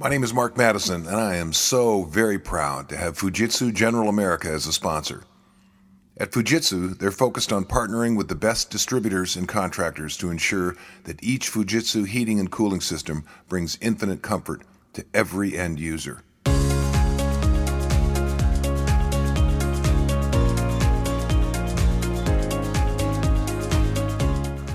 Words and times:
My 0.00 0.08
name 0.08 0.22
is 0.22 0.32
Mark 0.32 0.54
Matteson, 0.54 1.08
and 1.08 1.16
I 1.16 1.34
am 1.34 1.52
so 1.52 2.04
very 2.04 2.38
proud 2.38 2.88
to 2.88 2.96
have 2.96 3.18
Fujitsu 3.18 3.74
General 3.74 4.08
America 4.08 4.48
as 4.48 4.64
a 4.64 4.72
sponsor. 4.72 5.24
At 6.16 6.30
Fujitsu, 6.30 6.96
they're 6.96 7.10
focused 7.10 7.52
on 7.52 7.64
partnering 7.64 8.16
with 8.16 8.28
the 8.28 8.36
best 8.36 8.70
distributors 8.70 9.34
and 9.34 9.48
contractors 9.48 10.16
to 10.18 10.30
ensure 10.30 10.76
that 11.02 11.20
each 11.20 11.50
Fujitsu 11.50 12.06
heating 12.06 12.38
and 12.38 12.48
cooling 12.48 12.80
system 12.80 13.24
brings 13.48 13.76
infinite 13.80 14.22
comfort 14.22 14.62
to 14.92 15.04
every 15.12 15.58
end 15.58 15.80
user. 15.80 16.22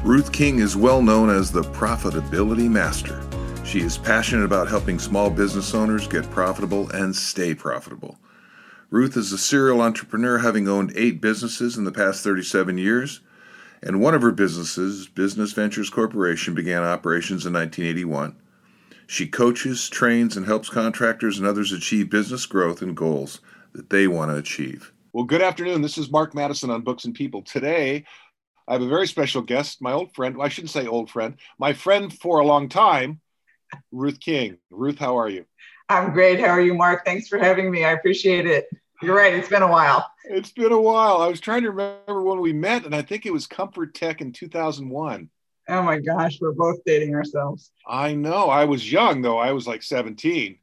Ruth 0.04 0.34
King 0.34 0.60
is 0.60 0.76
well 0.76 1.02
known 1.02 1.30
as 1.30 1.50
the 1.50 1.64
profitability 1.64 2.70
master. 2.70 3.24
She 3.74 3.82
is 3.82 3.98
passionate 3.98 4.46
about 4.46 4.68
helping 4.68 5.00
small 5.00 5.32
business 5.32 5.74
owners 5.74 6.08
get 6.08 6.30
profitable 6.30 6.92
and 6.92 7.16
stay 7.16 7.56
profitable. 7.56 8.20
Ruth 8.92 9.18
is 9.18 9.34
a 9.34 9.38
serial 9.40 9.82
entrepreneur, 9.82 10.38
having 10.38 10.68
owned 10.68 10.94
eight 10.96 11.20
businesses 11.20 11.76
in 11.76 11.84
the 11.84 11.92
past 11.92 12.24
37 12.24 12.78
years. 12.78 13.22
And 13.82 14.00
one 14.00 14.14
of 14.14 14.22
her 14.22 14.32
businesses, 14.32 15.08
Business 15.08 15.54
Ventures 15.54 15.90
Corporation, 15.90 16.54
began 16.54 16.84
operations 16.84 17.48
in 17.48 17.54
1981. 17.54 18.36
She 19.08 19.26
coaches, 19.26 19.90
trains, 19.90 20.38
and 20.38 20.46
helps 20.46 20.70
contractors 20.70 21.40
and 21.40 21.48
others 21.48 21.72
achieve 21.72 22.12
business 22.12 22.46
growth 22.46 22.84
and 22.84 22.96
goals 22.96 23.42
that 23.72 23.90
they 23.90 24.06
want 24.06 24.30
to 24.30 24.38
achieve. 24.38 24.94
Well, 25.14 25.26
good 25.26 25.42
afternoon. 25.42 25.82
This 25.82 25.98
is 25.98 26.12
Mark 26.12 26.36
Matteson 26.36 26.70
on 26.70 26.84
Books 26.84 27.06
and 27.06 27.16
People. 27.16 27.42
Today, 27.42 28.06
I 28.68 28.74
have 28.74 28.84
a 28.84 28.88
very 28.88 29.08
special 29.08 29.42
guest, 29.42 29.82
my 29.82 29.94
old 29.94 30.14
friend. 30.14 30.38
Well, 30.38 30.46
I 30.46 30.50
shouldn't 30.50 30.70
say 30.70 30.86
old 30.86 31.10
friend, 31.10 31.38
my 31.58 31.74
friend 31.74 32.14
for 32.14 32.38
a 32.38 32.46
long 32.46 32.70
time, 32.70 33.20
Ruth 33.92 34.20
King. 34.20 34.58
Ruth, 34.70 34.98
how 34.98 35.18
are 35.18 35.30
you? 35.30 35.46
I'm 35.90 36.14
great. 36.14 36.40
How 36.40 36.48
are 36.48 36.62
you, 36.62 36.74
Mark? 36.74 37.06
Thanks 37.06 37.28
for 37.28 37.38
having 37.38 37.70
me. 37.70 37.84
I 37.84 37.92
appreciate 37.92 38.46
it. 38.46 38.68
You're 39.02 39.16
right. 39.16 39.34
It's 39.34 39.50
been 39.50 39.64
a 39.64 39.68
while. 39.68 40.10
It's 40.26 40.52
been 40.52 40.72
a 40.72 40.82
while. 40.82 41.22
I 41.22 41.28
was 41.28 41.42
trying 41.42 41.64
to 41.64 41.72
remember 41.72 42.24
when 42.24 42.40
we 42.40 42.54
met, 42.54 42.86
and 42.86 42.96
I 42.96 43.02
think 43.02 43.26
it 43.26 43.34
was 43.34 43.48
Comfortech 43.48 44.22
in 44.22 44.32
2001. 44.32 45.30
Oh 45.70 45.82
my 45.82 46.00
gosh, 46.00 46.40
we're 46.42 46.52
both 46.52 46.80
dating 46.86 47.16
ourselves. 47.16 47.72
I 47.88 48.14
know. 48.14 48.50
I 48.50 48.66
was 48.66 48.92
young 48.92 49.22
though. 49.22 49.38
I 49.38 49.52
was 49.52 49.68
like 49.68 49.84
17. 49.84 50.58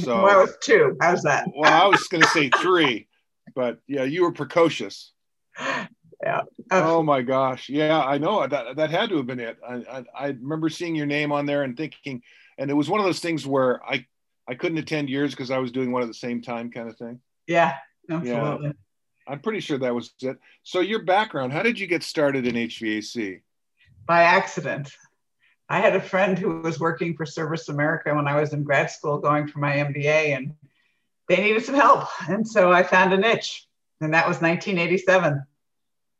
So 0.00 0.16
well, 0.22 0.38
I 0.38 0.40
was 0.40 0.56
two. 0.62 0.96
How's 1.00 1.22
that? 1.22 1.48
well, 1.56 1.72
I 1.72 1.86
was 1.86 2.06
going 2.08 2.22
to 2.22 2.28
say 2.28 2.50
three, 2.50 3.08
but 3.54 3.78
yeah, 3.86 4.04
you 4.04 4.22
were 4.22 4.32
precocious. 4.32 5.12
Yeah. 6.22 6.40
Oh 6.70 7.02
my 7.02 7.20
gosh. 7.20 7.68
Yeah, 7.68 8.00
I 8.00 8.16
know 8.16 8.44
that 8.46 8.76
that 8.76 8.90
had 8.90 9.10
to 9.10 9.18
have 9.18 9.26
been 9.26 9.38
it. 9.38 9.58
I, 9.64 9.74
I, 9.74 10.04
I 10.18 10.26
remember 10.28 10.70
seeing 10.70 10.94
your 10.94 11.06
name 11.06 11.30
on 11.30 11.44
there 11.44 11.62
and 11.62 11.76
thinking, 11.76 12.22
and 12.58 12.70
it 12.70 12.74
was 12.74 12.88
one 12.88 13.00
of 13.00 13.06
those 13.06 13.20
things 13.20 13.46
where 13.46 13.84
I 13.84 14.06
I 14.48 14.54
couldn't 14.54 14.78
attend 14.78 15.10
yours 15.10 15.32
because 15.32 15.50
I 15.50 15.58
was 15.58 15.72
doing 15.72 15.92
one 15.92 16.02
at 16.02 16.08
the 16.08 16.14
same 16.14 16.40
time, 16.40 16.70
kind 16.70 16.88
of 16.88 16.96
thing. 16.96 17.20
Yeah, 17.46 17.74
absolutely. 18.10 18.66
Yeah. 18.68 18.72
I'm 19.28 19.40
pretty 19.40 19.60
sure 19.60 19.78
that 19.78 19.94
was 19.94 20.12
it. 20.20 20.38
So 20.62 20.80
your 20.80 21.02
background, 21.02 21.52
how 21.52 21.62
did 21.62 21.80
you 21.80 21.86
get 21.86 22.02
started 22.02 22.46
in 22.46 22.54
HVAC? 22.54 23.42
By 24.06 24.22
accident. 24.22 24.92
I 25.68 25.80
had 25.80 25.96
a 25.96 26.00
friend 26.00 26.38
who 26.38 26.60
was 26.60 26.78
working 26.78 27.16
for 27.16 27.26
Service 27.26 27.68
America 27.68 28.14
when 28.14 28.28
I 28.28 28.40
was 28.40 28.52
in 28.52 28.62
grad 28.62 28.88
school 28.90 29.18
going 29.18 29.48
for 29.48 29.58
my 29.58 29.72
MBA, 29.72 30.36
and 30.36 30.54
they 31.28 31.38
needed 31.40 31.64
some 31.64 31.74
help. 31.74 32.06
And 32.28 32.46
so 32.46 32.72
I 32.72 32.84
found 32.84 33.12
a 33.12 33.16
niche, 33.16 33.66
and 34.00 34.14
that 34.14 34.28
was 34.28 34.36
1987, 34.36 35.44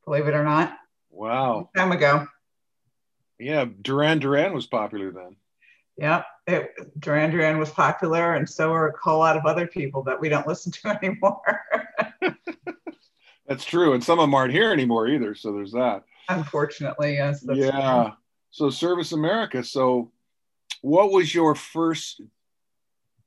believe 0.04 0.26
it 0.26 0.34
or 0.34 0.42
not. 0.42 0.76
Wow. 1.10 1.70
time 1.76 1.92
ago. 1.92 2.26
Yeah, 3.38 3.66
Duran 3.82 4.18
Duran 4.18 4.52
was 4.52 4.66
popular 4.66 5.12
then. 5.12 5.36
Yeah, 5.96 6.24
it, 6.46 7.00
Duran 7.00 7.30
Duran 7.30 7.58
was 7.58 7.70
popular, 7.70 8.34
and 8.34 8.48
so 8.48 8.72
are 8.72 8.88
a 8.88 8.92
whole 9.02 9.18
lot 9.18 9.36
of 9.36 9.46
other 9.46 9.66
people 9.66 10.02
that 10.04 10.20
we 10.20 10.28
don't 10.28 10.46
listen 10.46 10.72
to 10.72 10.88
anymore. 11.02 11.62
That's 13.46 13.64
true, 13.64 13.94
and 13.94 14.02
some 14.02 14.18
of 14.18 14.24
them 14.24 14.34
aren't 14.34 14.52
here 14.52 14.72
anymore 14.72 15.08
either. 15.08 15.34
So 15.34 15.52
there's 15.52 15.72
that. 15.72 16.04
Unfortunately, 16.28 17.14
yes. 17.14 17.44
yeah. 17.48 18.04
True. 18.04 18.12
So 18.50 18.70
Service 18.70 19.12
America. 19.12 19.62
So, 19.62 20.12
what 20.82 21.12
was 21.12 21.34
your 21.34 21.54
first 21.54 22.20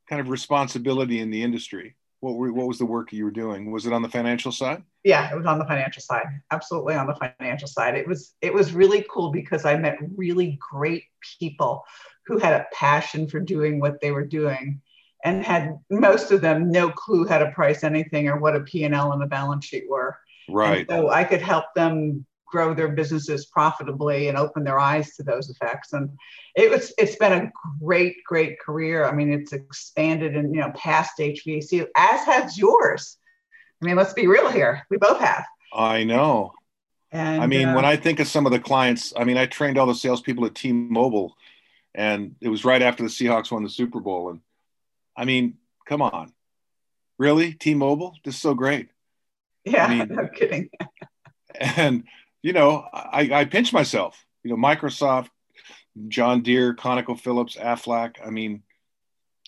kind 0.10 0.20
of 0.20 0.30
responsibility 0.30 1.20
in 1.20 1.30
the 1.30 1.42
industry? 1.42 1.96
What 2.20 2.36
were, 2.36 2.52
what 2.52 2.68
was 2.68 2.80
the 2.80 2.86
work 2.86 3.14
you 3.14 3.24
were 3.24 3.32
doing? 3.32 3.72
Was 3.72 3.86
it 3.86 3.94
on 3.94 4.02
the 4.02 4.10
financial 4.10 4.52
side? 4.52 4.84
Yeah, 5.06 5.32
it 5.32 5.38
was 5.38 5.46
on 5.46 5.58
the 5.58 5.66
financial 5.66 6.02
side. 6.02 6.26
Absolutely 6.52 6.96
on 6.96 7.08
the 7.08 7.16
financial 7.16 7.68
side. 7.68 7.96
It 7.96 8.06
was 8.06 8.34
it 8.42 8.54
was 8.54 8.74
really 8.74 9.06
cool 9.10 9.32
because 9.32 9.64
I 9.64 9.78
met 9.78 9.98
really 10.18 10.60
great 10.72 11.04
people 11.40 11.86
who 12.30 12.38
had 12.38 12.54
a 12.54 12.68
passion 12.72 13.28
for 13.28 13.40
doing 13.40 13.80
what 13.80 14.00
they 14.00 14.12
were 14.12 14.26
doing 14.26 14.80
and 15.26 15.44
had 15.44 15.80
most 15.90 16.32
of 16.32 16.42
them 16.42 16.72
no 16.72 16.92
clue 16.92 17.28
how 17.28 17.40
to 17.40 17.52
price 17.52 17.84
anything 17.84 18.30
or 18.30 18.38
what 18.38 18.56
a 18.56 18.60
P&L 18.60 19.12
and 19.12 19.24
a 19.24 19.26
balance 19.26 19.66
sheet 19.66 19.86
were. 19.90 20.16
Right. 20.48 20.86
And 20.88 20.90
so 20.90 21.10
I 21.10 21.24
could 21.24 21.42
help 21.42 21.66
them 21.76 22.26
grow 22.46 22.76
their 22.76 22.90
businesses 22.90 23.48
profitably 23.48 24.28
and 24.28 24.38
open 24.38 24.64
their 24.64 24.80
eyes 24.80 25.16
to 25.16 25.24
those 25.24 25.50
effects. 25.50 25.94
And 25.94 26.12
it 26.56 26.70
was 26.70 26.94
it's 27.00 27.16
been 27.16 27.34
a 27.34 27.52
great, 27.84 28.18
great 28.26 28.60
career. 28.60 29.06
I 29.06 29.12
mean, 29.12 29.34
it's 29.34 29.52
expanded 29.52 30.36
and 30.36 30.54
you 30.54 30.62
know 30.62 30.72
past 30.76 31.14
HVAC, 31.18 31.88
as 31.98 32.26
has 32.26 32.60
yours. 32.60 33.18
I 33.82 33.86
mean, 33.86 33.96
let's 33.96 34.14
be 34.14 34.28
real 34.28 34.52
here. 34.52 34.86
We 34.92 34.98
both 34.98 35.20
have. 35.20 35.46
I 35.74 36.04
know. 36.04 36.54
And 37.12 37.42
I 37.42 37.48
mean, 37.48 37.70
uh, 37.70 37.76
when 37.76 37.86
I 37.86 37.96
think 37.96 38.20
of 38.20 38.28
some 38.28 38.46
of 38.46 38.52
the 38.52 38.60
clients, 38.60 39.14
I 39.18 39.24
mean, 39.24 39.38
I 39.38 39.48
trained 39.48 39.78
all 39.78 39.88
the 39.88 39.96
salespeople 39.96 40.46
at 40.46 40.54
T-Mobile, 40.54 41.36
and 41.96 42.36
it 42.42 42.50
was 42.50 42.66
right 42.66 42.82
after 42.82 43.04
the 43.04 43.10
Seahawks 43.10 43.52
won 43.52 43.64
the 43.64 43.70
Super 43.70 44.00
Bowl. 44.00 44.30
And 44.30 44.42
I 45.16 45.26
mean, 45.26 45.58
come 45.88 46.02
on, 46.02 46.34
really, 47.18 47.54
T-Mobile, 47.54 48.16
this 48.24 48.36
is 48.36 48.42
so 48.42 48.54
great. 48.54 48.90
Yeah, 49.66 49.86
I 49.86 49.96
mean, 49.96 50.08
no 50.16 50.28
kidding. 50.28 50.70
and 51.60 52.04
you 52.42 52.54
know, 52.54 52.86
I, 52.94 53.30
I 53.34 53.46
pinch 53.46 53.74
myself. 53.74 54.26
You 54.44 54.52
know, 54.52 54.58
Microsoft, 54.58 55.30
John 56.08 56.42
Deere, 56.42 56.74
ConocoPhillips, 56.74 57.60
Aflac. 57.60 58.16
I 58.26 58.30
mean, 58.30 58.64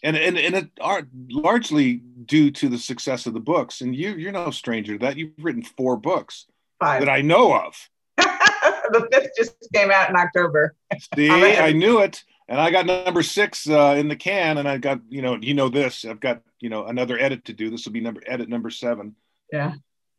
and 0.03 0.18
and 0.18 0.38
and 0.38 0.56
it 0.56 0.69
are 0.81 1.08
largely 1.29 1.96
due 2.25 2.52
to 2.52 2.69
the 2.69 2.78
success 2.78 3.25
of 3.25 3.34
the 3.34 3.40
books. 3.40 3.81
And 3.81 3.96
you 3.96 4.12
you're 4.16 4.31
no 4.31 4.52
stranger 4.52 4.97
to 4.97 5.06
that. 5.06 5.18
You've 5.18 5.31
written 5.40 5.63
four 5.63 5.96
books 5.96 6.47
Five. 6.79 7.02
that 7.02 7.09
I 7.09 7.22
know 7.22 7.53
of. 7.53 7.90
the 8.18 9.08
fifth 9.12 9.31
just 9.38 9.56
came 9.73 9.91
out 9.91 10.09
in 10.09 10.16
October. 10.16 10.75
See, 11.16 11.29
I 11.29 11.72
knew 11.72 12.00
it, 12.00 12.23
and 12.51 12.59
I 12.59 12.69
got 12.69 12.85
number 12.85 13.23
six 13.23 13.67
uh, 13.69 13.95
in 13.97 14.09
the 14.09 14.16
can, 14.17 14.57
and 14.57 14.67
I 14.67 14.78
got 14.78 15.00
you 15.07 15.22
know 15.22 15.38
you 15.41 15.53
know 15.53 15.69
this. 15.69 16.03
I've 16.03 16.19
got 16.19 16.41
you 16.59 16.69
know 16.69 16.85
another 16.85 17.17
edit 17.17 17.45
to 17.45 17.53
do. 17.53 17.69
This 17.69 17.85
will 17.85 17.94
be 17.94 18.01
number 18.01 18.22
edit 18.28 18.50
number 18.50 18.69
seven. 18.69 19.16
Yeah. 19.53 19.75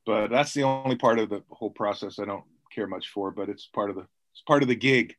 But 0.07 0.31
that's 0.31 0.55
the 0.55 0.63
only 0.63 0.97
part 0.97 1.19
of 1.19 1.29
the 1.29 1.43
whole 1.51 1.71
process 1.71 2.19
I 2.19 2.25
don't 2.25 2.45
care 2.75 2.87
much 2.87 3.11
for, 3.11 3.31
but 3.31 3.51
it's 3.51 3.67
part 3.67 3.91
of 3.91 3.97
the 3.97 4.07
it's 4.33 4.41
part 4.47 4.63
of 4.63 4.69
the 4.69 4.75
gig. 4.75 5.15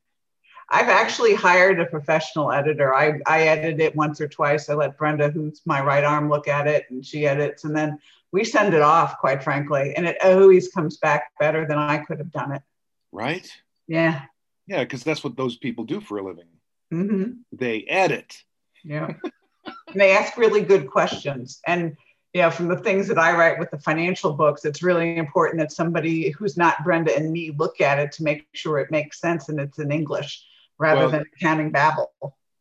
I've 0.71 0.89
actually 0.89 1.35
hired 1.35 1.79
a 1.79 1.85
professional 1.85 2.51
editor. 2.51 2.95
I, 2.95 3.19
I 3.27 3.43
edit 3.43 3.79
it 3.79 3.95
once 3.95 4.19
or 4.19 4.27
twice. 4.27 4.67
I 4.69 4.73
let 4.73 4.97
Brenda, 4.97 5.29
who's 5.29 5.61
my 5.65 5.83
right 5.83 6.03
arm, 6.03 6.29
look 6.29 6.47
at 6.47 6.65
it 6.65 6.85
and 6.89 7.05
she 7.05 7.27
edits. 7.27 7.63
And 7.63 7.75
then 7.75 7.99
we 8.31 8.43
send 8.43 8.73
it 8.73 8.81
off, 8.81 9.19
quite 9.19 9.43
frankly. 9.43 9.93
And 9.95 10.07
it 10.07 10.17
always 10.23 10.69
comes 10.69 10.97
back 10.97 11.25
better 11.39 11.67
than 11.67 11.77
I 11.77 11.97
could 11.97 12.17
have 12.17 12.31
done 12.31 12.53
it. 12.53 12.61
Right? 13.11 13.47
Yeah. 13.87 14.21
Yeah, 14.65 14.83
because 14.83 15.03
that's 15.03 15.23
what 15.23 15.35
those 15.35 15.57
people 15.57 15.83
do 15.83 16.01
for 16.01 16.17
a 16.17 16.23
living. 16.23 16.47
Mm-hmm. 16.93 17.31
They 17.51 17.83
edit. 17.83 18.43
Yeah. 18.83 19.13
and 19.65 20.01
they 20.01 20.15
ask 20.15 20.37
really 20.37 20.61
good 20.61 20.89
questions. 20.89 21.59
And 21.65 21.95
you 22.33 22.41
know, 22.41 22.49
from 22.49 22.67
the 22.67 22.77
things 22.77 23.07
that 23.07 23.19
I 23.19 23.37
write 23.37 23.59
with 23.59 23.69
the 23.69 23.79
financial 23.79 24.33
books, 24.33 24.65
it's 24.65 24.81
really 24.81 25.17
important 25.17 25.59
that 25.59 25.71
somebody 25.71 26.31
who's 26.31 26.57
not 26.57 26.83
Brenda 26.83 27.15
and 27.15 27.31
me 27.31 27.51
look 27.57 27.79
at 27.79 27.99
it 27.99 28.11
to 28.13 28.23
make 28.23 28.47
sure 28.53 28.79
it 28.79 28.89
makes 28.89 29.21
sense 29.21 29.49
and 29.49 29.59
it's 29.59 29.77
in 29.77 29.91
English 29.91 30.43
rather 30.79 31.01
well, 31.01 31.11
than 31.11 31.25
accounting 31.35 31.71
babble. 31.71 32.11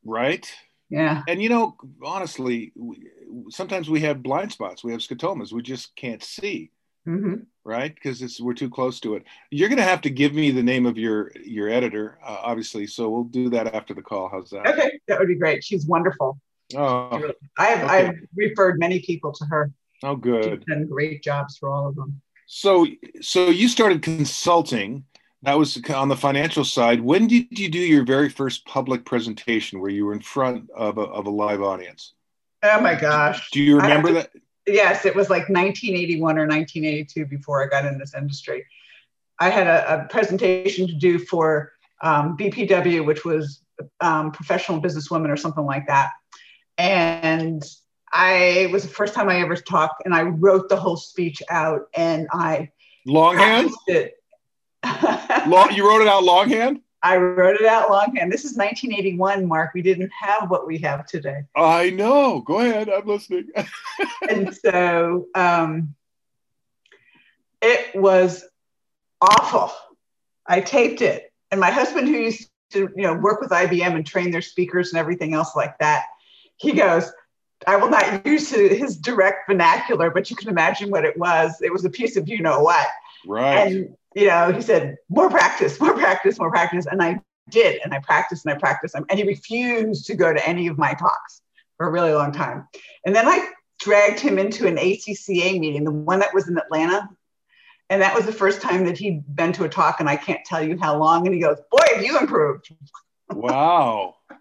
Right. 0.04 0.46
Yeah. 0.90 1.22
And 1.26 1.42
you 1.42 1.48
know, 1.48 1.76
honestly, 2.04 2.72
we, 2.76 3.08
sometimes 3.48 3.88
we 3.88 4.00
have 4.00 4.22
blind 4.22 4.52
spots. 4.52 4.84
We 4.84 4.92
have 4.92 5.00
scotomas. 5.00 5.52
We 5.52 5.62
just 5.62 5.96
can't 5.96 6.22
see. 6.22 6.70
Mm-hmm. 7.06 7.34
Right, 7.64 7.94
because 7.94 8.22
it's 8.22 8.40
we're 8.40 8.54
too 8.54 8.70
close 8.70 8.98
to 9.00 9.14
it. 9.14 9.24
You're 9.50 9.68
going 9.68 9.78
to 9.78 9.84
have 9.84 10.00
to 10.02 10.10
give 10.10 10.34
me 10.34 10.50
the 10.50 10.62
name 10.62 10.84
of 10.84 10.98
your 10.98 11.30
your 11.44 11.68
editor, 11.68 12.18
uh, 12.24 12.38
obviously. 12.42 12.88
So 12.88 13.08
we'll 13.08 13.24
do 13.24 13.50
that 13.50 13.72
after 13.74 13.94
the 13.94 14.02
call. 14.02 14.28
How's 14.28 14.50
that? 14.50 14.66
Okay, 14.66 14.98
that 15.06 15.18
would 15.18 15.28
be 15.28 15.36
great. 15.36 15.62
She's 15.62 15.86
wonderful. 15.86 16.40
Oh, 16.74 17.32
I've, 17.58 17.84
okay. 17.84 17.86
I've 17.86 18.14
referred 18.34 18.80
many 18.80 19.00
people 19.00 19.32
to 19.32 19.44
her. 19.44 19.70
Oh, 20.02 20.16
good. 20.16 20.44
She's 20.44 20.64
done 20.66 20.86
great 20.86 21.22
jobs 21.22 21.56
for 21.58 21.72
all 21.72 21.86
of 21.86 21.94
them. 21.94 22.20
So, 22.46 22.86
so 23.20 23.48
you 23.50 23.68
started 23.68 24.02
consulting. 24.02 25.04
That 25.44 25.58
was 25.58 25.80
on 25.90 26.08
the 26.08 26.16
financial 26.16 26.64
side. 26.64 27.00
When 27.00 27.26
did 27.26 27.58
you 27.58 27.68
do 27.68 27.78
your 27.78 28.04
very 28.04 28.28
first 28.28 28.64
public 28.64 29.04
presentation 29.04 29.80
where 29.80 29.90
you 29.90 30.06
were 30.06 30.12
in 30.12 30.20
front 30.20 30.70
of 30.70 30.98
a, 30.98 31.02
of 31.02 31.26
a 31.26 31.30
live 31.30 31.62
audience? 31.62 32.14
Oh 32.62 32.80
my 32.80 32.94
gosh. 32.94 33.50
Do 33.50 33.60
you 33.60 33.76
remember 33.76 34.08
to, 34.08 34.14
that? 34.14 34.30
Yes, 34.66 35.04
it 35.04 35.14
was 35.14 35.28
like 35.28 35.48
1981 35.48 36.38
or 36.38 36.46
1982 36.46 37.26
before 37.26 37.64
I 37.64 37.68
got 37.68 37.84
in 37.84 37.98
this 37.98 38.14
industry. 38.14 38.64
I 39.40 39.50
had 39.50 39.66
a, 39.66 40.04
a 40.04 40.08
presentation 40.08 40.86
to 40.86 40.94
do 40.94 41.18
for 41.18 41.72
um, 42.02 42.36
BPW, 42.36 43.04
which 43.04 43.24
was 43.24 43.62
um, 44.00 44.30
professional 44.30 44.80
businesswomen 44.80 45.30
or 45.30 45.36
something 45.36 45.64
like 45.64 45.86
that 45.88 46.10
and 46.78 47.62
I 48.12 48.34
it 48.34 48.70
was 48.70 48.82
the 48.82 48.88
first 48.88 49.14
time 49.14 49.28
I 49.28 49.40
ever 49.40 49.56
talked, 49.56 50.02
and 50.04 50.14
I 50.14 50.22
wrote 50.22 50.68
the 50.68 50.76
whole 50.76 50.96
speech 50.96 51.42
out, 51.50 51.82
and 51.94 52.28
I 52.32 52.70
longhand. 53.06 53.70
It. 53.86 54.14
Long, 55.48 55.72
you 55.72 55.88
wrote 55.88 56.02
it 56.02 56.08
out 56.08 56.24
longhand. 56.24 56.80
I 57.02 57.16
wrote 57.16 57.56
it 57.56 57.66
out 57.66 57.90
longhand. 57.90 58.32
This 58.32 58.44
is 58.44 58.56
1981, 58.56 59.46
Mark. 59.46 59.72
We 59.74 59.82
didn't 59.82 60.12
have 60.20 60.50
what 60.50 60.66
we 60.66 60.78
have 60.78 61.04
today. 61.06 61.42
I 61.56 61.90
know. 61.90 62.40
Go 62.40 62.60
ahead. 62.60 62.88
I'm 62.88 63.06
listening. 63.06 63.48
and 64.28 64.54
so 64.54 65.26
um, 65.34 65.94
it 67.60 68.00
was 68.00 68.44
awful. 69.20 69.72
I 70.46 70.60
taped 70.60 71.02
it, 71.02 71.32
and 71.50 71.60
my 71.60 71.70
husband, 71.70 72.08
who 72.08 72.14
used 72.14 72.48
to 72.70 72.88
you 72.96 73.02
know 73.02 73.14
work 73.14 73.40
with 73.40 73.50
IBM 73.50 73.96
and 73.96 74.06
train 74.06 74.30
their 74.30 74.42
speakers 74.42 74.92
and 74.92 74.98
everything 74.98 75.34
else 75.34 75.56
like 75.56 75.78
that, 75.78 76.04
he 76.56 76.72
goes. 76.72 77.10
I 77.64 77.76
will 77.76 77.90
not 77.90 78.26
use 78.26 78.50
his 78.50 78.96
direct 78.96 79.48
vernacular, 79.48 80.10
but 80.10 80.28
you 80.28 80.34
can 80.34 80.48
imagine 80.48 80.90
what 80.90 81.04
it 81.04 81.16
was. 81.16 81.62
It 81.62 81.72
was 81.72 81.84
a 81.84 81.90
piece 81.90 82.16
of 82.16 82.28
you 82.28 82.42
know 82.42 82.58
what. 82.58 82.88
Right. 83.26 83.66
And 83.66 83.96
you 84.14 84.26
know, 84.26 84.52
he 84.52 84.60
said, 84.60 84.96
more 85.08 85.30
practice, 85.30 85.80
more 85.80 85.94
practice, 85.94 86.38
more 86.38 86.50
practice. 86.50 86.86
And 86.86 87.02
I 87.02 87.20
did. 87.50 87.80
And 87.82 87.94
I 87.94 88.00
practiced 88.00 88.44
and 88.44 88.54
I 88.54 88.58
practiced. 88.58 88.94
And 88.94 89.06
he 89.10 89.24
refused 89.24 90.06
to 90.06 90.14
go 90.14 90.32
to 90.32 90.48
any 90.48 90.66
of 90.66 90.78
my 90.78 90.94
talks 90.94 91.42
for 91.76 91.86
a 91.86 91.90
really 91.90 92.12
long 92.12 92.32
time. 92.32 92.68
And 93.06 93.14
then 93.14 93.26
I 93.26 93.48
dragged 93.80 94.20
him 94.20 94.38
into 94.38 94.66
an 94.66 94.76
ACCA 94.76 95.58
meeting, 95.58 95.84
the 95.84 95.90
one 95.90 96.20
that 96.20 96.34
was 96.34 96.48
in 96.48 96.58
Atlanta. 96.58 97.08
And 97.90 98.00
that 98.00 98.14
was 98.14 98.24
the 98.24 98.32
first 98.32 98.62
time 98.62 98.86
that 98.86 98.96
he'd 98.96 99.22
been 99.34 99.52
to 99.52 99.64
a 99.64 99.68
talk, 99.68 100.00
and 100.00 100.08
I 100.08 100.16
can't 100.16 100.42
tell 100.46 100.62
you 100.62 100.78
how 100.78 100.96
long. 100.96 101.26
And 101.26 101.34
he 101.34 101.40
goes, 101.42 101.58
Boy, 101.70 101.82
have 101.94 102.02
you 102.02 102.18
improved. 102.18 102.70
wow. 103.30 104.16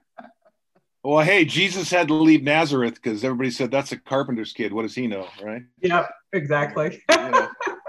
Well, 1.04 1.25
hey, 1.25 1.45
Jesus 1.45 1.89
had 1.89 2.10
to 2.10 2.13
leave 2.13 2.44
Nazareth 2.44 2.94
because 2.94 3.24
everybody 3.24 3.50
said 3.50 3.72
that's 3.72 3.92
a 3.92 3.98
carpenter's 3.98 4.54
kid. 4.54 4.72
What 4.72 4.84
does 4.84 4.94
he 4.94 5.07
know, 5.07 5.27
right? 5.42 5.63
Yep, 5.81 6.12
exactly. 6.31 7.01
yeah 7.10 7.48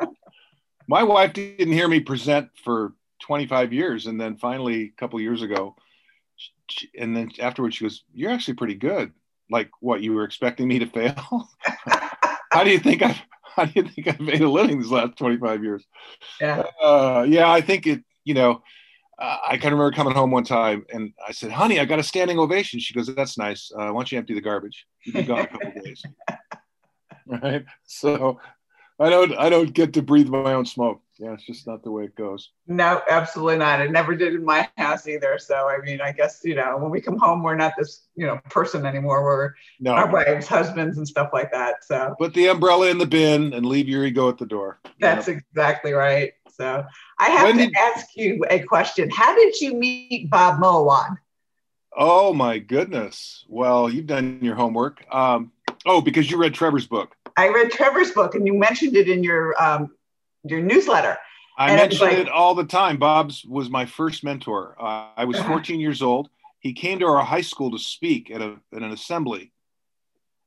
my 0.88 1.02
wife 1.02 1.32
didn't 1.32 1.73
hear 1.73 1.88
me 1.88 2.00
present 2.00 2.49
for 2.64 2.93
25 3.23 3.73
years 3.73 4.06
and 4.06 4.20
then 4.20 4.37
finally 4.37 4.84
a 4.84 5.00
couple 5.00 5.20
years 5.20 5.43
ago 5.43 5.76
she, 6.69 6.88
and 6.99 7.17
then 7.17 7.31
afterwards 7.38 7.76
she 7.76 7.84
goes 7.84 8.05
you're 8.12 8.31
actually 8.31 8.55
pretty 8.55 8.75
good. 8.75 9.12
Like 9.50 9.70
what 9.81 10.00
you 10.00 10.14
were 10.14 10.25
expecting 10.25 10.69
me 10.69 10.79
to 10.79 10.87
fail? 10.87 11.49
How 12.52 12.64
do 12.64 12.70
you 12.70 12.79
think 12.79 13.02
i've 13.02 13.20
how 13.56 13.64
do 13.64 13.73
you 13.75 13.88
think 13.88 14.08
i've 14.08 14.20
made 14.20 14.40
a 14.40 14.49
living 14.49 14.79
these 14.79 14.90
last 14.90 15.17
25 15.17 15.62
years? 15.62 15.84
Yeah. 16.40 16.64
Uh, 16.82 17.25
yeah 17.26 17.50
i 17.50 17.61
think 17.61 17.87
it 17.87 18.02
you 18.25 18.35
know 18.35 18.62
uh, 19.19 19.38
i 19.46 19.56
can 19.56 19.73
remember 19.73 19.90
coming 19.90 20.14
home 20.14 20.31
one 20.31 20.44
time 20.44 20.85
and 20.93 21.12
i 21.26 21.32
said 21.32 21.50
honey 21.50 21.81
i 21.81 21.85
got 21.85 21.99
a 21.99 22.02
standing 22.02 22.38
ovation. 22.38 22.78
She 22.78 22.93
goes 22.93 23.06
that's 23.14 23.38
nice. 23.38 23.70
Uh, 23.75 23.88
why 23.88 23.93
don't 23.93 24.12
you 24.12 24.19
empty 24.19 24.35
the 24.35 24.40
garbage? 24.43 24.87
You've 25.05 25.14
been 25.14 25.26
gone 25.26 25.40
a 25.40 25.46
couple 25.46 25.73
days. 25.82 26.02
Right? 27.25 27.64
So 27.85 28.40
I 29.02 29.10
don't 29.10 29.37
I 29.37 29.49
don't 29.49 29.72
get 29.72 29.94
to 29.94 30.02
breathe 30.02 30.28
my 30.28 30.52
own 30.52 30.64
smoke. 30.64 31.02
Yeah, 31.19 31.32
it's 31.32 31.44
just 31.44 31.66
not 31.66 31.82
the 31.82 31.90
way 31.90 32.04
it 32.04 32.14
goes. 32.14 32.50
No, 32.69 33.02
absolutely 33.10 33.58
not. 33.58 33.81
It 33.81 33.90
never 33.90 34.14
did 34.14 34.34
in 34.34 34.44
my 34.44 34.69
house 34.78 35.08
either. 35.08 35.38
So 35.38 35.69
I 35.69 35.78
mean, 35.84 36.00
I 36.00 36.12
guess 36.12 36.40
you 36.44 36.54
know, 36.54 36.76
when 36.78 36.90
we 36.90 37.00
come 37.00 37.19
home, 37.19 37.43
we're 37.43 37.56
not 37.56 37.75
this 37.76 38.06
you 38.14 38.26
know 38.26 38.38
person 38.50 38.87
anymore. 38.87 39.25
We're 39.25 39.54
no. 39.81 39.93
our 39.93 40.10
wives, 40.10 40.46
husbands, 40.46 40.99
and 40.99 41.06
stuff 41.06 41.31
like 41.32 41.50
that. 41.50 41.84
So 41.84 42.14
put 42.19 42.32
the 42.32 42.46
umbrella 42.46 42.90
in 42.90 42.99
the 42.99 43.06
bin 43.06 43.52
and 43.54 43.66
leave 43.66 43.88
your 43.88 44.04
ego 44.04 44.28
at 44.28 44.38
the 44.38 44.46
door. 44.46 44.78
That's 45.00 45.26
exactly 45.26 45.93
right. 45.93 46.32
So 46.56 46.84
I 47.19 47.31
have 47.31 47.49
when 47.49 47.58
to 47.58 47.64
did, 47.66 47.76
ask 47.76 48.06
you 48.14 48.44
a 48.50 48.60
question. 48.60 49.10
How 49.10 49.34
did 49.34 49.60
you 49.60 49.75
meet 49.75 50.31
Bob 50.31 50.60
Moawad? 50.60 51.16
Oh 51.96 52.32
my 52.32 52.58
goodness. 52.58 53.44
Well, 53.49 53.90
you've 53.90 54.06
done 54.06 54.38
your 54.43 54.54
homework. 54.54 55.04
Um, 55.12 55.50
oh, 55.84 56.00
because 56.00 56.31
you 56.31 56.38
read 56.38 56.54
Trevor's 56.54 56.87
book. 56.87 57.16
I 57.37 57.49
read 57.49 57.70
Trevor's 57.70 58.11
book, 58.11 58.34
and 58.34 58.46
you 58.46 58.55
mentioned 58.55 58.96
it 58.96 59.08
in 59.08 59.23
your 59.23 59.61
um, 59.62 59.90
your 60.44 60.61
newsletter. 60.61 61.19
I 61.56 61.70
and 61.70 61.76
mention 61.76 62.06
like, 62.06 62.19
it 62.19 62.29
all 62.29 62.55
the 62.55 62.64
time. 62.64 62.96
Bob's 62.96 63.44
was 63.44 63.69
my 63.69 63.87
first 63.87 64.25
mentor. 64.25 64.76
Uh, 64.81 65.08
I 65.17 65.25
was 65.25 65.37
uh-huh. 65.37 65.49
14 65.49 65.81
years 65.81 66.02
old. 66.02 66.29
He 66.61 66.73
came 66.73 66.99
to 67.00 67.06
our 67.06 67.25
high 67.25 67.43
school 67.43 67.70
to 67.73 67.79
speak 67.79 68.31
at, 68.31 68.40
a, 68.40 68.56
at 68.75 68.82
an 68.82 68.93
assembly. 68.93 69.52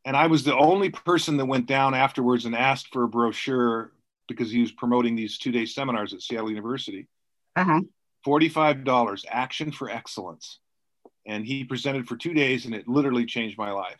And 0.03 0.15
I 0.15 0.27
was 0.27 0.43
the 0.43 0.55
only 0.55 0.89
person 0.89 1.37
that 1.37 1.45
went 1.45 1.67
down 1.67 1.93
afterwards 1.93 2.45
and 2.45 2.55
asked 2.55 2.91
for 2.93 3.03
a 3.03 3.07
brochure 3.07 3.91
because 4.27 4.51
he 4.51 4.61
was 4.61 4.71
promoting 4.71 5.15
these 5.15 5.37
two 5.37 5.51
day 5.51 5.65
seminars 5.65 6.13
at 6.13 6.21
Seattle 6.21 6.49
University. 6.49 7.07
Uh-huh. 7.55 7.81
$45, 8.25 9.25
Action 9.29 9.71
for 9.71 9.89
Excellence. 9.89 10.59
And 11.27 11.45
he 11.45 11.63
presented 11.63 12.07
for 12.07 12.17
two 12.17 12.33
days, 12.33 12.65
and 12.65 12.73
it 12.73 12.87
literally 12.87 13.25
changed 13.25 13.57
my 13.57 13.71
life. 13.71 13.99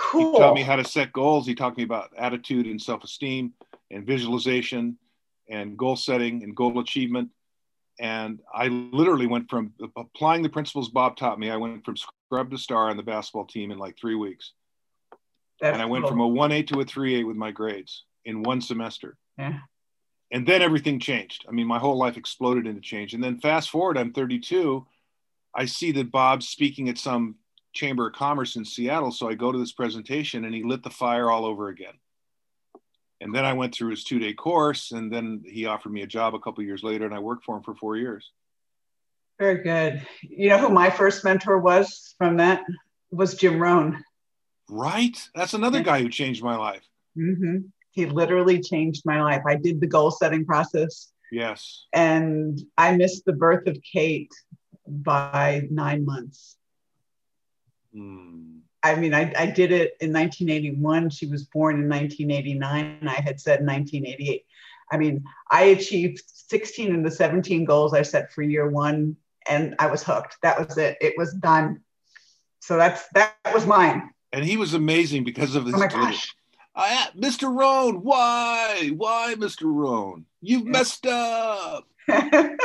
Cool. 0.00 0.32
He 0.32 0.38
taught 0.38 0.54
me 0.54 0.62
how 0.62 0.76
to 0.76 0.84
set 0.84 1.12
goals. 1.12 1.46
He 1.46 1.54
taught 1.54 1.76
me 1.76 1.84
about 1.84 2.10
attitude 2.16 2.66
and 2.66 2.80
self 2.80 3.04
esteem 3.04 3.52
and 3.90 4.06
visualization 4.06 4.96
and 5.48 5.76
goal 5.76 5.96
setting 5.96 6.42
and 6.42 6.54
goal 6.54 6.78
achievement. 6.80 7.30
And 7.98 8.40
I 8.54 8.68
literally 8.68 9.26
went 9.26 9.50
from 9.50 9.74
applying 9.96 10.42
the 10.42 10.48
principles 10.48 10.88
Bob 10.88 11.16
taught 11.16 11.38
me, 11.38 11.50
I 11.50 11.56
went 11.56 11.84
from 11.84 11.96
scrub 11.96 12.50
to 12.50 12.58
star 12.58 12.88
on 12.88 12.96
the 12.96 13.02
basketball 13.02 13.44
team 13.44 13.70
in 13.70 13.78
like 13.78 13.98
three 13.98 14.14
weeks. 14.14 14.52
That's 15.60 15.74
and 15.74 15.82
I 15.82 15.86
went 15.86 16.04
cool. 16.04 16.12
from 16.12 16.20
a 16.20 16.28
1 16.28 16.52
8 16.52 16.68
to 16.68 16.80
a 16.80 16.84
3 16.84 17.16
8 17.16 17.24
with 17.24 17.36
my 17.36 17.50
grades 17.50 18.04
in 18.24 18.42
one 18.42 18.62
semester. 18.62 19.18
Yeah. 19.38 19.58
And 20.32 20.46
then 20.46 20.62
everything 20.62 21.00
changed. 21.00 21.44
I 21.48 21.52
mean, 21.52 21.66
my 21.66 21.78
whole 21.78 21.98
life 21.98 22.16
exploded 22.16 22.66
into 22.66 22.80
change. 22.80 23.14
And 23.14 23.22
then 23.22 23.40
fast 23.40 23.68
forward, 23.68 23.98
I'm 23.98 24.12
32. 24.12 24.86
I 25.54 25.64
see 25.64 25.92
that 25.92 26.12
Bob's 26.12 26.48
speaking 26.48 26.88
at 26.88 26.98
some 26.98 27.34
chamber 27.72 28.08
of 28.08 28.14
commerce 28.14 28.56
in 28.56 28.64
Seattle. 28.64 29.12
So 29.12 29.28
I 29.28 29.34
go 29.34 29.52
to 29.52 29.58
this 29.58 29.72
presentation 29.72 30.44
and 30.44 30.54
he 30.54 30.62
lit 30.62 30.82
the 30.82 30.90
fire 30.90 31.30
all 31.30 31.44
over 31.44 31.68
again 31.68 31.94
and 33.20 33.34
then 33.34 33.44
I 33.44 33.52
went 33.52 33.74
through 33.74 33.90
his 33.90 34.04
two 34.04 34.18
day 34.18 34.32
course, 34.32 34.92
and 34.92 35.12
then 35.12 35.42
he 35.44 35.66
offered 35.66 35.92
me 35.92 36.02
a 36.02 36.06
job 36.06 36.34
a 36.34 36.38
couple 36.38 36.64
years 36.64 36.82
later, 36.82 37.04
and 37.04 37.14
I 37.14 37.18
worked 37.18 37.44
for 37.44 37.56
him 37.56 37.62
for 37.62 37.74
four 37.74 37.96
years. 37.96 38.30
Very 39.38 39.62
good. 39.62 40.06
You 40.22 40.50
know 40.50 40.58
who 40.58 40.68
my 40.70 40.90
first 40.90 41.24
mentor 41.24 41.58
was 41.58 42.14
from 42.18 42.38
that 42.38 42.62
was 43.10 43.34
Jim 43.34 43.60
Rohn. 43.60 44.02
Right, 44.68 45.16
that's 45.34 45.54
another 45.54 45.82
guy 45.82 46.00
who 46.00 46.08
changed 46.08 46.42
my 46.42 46.56
life. 46.56 46.86
Mm-hmm. 47.18 47.66
He 47.90 48.06
literally 48.06 48.60
changed 48.60 49.02
my 49.04 49.20
life. 49.22 49.42
I 49.46 49.56
did 49.56 49.80
the 49.80 49.86
goal 49.86 50.10
setting 50.10 50.44
process. 50.44 51.12
Yes. 51.32 51.86
And 51.92 52.60
I 52.78 52.96
missed 52.96 53.24
the 53.24 53.32
birth 53.32 53.66
of 53.66 53.78
Kate 53.82 54.32
by 54.86 55.66
nine 55.70 56.04
months. 56.04 56.56
Hmm. 57.94 58.58
I 58.82 58.94
mean, 58.94 59.12
I, 59.12 59.32
I 59.36 59.46
did 59.46 59.72
it 59.72 59.96
in 60.00 60.12
1981. 60.12 61.10
She 61.10 61.26
was 61.26 61.44
born 61.44 61.76
in 61.76 61.88
1989. 61.88 63.06
I 63.06 63.12
had 63.12 63.40
said 63.40 63.60
1988. 63.60 64.46
I 64.90 64.96
mean, 64.96 65.24
I 65.50 65.64
achieved 65.64 66.22
16 66.26 66.96
of 66.96 67.04
the 67.04 67.10
17 67.10 67.64
goals 67.64 67.94
I 67.94 68.02
set 68.02 68.32
for 68.32 68.42
year 68.42 68.68
one, 68.68 69.16
and 69.48 69.74
I 69.78 69.86
was 69.86 70.02
hooked. 70.02 70.38
That 70.42 70.58
was 70.58 70.78
it. 70.78 70.96
It 71.00 71.14
was 71.16 71.34
done. 71.34 71.80
So 72.60 72.76
that's 72.76 73.06
that 73.14 73.34
was 73.54 73.66
mine. 73.66 74.10
And 74.32 74.44
he 74.44 74.56
was 74.56 74.74
amazing 74.74 75.24
because 75.24 75.54
of 75.54 75.66
his. 75.66 75.74
Oh 75.74 75.78
my 75.78 75.86
gosh. 75.86 76.34
I, 76.74 77.08
Mr. 77.16 77.54
Rohn, 77.54 78.02
why? 78.02 78.90
Why, 78.96 79.34
Mr. 79.36 79.64
Rohn? 79.64 80.24
You've 80.40 80.64
yeah. 80.64 80.70
messed 80.70 81.06
up. 81.06 81.86
yeah, 82.08 82.56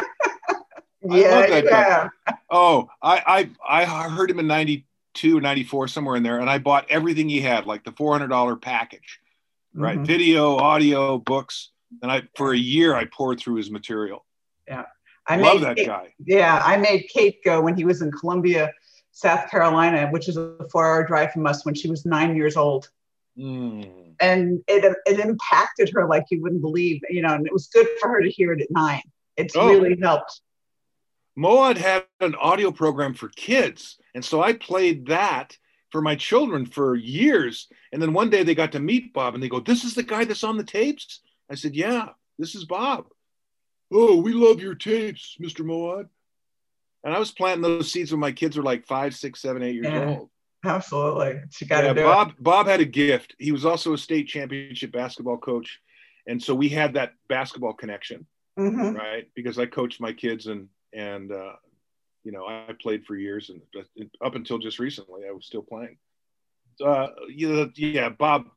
yeah. 1.03 2.09
Oh, 2.49 2.87
I, 3.01 3.49
I 3.67 3.83
I 3.83 4.09
heard 4.09 4.29
him 4.29 4.39
in 4.39 4.47
90 4.47 4.85
92 5.15 5.39
94 5.39 5.87
somewhere 5.87 6.15
in 6.15 6.23
there 6.23 6.39
and 6.39 6.49
i 6.49 6.57
bought 6.57 6.85
everything 6.89 7.29
he 7.29 7.41
had 7.41 7.65
like 7.65 7.83
the 7.83 7.91
$400 7.91 8.61
package 8.61 9.19
right? 9.73 9.95
Mm-hmm. 9.95 10.05
video 10.05 10.57
audio 10.57 11.17
books 11.17 11.71
and 12.01 12.11
i 12.11 12.23
for 12.35 12.53
a 12.53 12.57
year 12.57 12.95
i 12.95 13.05
poured 13.05 13.39
through 13.39 13.55
his 13.55 13.71
material. 13.71 14.25
Yeah. 14.67 14.85
I 15.27 15.37
love 15.37 15.61
that 15.61 15.77
Kate, 15.77 15.87
guy. 15.87 16.13
Yeah 16.25 16.61
i 16.63 16.77
made 16.77 17.07
kate 17.13 17.43
go 17.43 17.61
when 17.61 17.75
he 17.75 17.85
was 17.85 18.01
in 18.01 18.11
columbia 18.11 18.71
south 19.11 19.49
carolina 19.49 20.07
which 20.09 20.27
is 20.27 20.37
a 20.37 20.57
four 20.71 20.85
hour 20.85 21.05
drive 21.05 21.31
from 21.31 21.47
us 21.47 21.65
when 21.65 21.75
she 21.75 21.89
was 21.89 22.05
nine 22.05 22.35
years 22.35 22.57
old. 22.57 22.89
Mm. 23.37 24.15
and 24.21 24.63
it, 24.69 24.95
it 25.05 25.19
impacted 25.19 25.91
her 25.93 26.07
like 26.07 26.23
you 26.29 26.41
wouldn't 26.41 26.61
believe 26.61 27.01
you 27.09 27.21
know 27.21 27.33
and 27.33 27.45
it 27.45 27.51
was 27.51 27.67
good 27.67 27.87
for 27.99 28.09
her 28.09 28.21
to 28.21 28.29
hear 28.29 28.53
it 28.53 28.61
at 28.61 28.71
nine. 28.71 29.01
It's 29.35 29.55
oh. 29.57 29.67
really 29.67 29.99
helped. 30.01 30.39
Moawad 31.37 31.75
had 31.75 32.05
an 32.21 32.35
audio 32.35 32.71
program 32.71 33.13
for 33.13 33.27
kids 33.27 33.97
and 34.15 34.23
so 34.23 34.41
I 34.41 34.53
played 34.53 35.07
that 35.07 35.55
for 35.91 36.01
my 36.01 36.15
children 36.15 36.65
for 36.65 36.95
years. 36.95 37.67
And 37.91 38.01
then 38.01 38.13
one 38.13 38.29
day 38.29 38.43
they 38.43 38.55
got 38.55 38.71
to 38.71 38.79
meet 38.79 39.13
Bob 39.13 39.35
and 39.35 39.43
they 39.43 39.49
go, 39.49 39.59
This 39.59 39.83
is 39.83 39.93
the 39.93 40.03
guy 40.03 40.23
that's 40.23 40.43
on 40.43 40.57
the 40.57 40.63
tapes? 40.63 41.19
I 41.51 41.55
said, 41.55 41.75
Yeah, 41.75 42.09
this 42.39 42.55
is 42.55 42.63
Bob. 42.63 43.07
Oh, 43.93 44.19
we 44.19 44.31
love 44.31 44.61
your 44.61 44.73
tapes, 44.73 45.37
Mr. 45.39 45.63
Moad. 45.65 46.07
And 47.03 47.13
I 47.13 47.19
was 47.19 47.31
planting 47.31 47.61
those 47.61 47.91
seeds 47.91 48.11
when 48.11 48.19
my 48.19 48.31
kids 48.31 48.57
were 48.57 48.63
like 48.63 48.87
five, 48.87 49.13
six, 49.13 49.41
seven, 49.41 49.61
eight 49.61 49.75
years 49.75 49.87
yeah, 49.87 50.05
old. 50.05 50.29
Absolutely. 50.65 51.41
You 51.59 51.67
got 51.67 51.81
to 51.81 51.87
yeah, 51.87 51.93
Bob, 51.93 52.29
it. 52.29 52.35
Bob 52.43 52.67
had 52.67 52.79
a 52.79 52.85
gift. 52.85 53.35
He 53.37 53.51
was 53.51 53.65
also 53.65 53.93
a 53.93 53.97
state 53.97 54.27
championship 54.27 54.91
basketball 54.91 55.37
coach. 55.37 55.79
And 56.25 56.41
so 56.41 56.55
we 56.55 56.69
had 56.69 56.93
that 56.93 57.13
basketball 57.27 57.73
connection, 57.73 58.25
mm-hmm. 58.57 58.95
right? 58.95 59.29
Because 59.35 59.59
I 59.59 59.65
coached 59.67 60.01
my 60.01 60.13
kids 60.13 60.47
and, 60.47 60.69
and 60.93 61.31
uh, 61.31 61.53
you 62.25 62.31
know, 62.31 62.45
I 62.45 62.73
played 62.81 63.05
for 63.05 63.15
years 63.15 63.49
and 63.49 63.61
up 64.21 64.35
until 64.35 64.57
just 64.57 64.79
recently, 64.79 65.21
I 65.27 65.31
was 65.31 65.45
still 65.45 65.61
playing. 65.61 65.97
uh, 66.83 67.07
you 67.29 67.53
know, 67.53 67.71
yeah, 67.75 68.09
Bob. 68.09 68.47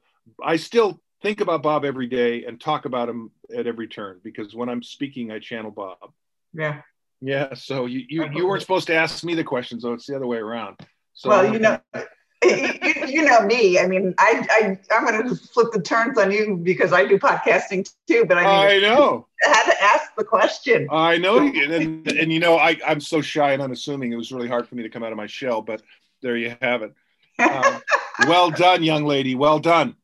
I 0.42 0.56
still 0.56 1.00
think 1.22 1.40
about 1.40 1.62
Bob 1.62 1.84
every 1.84 2.06
day 2.06 2.44
and 2.44 2.60
talk 2.60 2.86
about 2.86 3.08
him 3.08 3.30
at 3.54 3.66
every 3.66 3.86
turn 3.86 4.20
because 4.24 4.54
when 4.54 4.68
I'm 4.68 4.82
speaking, 4.82 5.30
I 5.30 5.38
channel 5.38 5.70
Bob. 5.70 6.12
Yeah. 6.52 6.80
Yeah. 7.20 7.54
So 7.54 7.86
you 7.86 8.04
you, 8.08 8.28
you 8.32 8.48
weren't 8.48 8.62
supposed 8.62 8.86
to 8.88 8.94
ask 8.94 9.22
me 9.22 9.34
the 9.34 9.44
questions, 9.44 9.82
though. 9.82 9.92
It's 9.92 10.06
the 10.06 10.16
other 10.16 10.26
way 10.26 10.38
around. 10.38 10.76
So, 11.12 11.28
well, 11.28 11.52
you 11.52 11.58
know, 11.58 11.80
you, 12.42 13.06
you, 13.06 13.24
know 13.24 13.40
me. 13.40 13.78
I 13.78 13.86
mean, 13.86 14.14
I, 14.18 14.46
I 14.50 14.94
I'm 14.94 15.04
going 15.04 15.28
to 15.28 15.34
flip 15.34 15.72
the 15.72 15.82
turns 15.82 16.18
on 16.18 16.30
you 16.30 16.56
because 16.56 16.92
I 16.92 17.04
do 17.04 17.18
podcasting 17.18 17.90
too. 18.06 18.24
But 18.26 18.38
I, 18.38 18.42
mean, 18.42 18.84
I 18.84 18.88
know 18.88 19.26
I 19.44 19.48
had 19.48 19.64
to 19.70 19.82
ask 19.82 20.14
the 20.16 20.24
question. 20.24 20.88
I 20.90 21.18
know, 21.18 21.38
and 21.38 22.06
and 22.06 22.32
you 22.32 22.40
know, 22.40 22.56
I 22.56 22.76
I'm 22.86 23.00
so 23.00 23.20
shy 23.20 23.52
and 23.52 23.62
unassuming. 23.62 24.12
It 24.12 24.16
was 24.16 24.30
really 24.30 24.48
hard 24.48 24.68
for 24.68 24.76
me 24.76 24.82
to 24.84 24.88
come 24.88 25.02
out 25.02 25.12
of 25.12 25.16
my 25.16 25.26
shell, 25.26 25.62
but 25.62 25.82
there 26.22 26.36
you 26.36 26.54
have 26.62 26.82
it. 26.82 26.94
Um, 27.38 27.80
well 28.28 28.50
done, 28.50 28.82
young 28.82 29.04
lady. 29.04 29.34
Well 29.34 29.58
done. 29.58 29.96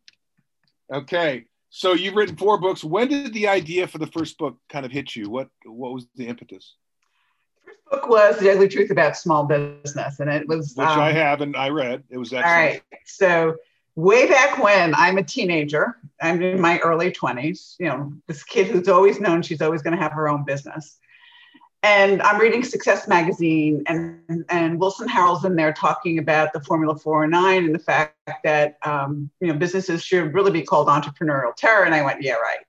Okay, 0.92 1.44
so 1.70 1.92
you've 1.92 2.14
written 2.14 2.36
four 2.36 2.58
books. 2.58 2.82
When 2.82 3.08
did 3.08 3.32
the 3.32 3.48
idea 3.48 3.86
for 3.86 3.98
the 3.98 4.06
first 4.08 4.38
book 4.38 4.58
kind 4.68 4.84
of 4.84 4.92
hit 4.92 5.14
you? 5.14 5.30
What 5.30 5.50
what 5.64 5.92
was 5.92 6.06
the 6.16 6.26
impetus? 6.26 6.74
Book 7.90 8.08
was 8.08 8.38
The 8.38 8.50
Ugly 8.50 8.68
Truth 8.68 8.90
About 8.90 9.16
Small 9.16 9.44
Business, 9.44 10.20
and 10.20 10.30
it 10.30 10.46
was 10.48 10.74
which 10.74 10.86
um, 10.86 11.00
I 11.00 11.12
have 11.12 11.40
and 11.40 11.56
I 11.56 11.68
read. 11.68 12.02
It 12.10 12.18
was 12.18 12.32
excellent. 12.32 12.46
All 12.46 12.62
right. 12.62 12.82
So 13.04 13.56
way 13.96 14.26
back 14.28 14.62
when 14.62 14.94
I'm 14.94 15.18
a 15.18 15.22
teenager, 15.22 15.96
I'm 16.20 16.42
in 16.42 16.60
my 16.60 16.78
early 16.80 17.10
20s. 17.10 17.76
You 17.78 17.86
know, 17.86 18.12
this 18.26 18.42
kid 18.42 18.68
who's 18.68 18.88
always 18.88 19.20
known 19.20 19.42
she's 19.42 19.62
always 19.62 19.82
going 19.82 19.96
to 19.96 20.02
have 20.02 20.12
her 20.12 20.28
own 20.28 20.44
business. 20.44 20.98
And 21.82 22.22
I'm 22.22 22.40
reading 22.40 22.64
Success 22.64 23.06
Magazine, 23.06 23.82
and, 23.86 24.46
and 24.48 24.80
Wilson 24.80 25.06
Harrell's 25.06 25.44
in 25.44 25.54
there 25.54 25.70
talking 25.74 26.18
about 26.18 26.54
the 26.54 26.60
Formula 26.62 26.96
409 26.96 27.66
and 27.66 27.74
the 27.74 27.78
fact 27.78 28.16
that 28.42 28.78
um, 28.86 29.30
you 29.40 29.48
know 29.48 29.54
businesses 29.54 30.02
should 30.02 30.32
really 30.32 30.50
be 30.50 30.62
called 30.62 30.88
entrepreneurial 30.88 31.54
terror. 31.54 31.84
And 31.84 31.94
I 31.94 32.02
went, 32.02 32.22
yeah, 32.22 32.34
right. 32.34 32.60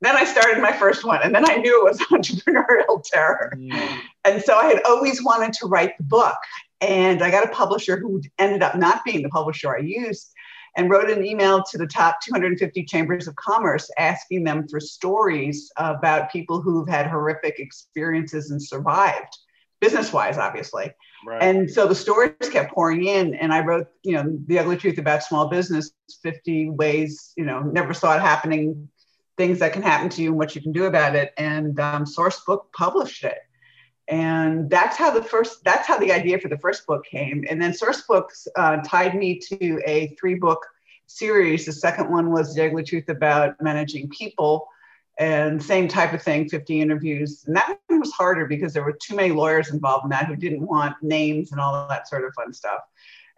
Then 0.00 0.16
I 0.16 0.24
started 0.24 0.62
my 0.62 0.72
first 0.72 1.04
one, 1.04 1.20
and 1.22 1.34
then 1.34 1.48
I 1.48 1.56
knew 1.56 1.86
it 1.86 1.90
was 1.90 1.98
entrepreneurial 2.10 3.04
terror. 3.04 3.52
Yeah. 3.58 4.00
And 4.24 4.42
so 4.42 4.56
I 4.56 4.66
had 4.66 4.82
always 4.84 5.22
wanted 5.22 5.52
to 5.54 5.66
write 5.66 5.96
the 5.98 6.04
book. 6.04 6.36
And 6.80 7.22
I 7.22 7.30
got 7.30 7.44
a 7.44 7.48
publisher 7.48 7.98
who 7.98 8.20
ended 8.38 8.62
up 8.62 8.76
not 8.76 9.04
being 9.04 9.22
the 9.22 9.28
publisher 9.28 9.74
I 9.76 9.80
used 9.80 10.32
and 10.76 10.90
wrote 10.90 11.10
an 11.10 11.24
email 11.24 11.62
to 11.70 11.78
the 11.78 11.86
top 11.86 12.18
250 12.22 12.84
chambers 12.84 13.28
of 13.28 13.36
commerce 13.36 13.90
asking 13.98 14.44
them 14.44 14.66
for 14.68 14.80
stories 14.80 15.70
about 15.76 16.32
people 16.32 16.60
who've 16.60 16.88
had 16.88 17.06
horrific 17.06 17.58
experiences 17.58 18.50
and 18.50 18.62
survived, 18.62 19.38
business 19.80 20.12
wise, 20.12 20.38
obviously. 20.38 20.90
Right. 21.26 21.42
And 21.42 21.70
so 21.70 21.86
the 21.86 21.94
stories 21.94 22.34
kept 22.50 22.72
pouring 22.72 23.04
in, 23.04 23.34
and 23.34 23.52
I 23.52 23.60
wrote, 23.60 23.86
you 24.02 24.14
know, 24.14 24.38
the 24.46 24.58
ugly 24.58 24.76
truth 24.76 24.98
about 24.98 25.22
small 25.22 25.48
business 25.48 25.92
50 26.22 26.70
ways, 26.70 27.32
you 27.36 27.44
know, 27.44 27.60
never 27.60 27.92
saw 27.92 28.16
it 28.16 28.20
happening 28.20 28.88
things 29.36 29.58
that 29.60 29.72
can 29.72 29.82
happen 29.82 30.08
to 30.10 30.22
you 30.22 30.28
and 30.28 30.38
what 30.38 30.54
you 30.54 30.60
can 30.60 30.72
do 30.72 30.84
about 30.84 31.14
it. 31.14 31.32
And 31.36 31.78
um, 31.80 32.04
Sourcebook 32.04 32.64
published 32.76 33.24
it. 33.24 33.38
And 34.08 34.68
that's 34.68 34.96
how 34.96 35.10
the 35.10 35.22
first, 35.22 35.64
that's 35.64 35.86
how 35.86 35.98
the 35.98 36.12
idea 36.12 36.38
for 36.38 36.48
the 36.48 36.58
first 36.58 36.86
book 36.86 37.04
came. 37.04 37.44
And 37.48 37.62
then 37.62 37.72
Sourcebooks 37.72 38.48
uh, 38.56 38.78
tied 38.78 39.14
me 39.14 39.38
to 39.38 39.80
a 39.86 40.08
three 40.18 40.34
book 40.34 40.64
series. 41.06 41.66
The 41.66 41.72
second 41.72 42.10
one 42.10 42.30
was 42.30 42.54
The 42.54 42.66
Ugly 42.66 42.84
Truth 42.84 43.08
About 43.08 43.60
Managing 43.60 44.08
People. 44.10 44.68
And 45.18 45.62
same 45.62 45.88
type 45.88 46.14
of 46.14 46.22
thing, 46.22 46.48
50 46.48 46.80
interviews. 46.80 47.44
And 47.46 47.54
that 47.54 47.78
one 47.86 48.00
was 48.00 48.12
harder 48.12 48.46
because 48.46 48.72
there 48.72 48.82
were 48.82 48.96
too 49.00 49.14
many 49.14 49.32
lawyers 49.32 49.70
involved 49.70 50.04
in 50.04 50.10
that 50.10 50.26
who 50.26 50.36
didn't 50.36 50.66
want 50.66 50.96
names 51.02 51.52
and 51.52 51.60
all 51.60 51.86
that 51.88 52.08
sort 52.08 52.24
of 52.24 52.34
fun 52.34 52.52
stuff. 52.52 52.80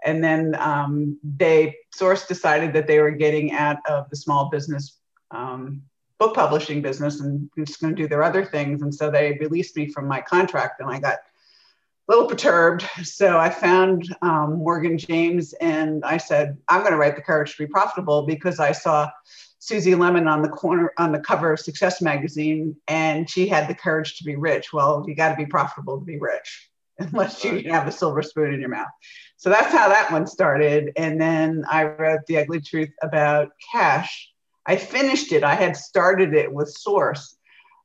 And 0.05 0.23
then 0.23 0.55
um, 0.59 1.19
they, 1.23 1.77
Source 1.93 2.27
decided 2.27 2.73
that 2.75 2.87
they 2.87 3.01
were 3.01 3.11
getting 3.11 3.53
out 3.53 3.79
of 3.89 4.09
the 4.11 4.17
small 4.17 4.51
business 4.51 4.99
um, 5.31 5.83
book 6.25 6.35
publishing 6.35 6.81
business 6.81 7.21
and 7.21 7.51
I'm 7.57 7.65
just 7.67 7.81
going 7.81 7.95
to 7.95 8.03
do 8.03 8.09
their 8.09 8.23
other 8.23 8.45
things. 8.45 8.81
And 8.81 8.95
so 8.95 9.11
they 9.11 9.37
released 9.41 9.77
me 9.77 9.89
from 9.91 10.09
my 10.09 10.23
contract 10.23 10.81
and 10.81 10.89
I 10.89 10.99
got 10.99 11.17
a 11.17 12.13
little 12.13 12.27
perturbed. 12.27 12.85
So 13.03 13.39
I 13.39 13.51
found 13.51 14.15
um, 14.23 14.55
Morgan 14.57 14.97
James 14.97 15.53
and 15.55 16.03
I 16.05 16.17
said, 16.17 16.57
I'm 16.69 16.81
going 16.81 16.93
to 16.93 16.99
write 16.99 17.17
The 17.17 17.23
Courage 17.23 17.57
to 17.57 17.67
Be 17.67 17.67
Profitable 17.67 18.27
because 18.27 18.59
I 18.59 18.73
saw 18.73 19.11
Suze 19.59 19.87
Orman 19.87 20.27
on 20.27 20.41
the 20.41 20.49
corner 20.49 20.93
on 20.99 21.13
the 21.13 21.21
cover 21.21 21.53
of 21.53 21.61
Success 21.61 22.01
magazine 22.01 22.77
and 22.89 23.29
she 23.29 23.47
had 23.47 23.69
the 23.69 23.75
courage 23.75 24.17
to 24.19 24.25
be 24.25 24.37
rich. 24.37 24.73
Well, 24.73 25.05
you 25.07 25.15
got 25.15 25.31
to 25.31 25.37
be 25.37 25.47
profitable 25.47 25.99
to 25.99 26.05
be 26.07 26.19
rich 26.19 26.71
unless 26.99 27.45
you 27.45 27.71
have 27.71 27.87
a 27.87 27.93
silver 27.93 28.23
spoon 28.23 28.55
in 28.55 28.61
your 28.61 28.71
mouth. 28.71 28.89
So 29.37 29.51
that's 29.51 29.73
how 29.73 29.89
that 29.89 30.11
one 30.11 30.27
started. 30.27 30.93
And 30.97 31.21
then 31.21 31.65
I 31.71 31.85
wrote 31.85 32.21
The 32.27 32.39
Ugly 32.39 32.63
Truth 32.63 32.91
about 33.03 33.51
cash 33.73 34.31
I 34.67 34.77
finished 34.77 35.33
it. 35.33 35.45
I 35.45 35.55
had 35.55 35.77
started 35.77 36.35
it 36.35 36.53
with 36.53 36.71
Source, 36.71 37.37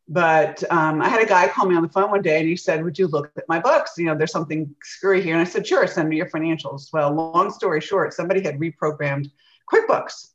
but 0.08 0.64
um, 0.72 1.02
I 1.02 1.10
had 1.10 1.22
a 1.22 1.26
guy 1.26 1.48
call 1.48 1.66
me 1.68 1.76
on 1.76 1.84
the 1.84 1.90
phone 1.90 2.10
one 2.10 2.22
day 2.22 2.40
and 2.40 2.48
he 2.48 2.56
said, 2.56 2.84
"Would 2.84 2.98
you 2.98 3.08
look 3.08 3.32
at 3.38 3.44
my 3.48 3.60
books? 3.60 3.94
You 3.98 4.06
know, 4.06 4.16
there's 4.16 4.32
something 4.32 4.74
screwy 4.84 5.22
here." 5.22 5.34
And 5.34 5.42
I 5.42 5.50
said, 5.50 5.68
"Sure, 5.68 5.86
send 5.88 6.10
me 6.10 6.18
your 6.18 6.30
financials." 6.30 6.92
Well, 6.94 7.14
long 7.14 7.52
story 7.52 7.82
short, 7.82 8.14
somebody 8.14 8.42
had 8.42 8.60
reprogrammed 8.60 9.30
QuickBooks. 9.72 10.30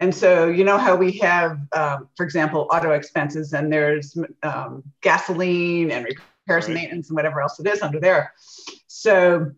And 0.00 0.14
so, 0.14 0.48
you 0.48 0.64
know 0.64 0.76
how 0.76 0.94
we 0.94 1.12
have, 1.12 1.58
um, 1.72 2.08
for 2.16 2.24
example, 2.24 2.68
auto 2.70 2.90
expenses, 2.90 3.54
and 3.54 3.72
there's 3.72 4.16
um, 4.42 4.82
gasoline 5.00 5.90
and 5.90 6.04
repairs 6.04 6.28
right. 6.48 6.64
and 6.64 6.74
maintenance 6.74 7.08
and 7.08 7.16
whatever 7.16 7.40
else 7.40 7.58
it 7.58 7.66
is 7.66 7.80
under 7.80 7.98
there. 7.98 8.34
So 8.88 9.52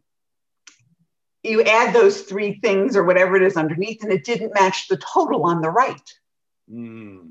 you 1.48 1.62
add 1.62 1.94
those 1.94 2.22
three 2.22 2.60
things 2.60 2.96
or 2.96 3.04
whatever 3.04 3.36
it 3.36 3.42
is 3.42 3.56
underneath, 3.56 4.02
and 4.02 4.12
it 4.12 4.24
didn't 4.24 4.54
match 4.54 4.88
the 4.88 4.96
total 4.98 5.44
on 5.44 5.60
the 5.60 5.70
right. 5.70 6.14
Mm. 6.70 7.30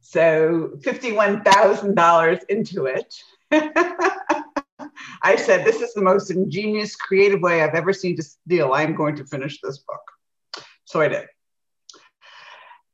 So 0.00 0.72
$51,000 0.78 2.40
into 2.48 2.86
it. 2.86 3.14
I 5.22 5.36
said, 5.36 5.64
This 5.64 5.80
is 5.80 5.94
the 5.94 6.02
most 6.02 6.30
ingenious, 6.30 6.96
creative 6.96 7.40
way 7.40 7.62
I've 7.62 7.74
ever 7.74 7.92
seen 7.92 8.16
to 8.16 8.22
steal. 8.22 8.72
I'm 8.72 8.94
going 8.94 9.16
to 9.16 9.24
finish 9.24 9.60
this 9.60 9.78
book. 9.78 10.64
So 10.84 11.00
I 11.00 11.08
did. 11.08 11.26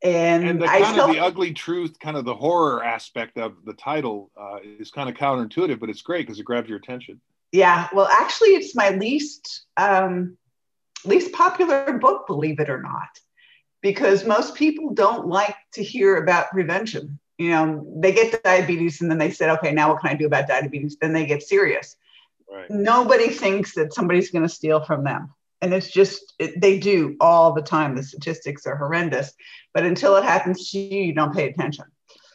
And, 0.03 0.49
and 0.49 0.61
the 0.61 0.67
kind 0.67 0.85
still, 0.87 1.05
of 1.09 1.15
the 1.15 1.21
ugly 1.21 1.53
truth, 1.53 1.99
kind 2.01 2.17
of 2.17 2.25
the 2.25 2.35
horror 2.35 2.83
aspect 2.83 3.39
of 3.39 3.55
the 3.65 3.73
title 3.75 4.31
uh, 4.37 4.57
is 4.63 4.91
kind 4.91 5.09
of 5.09 5.15
counterintuitive, 5.15 5.79
but 5.79 5.89
it's 5.89 6.03
great 6.03 6.27
because 6.27 6.41
it 6.41 6.45
grabs 6.45 6.69
your 6.69 6.79
attention. 6.79 7.21
Yeah, 7.53 7.89
well, 7.93 8.09
actually, 8.09 8.51
it's 8.51 8.75
my 8.75 8.91
least 8.91 9.67
um, 9.77 10.37
least 11.05 11.33
popular 11.33 11.99
book, 11.99 12.27
believe 12.27 12.61
it 12.61 12.71
or 12.71 12.81
not, 12.81 13.09
because 13.81 14.25
most 14.25 14.55
people 14.55 14.93
don't 14.95 15.27
like 15.27 15.57
to 15.75 15.83
hear 15.83 16.17
about 16.17 16.51
prevention. 16.51 17.19
You 17.39 17.51
know, 17.51 17.93
they 17.97 18.13
get 18.13 18.43
diabetes 18.43 19.01
and 19.01 19.11
then 19.11 19.19
they 19.19 19.31
said, 19.31 19.51
okay, 19.59 19.73
now 19.73 19.93
what 19.93 20.01
can 20.01 20.11
I 20.11 20.15
do 20.15 20.27
about 20.27 20.49
diabetes? 20.49 20.97
Then 21.01 21.13
they 21.13 21.27
get 21.27 21.43
serious. 21.43 21.97
Right. 22.51 22.71
Nobody 22.71 23.29
thinks 23.29 23.75
that 23.75 23.95
somebody's 23.95 24.31
going 24.31 24.43
to 24.43 24.49
steal 24.49 24.85
from 24.85 25.05
them. 25.05 25.33
And 25.61 25.73
it's 25.73 25.91
just, 25.91 26.35
it, 26.39 26.61
they 26.61 26.79
do 26.79 27.17
all 27.21 27.53
the 27.53 27.63
time. 27.63 27.97
The 27.97 28.03
statistics 28.03 28.67
are 28.67 28.77
horrendous. 28.77 29.33
But 29.73 29.85
until 29.85 30.17
it 30.17 30.25
happens 30.25 30.71
to 30.71 30.79
you, 30.79 31.03
you 31.03 31.15
don't 31.15 31.35
pay 31.35 31.49
attention. 31.49 31.87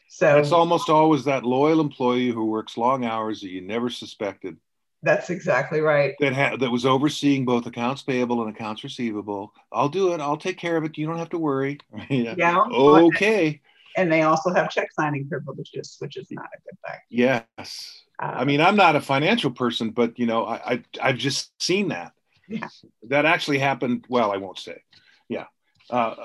So 0.10 0.38
it's 0.38 0.52
almost 0.52 0.90
always 0.90 1.26
that 1.26 1.44
loyal 1.44 1.80
employee 1.80 2.30
who 2.30 2.46
works 2.46 2.78
long 2.78 3.06
hours 3.06 3.42
that 3.42 3.50
you 3.50 3.62
never 3.62 3.90
suspected 3.90 4.58
that's 5.04 5.30
exactly 5.30 5.80
right. 5.82 6.16
That 6.20 6.34
ha- 6.34 6.58
that 6.58 6.72
was 6.72 6.86
overseeing 6.86 7.46
both 7.46 7.66
accounts 7.66 8.02
payable 8.02 8.42
and 8.42 8.56
accounts 8.56 8.84
receivable. 8.84 9.54
I'll 9.72 9.90
do 9.90 10.14
it. 10.14 10.22
I'll 10.22 10.38
take 10.38 10.58
care 10.58 10.78
of 10.78 10.84
it. 10.84 10.98
You 10.98 11.06
don't 11.06 11.18
have 11.18 11.30
to 11.30 11.38
worry. 11.38 11.80
yeah. 12.10 12.34
yeah. 12.38 12.60
Okay. 12.60 13.62
And 13.96 14.12
they 14.12 14.24
also 14.24 14.54
have 14.54 14.70
check 14.70 14.90
signing 14.92 15.28
privileges, 15.28 15.98
which 16.00 16.18
is 16.18 16.28
not 16.32 16.46
a 16.46 16.58
good 16.64 16.78
thing. 16.88 17.00
Yes. 17.10 18.04
Um, 18.20 18.32
I 18.32 18.46
mean, 18.46 18.62
I'm 18.62 18.76
not 18.76 18.96
a 18.96 19.02
financial 19.02 19.52
person, 19.52 19.92
but 19.92 20.18
you 20.18 20.26
know, 20.26 20.46
I, 20.46 20.56
I 20.74 20.84
I've 21.02 21.18
just 21.18 21.62
seen 21.62 21.90
that. 21.90 22.14
Yeah. 22.48 22.68
That 23.10 23.26
actually 23.26 23.60
happened. 23.60 24.06
Well, 24.10 24.32
I 24.32 24.38
won't 24.38 24.60
say. 24.60 24.82
Yeah. 25.30 25.46
Uh, 25.90 26.16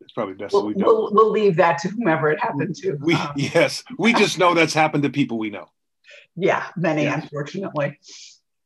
it's 0.00 0.12
probably 0.12 0.34
best 0.34 0.52
we'll, 0.52 0.66
we 0.66 0.74
don't. 0.74 0.84
We'll, 0.84 1.12
we'll, 1.12 1.30
leave 1.30 1.56
that 1.56 1.78
to 1.78 1.88
whomever 1.88 2.30
it 2.30 2.40
happened 2.40 2.74
to. 2.76 2.94
We 3.00 3.14
um, 3.14 3.32
yes, 3.36 3.84
we 3.98 4.12
just 4.14 4.38
know 4.38 4.54
that's 4.54 4.74
happened 4.74 5.04
to 5.04 5.10
people 5.10 5.38
we 5.38 5.50
know 5.50 5.68
yeah 6.36 6.66
many 6.76 7.04
yeah. 7.04 7.20
unfortunately. 7.20 7.98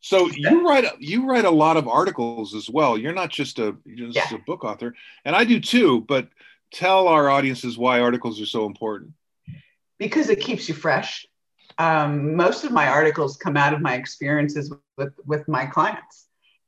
So 0.00 0.28
you 0.28 0.66
write 0.68 0.84
you 1.00 1.26
write 1.26 1.44
a 1.44 1.50
lot 1.50 1.76
of 1.76 1.88
articles 1.88 2.54
as 2.54 2.70
well. 2.70 2.96
You're 2.96 3.14
not 3.14 3.30
just 3.30 3.58
a 3.58 3.76
just 3.96 4.14
yeah. 4.14 4.34
a 4.34 4.38
book 4.38 4.64
author. 4.64 4.94
And 5.24 5.34
i 5.34 5.44
do 5.44 5.58
too 5.58 6.02
but 6.02 6.28
tell 6.72 7.08
our 7.08 7.28
audiences 7.28 7.76
why 7.76 8.00
articles 8.00 8.40
are 8.40 8.46
so 8.46 8.66
important. 8.66 9.12
Because 9.98 10.30
it 10.30 10.40
keeps 10.40 10.68
you 10.68 10.74
fresh. 10.74 11.26
Um, 11.78 12.36
most 12.36 12.64
of 12.64 12.72
my 12.72 12.88
articles 12.88 13.36
come 13.36 13.56
out 13.56 13.72
of 13.74 13.80
my 13.80 13.94
experiences 13.94 14.72
with 14.96 15.12
with 15.24 15.48
my 15.48 15.66
clients. 15.66 16.26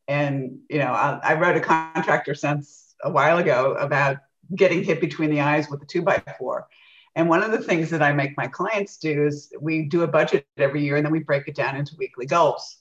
And 0.09 0.59
you 0.69 0.79
know 0.79 0.93
I, 0.93 1.21
I 1.23 1.35
wrote 1.35 1.57
a 1.57 1.61
contractor 1.61 2.35
sense 2.35 2.95
a 3.05 3.11
while 3.11 3.39
ago 3.39 3.75
about 3.75 4.17
getting 4.55 4.83
hit 4.83 5.01
between 5.01 5.31
the 5.31 5.43
eyes 5.43 5.71
with 5.71 5.83
a 5.83 5.87
two 5.87 6.03
by 6.03 6.23
four 6.39 6.67
and 7.17 7.29
one 7.29 7.43
of 7.43 7.51
the 7.51 7.59
things 7.59 7.91
that 7.91 8.03
I 8.03 8.13
make 8.13 8.37
my 8.37 8.47
clients 8.47 8.97
do 8.97 9.27
is 9.27 9.53
we 9.61 9.83
do 9.83 10.03
a 10.03 10.07
budget 10.07 10.47
every 10.57 10.83
year 10.83 10.97
and 10.97 11.05
then 11.05 11.13
we 11.13 11.21
break 11.21 11.49
it 11.49 11.55
down 11.55 11.77
into 11.77 11.97
weekly 11.99 12.27
goals. 12.27 12.79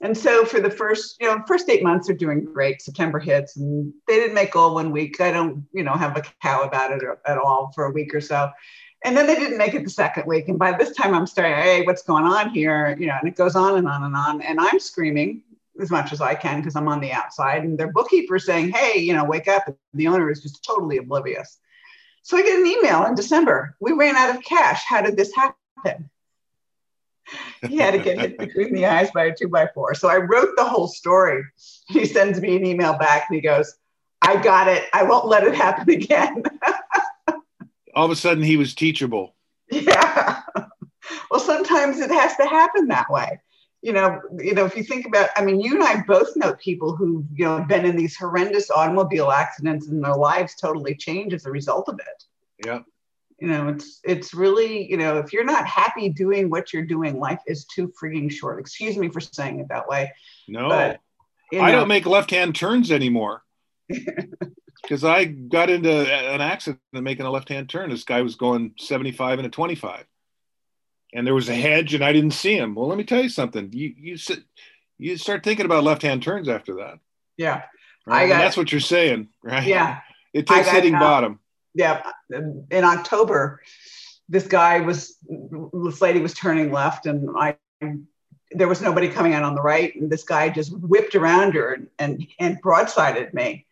and 0.00 0.16
so 0.16 0.44
for 0.44 0.60
the 0.60 0.70
first, 0.70 1.16
you 1.20 1.26
know, 1.26 1.42
first 1.46 1.68
eight 1.68 1.82
months 1.82 2.08
are 2.10 2.14
doing 2.14 2.44
great. 2.44 2.82
September 2.82 3.18
hits 3.18 3.56
and 3.56 3.92
they 4.06 4.16
didn't 4.16 4.34
make 4.34 4.52
goal 4.52 4.74
one 4.74 4.90
week. 4.90 5.20
I 5.20 5.30
don't, 5.30 5.66
you 5.72 5.82
know, 5.82 5.92
have 5.92 6.16
a 6.16 6.22
cow 6.42 6.62
about 6.62 6.92
it 6.92 7.02
at 7.26 7.38
all 7.38 7.72
for 7.74 7.86
a 7.86 7.90
week 7.90 8.14
or 8.14 8.20
so. 8.20 8.50
And 9.04 9.16
then 9.16 9.26
they 9.26 9.34
didn't 9.34 9.56
make 9.56 9.74
it 9.74 9.84
the 9.84 9.90
second 9.90 10.26
week. 10.26 10.48
And 10.48 10.58
by 10.58 10.76
this 10.76 10.94
time 10.94 11.14
I'm 11.14 11.26
starting, 11.26 11.56
hey, 11.56 11.82
what's 11.82 12.02
going 12.02 12.24
on 12.24 12.50
here? 12.50 12.96
You 12.98 13.06
know, 13.06 13.16
and 13.18 13.28
it 13.28 13.36
goes 13.36 13.56
on 13.56 13.78
and 13.78 13.88
on 13.88 14.02
and 14.02 14.14
on. 14.14 14.42
And 14.42 14.60
I'm 14.60 14.78
screaming 14.78 15.42
as 15.80 15.90
much 15.90 16.12
as 16.12 16.20
I 16.20 16.34
can 16.34 16.60
because 16.60 16.76
I'm 16.76 16.88
on 16.88 17.00
the 17.00 17.12
outside. 17.12 17.64
And 17.64 17.78
their 17.78 17.92
bookkeeper 17.92 18.38
saying, 18.38 18.70
hey, 18.70 19.00
you 19.00 19.14
know, 19.14 19.24
wake 19.24 19.48
up. 19.48 19.66
And 19.66 19.76
the 19.94 20.08
owner 20.08 20.30
is 20.30 20.42
just 20.42 20.62
totally 20.64 20.98
oblivious. 20.98 21.58
So 22.22 22.36
I 22.36 22.42
get 22.42 22.58
an 22.58 22.66
email 22.66 23.04
in 23.06 23.14
December. 23.14 23.76
We 23.80 23.92
ran 23.92 24.16
out 24.16 24.34
of 24.36 24.42
cash. 24.42 24.84
How 24.84 25.02
did 25.02 25.16
this 25.16 25.34
happen? 25.34 26.10
he 27.68 27.76
had 27.76 27.92
to 27.92 27.98
get 27.98 28.18
hit 28.18 28.38
between 28.38 28.74
the 28.74 28.86
eyes 28.86 29.10
by 29.12 29.24
a 29.24 29.34
two 29.34 29.48
by 29.48 29.68
four. 29.74 29.94
So 29.94 30.08
I 30.08 30.16
wrote 30.16 30.50
the 30.56 30.64
whole 30.64 30.88
story. 30.88 31.44
He 31.88 32.04
sends 32.04 32.40
me 32.40 32.56
an 32.56 32.64
email 32.64 32.98
back 32.98 33.26
and 33.28 33.36
he 33.36 33.40
goes, 33.40 33.76
I 34.22 34.40
got 34.42 34.68
it. 34.68 34.84
I 34.92 35.02
won't 35.04 35.26
let 35.26 35.44
it 35.44 35.54
happen 35.54 35.90
again. 35.90 36.42
All 37.94 38.04
of 38.04 38.10
a 38.10 38.16
sudden 38.16 38.42
he 38.42 38.56
was 38.56 38.74
teachable. 38.74 39.34
Yeah. 39.70 40.42
Well, 41.30 41.40
sometimes 41.40 41.98
it 42.00 42.10
has 42.10 42.36
to 42.36 42.46
happen 42.46 42.88
that 42.88 43.10
way. 43.10 43.40
You 43.82 43.94
know, 43.94 44.20
you 44.38 44.52
know, 44.52 44.66
if 44.66 44.76
you 44.76 44.82
think 44.82 45.06
about, 45.06 45.30
I 45.36 45.44
mean, 45.44 45.58
you 45.58 45.74
and 45.74 45.82
I 45.82 46.02
both 46.06 46.36
know 46.36 46.54
people 46.54 46.94
who, 46.94 47.24
you 47.34 47.46
know, 47.46 47.64
been 47.66 47.86
in 47.86 47.96
these 47.96 48.14
horrendous 48.14 48.70
automobile 48.70 49.30
accidents 49.30 49.88
and 49.88 50.04
their 50.04 50.14
lives 50.14 50.54
totally 50.54 50.94
change 50.94 51.32
as 51.32 51.46
a 51.46 51.50
result 51.50 51.88
of 51.88 51.98
it. 51.98 52.24
Yeah. 52.66 52.80
You 53.38 53.48
know 53.48 53.68
it's 53.68 54.00
it's 54.04 54.34
really 54.34 54.90
you 54.90 54.98
know 54.98 55.16
if 55.16 55.32
you're 55.32 55.44
not 55.46 55.66
happy 55.66 56.10
doing 56.10 56.50
what 56.50 56.74
you're 56.74 56.84
doing 56.84 57.18
life 57.18 57.40
is 57.46 57.64
too 57.64 57.90
freaking 58.00 58.30
short. 58.30 58.60
Excuse 58.60 58.98
me 58.98 59.08
for 59.08 59.20
saying 59.20 59.60
it 59.60 59.68
that 59.68 59.88
way 59.88 60.12
no. 60.46 60.68
but, 60.68 61.00
i 61.52 61.70
know. 61.70 61.78
don't 61.78 61.88
make 61.88 62.04
left 62.04 62.30
hand 62.30 62.54
turns 62.54 62.92
anymore. 62.92 63.42
Because 64.82 65.04
i 65.04 65.24
got 65.24 65.70
into 65.70 65.90
an 65.90 66.40
accident 66.40 66.80
making 66.92 67.24
a 67.24 67.30
left 67.30 67.48
hand 67.48 67.68
turn. 67.68 67.90
This 67.90 68.02
guy 68.02 68.22
was 68.22 68.34
going 68.34 68.74
75 68.78 69.38
and 69.38 69.46
a 69.46 69.50
25 69.50 70.04
and 71.12 71.26
there 71.26 71.34
was 71.34 71.48
a 71.48 71.54
hedge 71.54 71.94
and 71.94 72.04
i 72.04 72.12
didn't 72.12 72.32
see 72.32 72.56
him. 72.56 72.74
Well 72.74 72.88
let 72.88 72.98
me 72.98 73.04
tell 73.04 73.22
you 73.22 73.28
something. 73.28 73.70
You 73.72 73.94
you 73.96 74.16
sit, 74.16 74.40
you 74.98 75.16
start 75.16 75.44
thinking 75.44 75.66
about 75.66 75.84
left 75.84 76.02
hand 76.02 76.22
turns 76.22 76.48
after 76.48 76.76
that. 76.76 76.98
Yeah. 77.36 77.62
Right? 78.06 78.28
got, 78.28 78.38
that's 78.38 78.56
what 78.56 78.72
you're 78.72 78.80
saying 78.80 79.28
right? 79.42 79.66
Yeah. 79.66 80.00
It 80.32 80.46
takes 80.46 80.68
hitting 80.68 80.92
bottom. 80.92 81.40
Yeah, 81.74 82.02
in 82.30 82.84
October, 82.84 83.60
this 84.28 84.46
guy 84.46 84.80
was, 84.80 85.16
this 85.72 86.00
lady 86.00 86.20
was 86.20 86.34
turning 86.34 86.72
left, 86.72 87.06
and 87.06 87.28
I, 87.36 87.56
there 88.52 88.68
was 88.68 88.80
nobody 88.80 89.08
coming 89.08 89.34
out 89.34 89.42
on 89.42 89.54
the 89.54 89.62
right, 89.62 89.94
and 89.94 90.10
this 90.10 90.24
guy 90.24 90.48
just 90.48 90.76
whipped 90.76 91.14
around 91.14 91.54
her 91.54 91.72
and 91.72 91.88
and, 91.98 92.26
and 92.38 92.62
broadsided 92.62 93.32
me, 93.34 93.66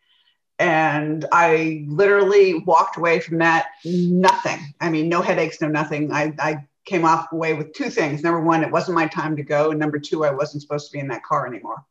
and 0.59 1.26
I 1.33 1.85
literally 1.88 2.61
walked 2.61 2.97
away 2.97 3.21
from 3.21 3.38
that 3.38 3.66
nothing. 3.85 4.75
I 4.80 4.90
mean, 4.90 5.09
no 5.09 5.23
headaches, 5.23 5.61
no 5.61 5.68
nothing. 5.68 6.12
I 6.12 6.35
I 6.38 6.64
came 6.88 7.04
off 7.04 7.26
away 7.33 7.54
with 7.54 7.73
two 7.73 7.90
things. 7.90 8.23
Number 8.23 8.40
one, 8.40 8.62
it 8.62 8.71
wasn't 8.71 8.97
my 8.97 9.07
time 9.07 9.37
to 9.37 9.42
go, 9.42 9.71
and 9.71 9.78
number 9.78 9.99
two, 9.99 10.25
I 10.25 10.30
wasn't 10.30 10.62
supposed 10.62 10.90
to 10.90 10.92
be 10.92 10.99
in 10.99 11.09
that 11.09 11.23
car 11.23 11.47
anymore. 11.47 11.85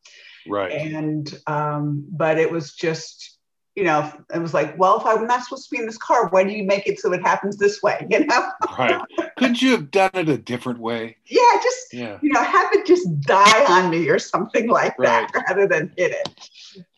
Right. 0.48 0.72
And 0.72 1.34
um, 1.48 2.06
but 2.10 2.38
it 2.38 2.52
was 2.52 2.74
just 2.74 3.38
you 3.78 3.84
know, 3.84 4.12
it 4.34 4.40
was 4.40 4.56
like, 4.56 4.76
well, 4.80 5.00
if 5.00 5.06
I'm 5.06 5.28
not 5.28 5.44
supposed 5.44 5.70
to 5.70 5.76
be 5.76 5.80
in 5.80 5.86
this 5.86 6.00
car, 6.00 6.30
why 6.30 6.44
do 6.44 6.50
you 6.50 6.64
make 6.64 6.88
it 6.88 7.00
so 7.00 7.14
it 7.14 7.22
happens 7.22 7.58
this 7.58 7.84
way? 7.84 8.08
You 8.10 8.26
know? 8.26 8.50
right. 8.80 9.00
Could 9.38 9.62
you 9.62 9.70
have 9.70 9.92
done 9.92 10.10
it 10.16 10.28
a 10.28 10.38
different 10.38 10.80
way? 10.80 11.18
Yeah, 11.28 11.42
just 11.62 11.94
yeah. 11.94 12.18
you 12.24 12.34
know, 12.34 12.42
have 12.42 12.74
it 12.74 12.88
just 12.88 13.22
die 13.22 13.66
on 13.66 13.92
me 13.92 14.10
or 14.10 14.18
something 14.18 14.68
like 14.68 14.98
right. 14.98 15.32
that 15.32 15.44
rather 15.48 15.68
than 15.68 15.94
hit 15.96 16.12
it. 16.14 16.50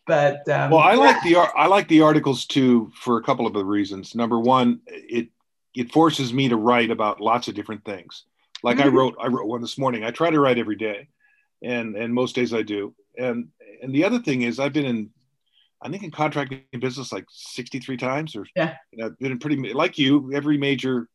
But 0.06 0.48
um, 0.48 0.70
well, 0.70 0.80
I 0.80 0.92
yeah. 0.92 0.98
like 0.98 1.22
the 1.22 1.36
I 1.36 1.66
like 1.66 1.86
the 1.88 2.00
articles 2.00 2.46
too 2.46 2.90
for 2.94 3.18
a 3.18 3.22
couple 3.22 3.46
of 3.46 3.52
the 3.52 3.64
reasons. 3.64 4.14
Number 4.14 4.40
one, 4.40 4.80
it 4.86 5.28
it 5.74 5.92
forces 5.92 6.32
me 6.32 6.48
to 6.48 6.56
write 6.56 6.90
about 6.90 7.20
lots 7.20 7.48
of 7.48 7.54
different 7.54 7.84
things. 7.84 8.24
Like 8.62 8.78
mm-hmm. 8.78 8.88
I 8.88 8.90
wrote 8.90 9.16
I 9.20 9.26
wrote 9.28 9.46
one 9.46 9.60
this 9.60 9.78
morning. 9.78 10.04
I 10.04 10.10
try 10.10 10.30
to 10.30 10.40
write 10.40 10.58
every 10.58 10.76
day, 10.76 11.08
and 11.62 11.96
and 11.96 12.12
most 12.12 12.34
days 12.34 12.52
I 12.52 12.62
do. 12.62 12.94
And 13.16 13.48
and 13.82 13.94
the 13.94 14.04
other 14.04 14.18
thing 14.18 14.42
is 14.42 14.58
I've 14.58 14.72
been 14.72 14.84
in 14.84 15.10
I 15.82 15.88
think 15.88 16.02
in 16.02 16.10
contracting 16.10 16.62
business 16.78 17.12
like 17.12 17.24
63 17.30 17.96
times 17.96 18.36
or 18.36 18.46
yeah, 18.54 18.76
you 18.92 19.02
know, 19.02 19.14
been 19.18 19.38
pretty 19.38 19.72
like 19.72 19.98
you, 19.98 20.32
every 20.34 20.58
major 20.58 21.08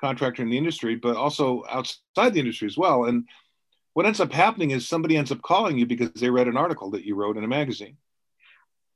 contractor 0.00 0.42
in 0.42 0.50
the 0.50 0.58
industry, 0.58 0.94
but 0.94 1.16
also 1.16 1.64
outside 1.68 2.34
the 2.34 2.40
industry 2.40 2.66
as 2.66 2.76
well. 2.76 3.06
And 3.06 3.26
what 3.94 4.06
ends 4.06 4.20
up 4.20 4.32
happening 4.32 4.70
is 4.70 4.86
somebody 4.86 5.16
ends 5.16 5.32
up 5.32 5.42
calling 5.42 5.78
you 5.78 5.86
because 5.86 6.10
they 6.12 6.30
read 6.30 6.48
an 6.48 6.56
article 6.56 6.90
that 6.90 7.04
you 7.04 7.14
wrote 7.14 7.36
in 7.36 7.44
a 7.44 7.48
magazine. 7.48 7.96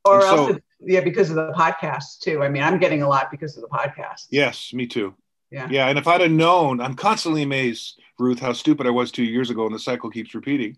Or 0.05 0.21
and 0.21 0.25
else, 0.25 0.51
so, 0.51 0.59
yeah, 0.85 1.01
because 1.01 1.31
of 1.31 1.37
the 1.37 1.53
podcast 1.53 2.21
too. 2.21 2.43
I 2.43 2.49
mean, 2.49 2.63
I'm 2.63 2.79
getting 2.79 3.03
a 3.03 3.09
lot 3.09 3.31
because 3.31 3.57
of 3.57 3.63
the 3.63 3.69
podcast. 3.69 4.27
Yes, 4.31 4.73
me 4.73 4.87
too. 4.87 5.15
Yeah. 5.51 5.69
Yeah. 5.71 5.89
And 5.89 5.99
if 5.99 6.07
I'd 6.07 6.21
have 6.21 6.31
known, 6.31 6.81
I'm 6.81 6.95
constantly 6.95 7.43
amazed, 7.43 8.01
Ruth, 8.19 8.39
how 8.39 8.53
stupid 8.53 8.87
I 8.87 8.91
was 8.91 9.11
two 9.11 9.25
years 9.25 9.51
ago, 9.51 9.67
and 9.67 9.75
the 9.75 9.81
cycle 9.81 10.11
keeps 10.11 10.35
repeating. 10.35 10.77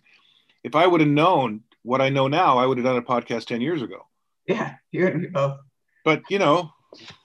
If 0.64 0.74
I 0.74 0.86
would 0.86 1.00
have 1.00 1.10
known 1.10 1.62
what 1.82 2.00
I 2.00 2.08
know 2.08 2.28
now, 2.28 2.58
I 2.58 2.66
would 2.66 2.78
have 2.78 2.86
done 2.86 2.96
a 2.96 3.02
podcast 3.02 3.46
10 3.46 3.60
years 3.60 3.82
ago. 3.82 4.06
Yeah, 4.46 4.74
you 4.90 5.30
both. 5.32 5.58
But 6.04 6.22
you 6.28 6.38
know, 6.38 6.70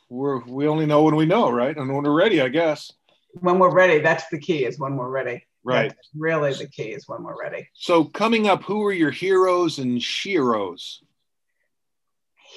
we're 0.10 0.40
we 0.46 0.68
only 0.68 0.86
know 0.86 1.04
when 1.04 1.16
we 1.16 1.26
know, 1.26 1.50
right? 1.50 1.76
And 1.76 1.92
when 1.92 2.04
we're 2.04 2.12
ready, 2.12 2.42
I 2.42 2.50
guess. 2.50 2.92
When 3.34 3.60
we're 3.60 3.74
ready, 3.74 4.00
that's 4.00 4.28
the 4.30 4.40
key. 4.40 4.66
Is 4.66 4.80
when 4.80 4.96
we're 4.96 5.10
ready. 5.10 5.44
Right. 5.64 5.90
That's 5.90 6.10
really, 6.16 6.54
the 6.54 6.68
key 6.68 6.94
is 6.94 7.08
when 7.08 7.24
we're 7.24 7.40
ready. 7.40 7.68
So 7.74 8.06
coming 8.06 8.48
up, 8.48 8.64
who 8.64 8.86
are 8.86 8.94
your 8.94 9.12
heroes 9.12 9.80
and 9.80 10.00
sheroes? 10.00 11.00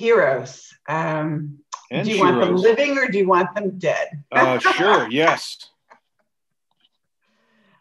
Heroes. 0.01 0.73
Um, 0.89 1.59
do 1.91 2.11
you 2.11 2.21
want 2.21 2.41
them 2.41 2.57
living 2.57 2.97
or 2.97 3.09
do 3.09 3.19
you 3.19 3.29
want 3.29 3.55
them 3.55 3.79
dead? 3.79 4.09
uh, 4.33 4.59
sure. 4.77 5.11
Yes. 5.11 5.59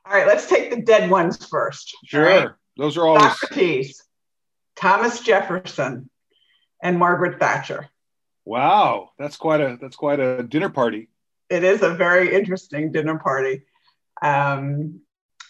All 0.05 0.13
right. 0.13 0.27
Let's 0.27 0.47
take 0.47 0.69
the 0.69 0.81
dead 0.81 1.09
ones 1.09 1.45
first. 1.45 1.95
Sure. 2.03 2.25
Right? 2.25 2.49
Those 2.75 2.97
are 2.97 3.07
all 3.07 3.19
Socrates, 3.19 4.03
Thomas 4.75 5.21
Jefferson, 5.21 6.09
and 6.83 6.97
Margaret 6.97 7.39
Thatcher. 7.39 7.89
Wow, 8.45 9.11
that's 9.17 9.37
quite 9.37 9.61
a 9.61 9.77
that's 9.79 9.95
quite 9.95 10.19
a 10.19 10.43
dinner 10.43 10.69
party. 10.69 11.09
It 11.49 11.63
is 11.63 11.83
a 11.83 11.93
very 11.93 12.33
interesting 12.33 12.91
dinner 12.91 13.19
party. 13.19 13.63
Um, 14.21 15.01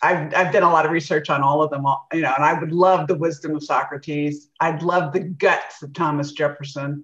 I've, 0.02 0.34
I've 0.34 0.54
done 0.54 0.64
a 0.64 0.70
lot 0.70 0.86
of 0.86 0.92
research 0.92 1.30
on 1.30 1.42
all 1.42 1.62
of 1.62 1.70
them, 1.72 1.86
you 2.14 2.22
know, 2.22 2.34
and 2.36 2.44
I 2.44 2.54
would 2.58 2.72
love 2.72 3.08
the 3.08 3.16
wisdom 3.16 3.56
of 3.56 3.64
Socrates. 3.64 4.50
I'd 4.60 4.82
love 4.82 5.14
the 5.14 5.20
guts 5.20 5.84
of 5.84 5.94
Thomas 5.94 6.32
Jefferson, 6.32 7.04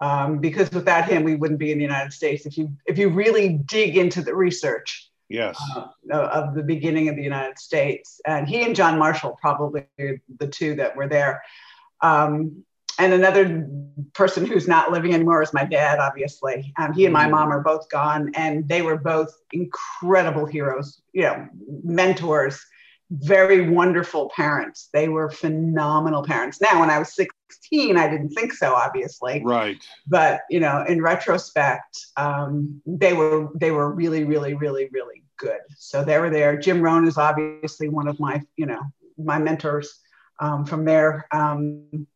um, 0.00 0.38
because 0.38 0.70
without 0.70 1.06
him, 1.06 1.24
we 1.24 1.34
wouldn't 1.34 1.58
be 1.58 1.72
in 1.72 1.78
the 1.78 1.84
United 1.84 2.12
States. 2.12 2.44
If 2.44 2.58
you 2.58 2.70
if 2.86 2.98
you 2.98 3.08
really 3.08 3.60
dig 3.66 3.96
into 3.96 4.22
the 4.22 4.34
research, 4.34 5.10
yes, 5.28 5.58
uh, 5.74 5.86
of 6.10 6.54
the 6.54 6.62
beginning 6.62 7.08
of 7.08 7.16
the 7.16 7.22
United 7.22 7.58
States, 7.58 8.20
and 8.26 8.46
he 8.46 8.62
and 8.62 8.76
John 8.76 8.98
Marshall 8.98 9.38
probably 9.40 9.84
the 9.96 10.48
two 10.48 10.74
that 10.76 10.96
were 10.96 11.08
there. 11.08 11.42
Um, 12.02 12.64
and 12.98 13.12
another 13.12 13.68
person 14.12 14.44
who's 14.46 14.68
not 14.68 14.90
living 14.90 15.14
anymore 15.14 15.42
is 15.42 15.52
my 15.52 15.64
dad, 15.64 15.98
obviously. 15.98 16.72
Um, 16.78 16.92
he 16.92 17.04
and 17.04 17.12
my 17.12 17.26
mm. 17.26 17.32
mom 17.32 17.50
are 17.50 17.60
both 17.60 17.88
gone, 17.88 18.30
and 18.34 18.68
they 18.68 18.82
were 18.82 18.96
both 18.96 19.32
incredible 19.52 20.46
heroes, 20.46 21.00
you 21.12 21.22
know, 21.22 21.48
mentors, 21.84 22.60
very 23.10 23.68
wonderful 23.70 24.30
parents. 24.34 24.88
They 24.92 25.08
were 25.08 25.30
phenomenal 25.30 26.22
parents. 26.22 26.60
Now, 26.60 26.80
when 26.80 26.90
I 26.90 26.98
was 26.98 27.14
16, 27.14 27.96
I 27.96 28.08
didn't 28.08 28.30
think 28.30 28.52
so, 28.52 28.74
obviously. 28.74 29.42
Right. 29.44 29.76
But 30.06 30.40
you 30.50 30.60
know, 30.60 30.84
in 30.88 31.00
retrospect, 31.00 31.98
um, 32.16 32.80
they 32.86 33.12
were 33.12 33.48
they 33.54 33.70
were 33.70 33.92
really, 33.92 34.24
really, 34.24 34.54
really, 34.54 34.88
really 34.92 35.22
good. 35.38 35.60
So 35.76 36.04
they 36.04 36.18
were 36.18 36.30
there. 36.30 36.56
Jim 36.56 36.80
Rohn 36.80 37.06
is 37.06 37.18
obviously 37.18 37.88
one 37.88 38.08
of 38.08 38.18
my, 38.18 38.42
you 38.56 38.66
know, 38.66 38.80
my 39.18 39.38
mentors 39.38 40.00
um, 40.40 40.64
from 40.64 40.84
there. 40.84 41.26
Um, 41.30 42.06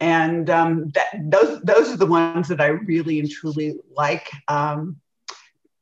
and 0.00 0.48
um, 0.48 0.90
that, 0.94 1.08
those 1.30 1.60
those 1.62 1.90
are 1.92 1.96
the 1.96 2.06
ones 2.06 2.48
that 2.48 2.60
I 2.60 2.68
really 2.68 3.20
and 3.20 3.30
truly 3.30 3.78
like. 3.94 4.30
Um, 4.48 4.96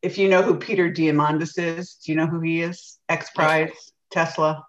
if 0.03 0.19
you 0.19 0.29
know 0.29 0.43
who 0.43 0.57
Peter 0.57 0.91
Diamandis 0.91 1.59
is, 1.59 1.95
do 1.95 2.13
you 2.13 2.19
know 2.19 2.27
who 2.27 2.41
he 2.41 2.63
is? 2.63 2.99
X 3.09 3.31
Prize, 3.31 3.93
Tesla. 4.11 4.65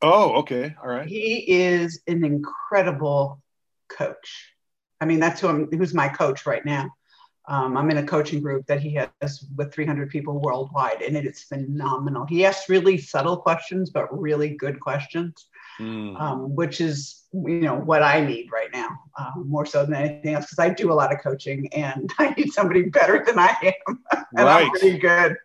Oh, 0.00 0.32
okay, 0.40 0.74
all 0.82 0.88
right. 0.88 1.06
He 1.06 1.44
is 1.52 2.00
an 2.06 2.24
incredible 2.24 3.40
coach. 3.88 4.52
I 5.00 5.04
mean, 5.04 5.20
that's 5.20 5.40
who 5.40 5.48
I'm, 5.48 5.68
who's 5.70 5.94
my 5.94 6.08
coach 6.08 6.46
right 6.46 6.64
now. 6.64 6.90
Um, 7.48 7.76
I'm 7.76 7.90
in 7.90 7.98
a 7.98 8.06
coaching 8.06 8.40
group 8.40 8.66
that 8.66 8.80
he 8.80 8.94
has 8.94 9.44
with 9.56 9.74
300 9.74 10.10
people 10.10 10.40
worldwide, 10.40 11.02
and 11.02 11.16
it 11.16 11.26
is 11.26 11.42
phenomenal. 11.42 12.24
He 12.26 12.44
asks 12.44 12.68
really 12.68 12.98
subtle 12.98 13.36
questions, 13.36 13.90
but 13.90 14.16
really 14.16 14.50
good 14.50 14.80
questions 14.80 15.48
mm. 15.80 16.20
um, 16.20 16.54
which 16.54 16.80
is 16.80 17.24
you 17.32 17.60
know 17.60 17.76
what 17.76 18.02
I 18.02 18.24
need 18.24 18.50
right 18.52 18.70
now 18.72 18.88
uh, 19.18 19.30
more 19.36 19.64
so 19.64 19.84
than 19.84 19.94
anything 19.94 20.34
else 20.34 20.46
because 20.46 20.58
I 20.58 20.68
do 20.70 20.92
a 20.92 20.94
lot 20.94 21.12
of 21.12 21.20
coaching 21.22 21.72
and 21.72 22.12
I 22.18 22.30
need 22.30 22.52
somebody 22.52 22.82
better 22.82 23.24
than 23.26 23.38
I 23.38 23.56
am, 23.62 23.98
and 24.36 24.46
right. 24.46 24.64
I'm 24.64 24.70
pretty 24.70 24.98
good. 24.98 25.36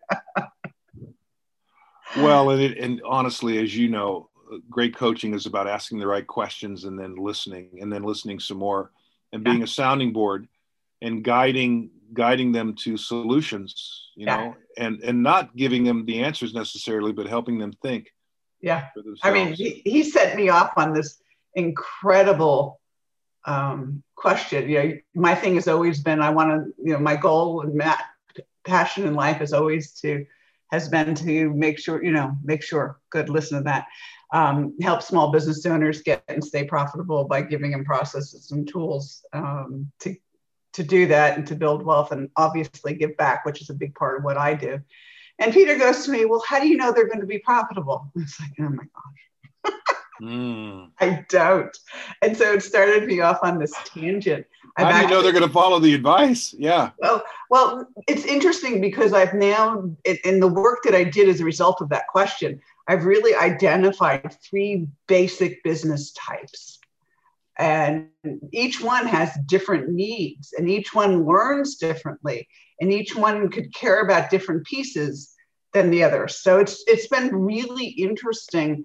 well, 2.18 2.50
and, 2.50 2.62
it, 2.62 2.78
and 2.78 3.02
honestly, 3.06 3.58
as 3.60 3.76
you 3.76 3.90
know, 3.90 4.30
great 4.70 4.96
coaching 4.96 5.34
is 5.34 5.46
about 5.46 5.68
asking 5.68 6.00
the 6.00 6.08
right 6.08 6.26
questions 6.26 6.86
and 6.86 7.00
then 7.00 7.16
listening 7.16 7.80
and 7.82 7.92
then 7.92 8.04
listening 8.04 8.40
some 8.40 8.58
more 8.58 8.92
and 9.34 9.44
being 9.44 9.60
yeah. 9.60 9.66
a 9.66 9.68
sounding 9.68 10.14
board 10.14 10.48
and 11.02 11.24
guiding 11.24 11.90
guiding 12.14 12.52
them 12.52 12.74
to 12.74 12.96
solutions 12.96 14.12
you 14.16 14.26
yeah. 14.26 14.38
know 14.38 14.56
and 14.78 15.02
and 15.02 15.22
not 15.22 15.56
giving 15.56 15.84
them 15.84 16.06
the 16.06 16.24
answers 16.24 16.54
necessarily 16.54 17.12
but 17.12 17.28
helping 17.28 17.60
them 17.60 17.72
think 17.84 18.14
yeah. 18.62 18.88
i 19.24 19.32
mean 19.32 19.54
he, 19.54 19.82
he 19.86 20.04
set 20.04 20.36
me 20.36 20.50
off 20.50 20.72
on 20.78 20.94
this 20.94 21.22
incredible 21.54 22.80
um, 23.46 24.04
question. 24.16 24.70
You 24.70 24.84
know 24.84 24.98
my 25.16 25.34
thing 25.34 25.56
has 25.56 25.68
always 25.68 26.02
been 26.04 26.22
i 26.22 26.30
want 26.30 26.50
to 26.50 26.74
you 26.84 26.94
know 26.94 27.00
my 27.00 27.16
goal 27.16 27.62
and 27.62 27.76
my 27.76 27.98
passion 28.66 29.08
in 29.08 29.14
life 29.14 29.42
is 29.42 29.54
always 29.54 29.94
to 30.02 30.26
has 30.72 30.90
been 30.90 31.16
to 31.16 31.54
make 31.54 31.80
sure 31.80 32.04
you 32.04 32.12
know 32.12 32.36
make 32.44 32.62
sure 32.62 33.00
good 33.10 33.30
listen 33.30 33.58
to 33.58 33.64
that. 33.64 33.88
Um, 34.34 34.76
help 34.82 35.02
small 35.02 35.32
business 35.32 35.66
owners 35.66 36.02
get 36.02 36.22
and 36.28 36.44
stay 36.44 36.66
profitable 36.66 37.24
by 37.24 37.42
giving 37.44 37.72
them 37.72 37.86
processes 37.86 38.52
and 38.52 38.68
tools 38.68 39.24
um, 39.32 39.90
to 40.02 40.16
to 40.74 40.84
do 40.84 41.08
that 41.08 41.38
and 41.38 41.48
to 41.48 41.56
build 41.56 41.84
wealth 41.84 42.12
and 42.12 42.30
obviously 42.36 42.94
give 42.94 43.16
back, 43.18 43.46
which 43.46 43.62
is 43.62 43.70
a 43.70 43.74
big 43.74 43.96
part 43.96 44.18
of 44.18 44.24
what 44.24 44.38
I 44.38 44.54
do. 44.54 44.80
And 45.40 45.54
Peter 45.54 45.78
goes 45.78 46.06
to 46.06 46.12
me, 46.12 46.26
Well, 46.26 46.44
how 46.48 46.60
do 46.60 46.68
you 46.68 46.78
know 46.78 46.92
they're 46.92 47.08
going 47.08 47.22
to 47.22 47.28
be 47.28 47.40
profitable? 47.40 48.12
It's 48.16 48.40
like, 48.40 48.52
Oh 48.60 48.70
my 48.70 48.84
gosh. 48.84 49.74
mm. 50.22 50.90
I 51.00 51.26
don't. 51.30 51.78
And 52.22 52.36
so 52.36 52.54
it 52.54 52.64
started 52.64 53.06
me 53.06 53.22
off 53.22 53.40
on 53.44 53.60
this 53.60 53.74
tangent. 53.86 54.46
How 54.76 54.86
I've 54.86 54.96
do 54.96 55.02
you 55.02 55.08
know 55.08 55.22
they're 55.24 55.32
going 55.32 55.48
to 55.48 55.54
follow 55.54 55.80
the 55.80 55.96
advice? 55.96 56.54
Yeah. 56.58 56.92
Well, 57.00 57.24
well, 57.50 57.88
it's 58.08 58.26
interesting 58.26 58.80
because 58.80 59.12
I've 59.12 59.34
now, 59.34 59.90
in 60.24 60.40
the 60.40 60.48
work 60.48 60.84
that 60.84 60.94
I 60.94 61.04
did 61.04 61.28
as 61.30 61.42
a 61.42 61.46
result 61.46 61.82
of 61.82 61.90
that 61.90 62.08
question, 62.08 62.62
I've 62.88 63.06
really 63.06 63.34
identified 63.34 64.36
three 64.44 64.88
basic 65.08 65.64
business 65.64 66.12
types 66.12 66.67
and 67.58 68.10
each 68.52 68.82
one 68.82 69.08
has 69.08 69.32
different 69.48 69.90
needs 69.90 70.54
and 70.58 70.70
each 70.70 70.94
one 70.94 71.26
learns 71.26 71.76
differently 71.76 72.48
and 72.80 72.94
each 72.94 73.16
one 73.16 73.50
could 73.50 73.74
care 73.74 74.02
about 74.02 74.30
different 74.30 74.66
pieces 74.66 75.34
than 75.74 75.90
the 75.90 76.04
other. 76.04 76.28
So 76.28 76.60
it's 76.60 76.84
it's 76.88 77.08
been 77.08 77.36
really 77.36 77.88
interesting 77.88 78.84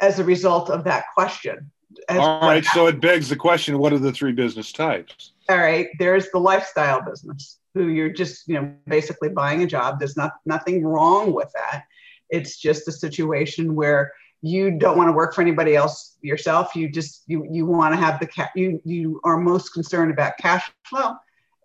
as 0.00 0.18
a 0.18 0.24
result 0.24 0.70
of 0.70 0.84
that 0.84 1.04
question. 1.14 1.70
All 2.08 2.40
right 2.40 2.64
so 2.64 2.88
it 2.88 3.00
begs 3.00 3.28
the 3.28 3.36
question 3.36 3.78
what 3.78 3.92
are 3.92 3.98
the 3.98 4.12
three 4.12 4.32
business 4.32 4.72
types? 4.72 5.32
All 5.48 5.58
right 5.58 5.88
there's 5.98 6.28
the 6.30 6.40
lifestyle 6.40 7.02
business 7.02 7.58
who 7.74 7.88
you're 7.88 8.10
just 8.12 8.48
you 8.48 8.54
know 8.54 8.74
basically 8.88 9.28
buying 9.28 9.62
a 9.62 9.66
job. 9.66 10.00
There's 10.00 10.16
not 10.16 10.32
nothing 10.44 10.84
wrong 10.84 11.32
with 11.32 11.50
that. 11.54 11.84
It's 12.28 12.58
just 12.58 12.88
a 12.88 12.92
situation 12.92 13.76
where 13.76 14.12
you 14.44 14.70
don't 14.70 14.98
want 14.98 15.08
to 15.08 15.12
work 15.12 15.34
for 15.34 15.40
anybody 15.40 15.74
else 15.74 16.18
yourself. 16.20 16.76
You 16.76 16.90
just 16.90 17.22
you 17.26 17.46
you 17.50 17.64
want 17.64 17.94
to 17.94 17.96
have 17.96 18.20
the 18.20 18.26
ca- 18.26 18.50
you 18.54 18.78
you 18.84 19.18
are 19.24 19.38
most 19.38 19.70
concerned 19.70 20.12
about 20.12 20.36
cash 20.36 20.70
flow 20.84 21.14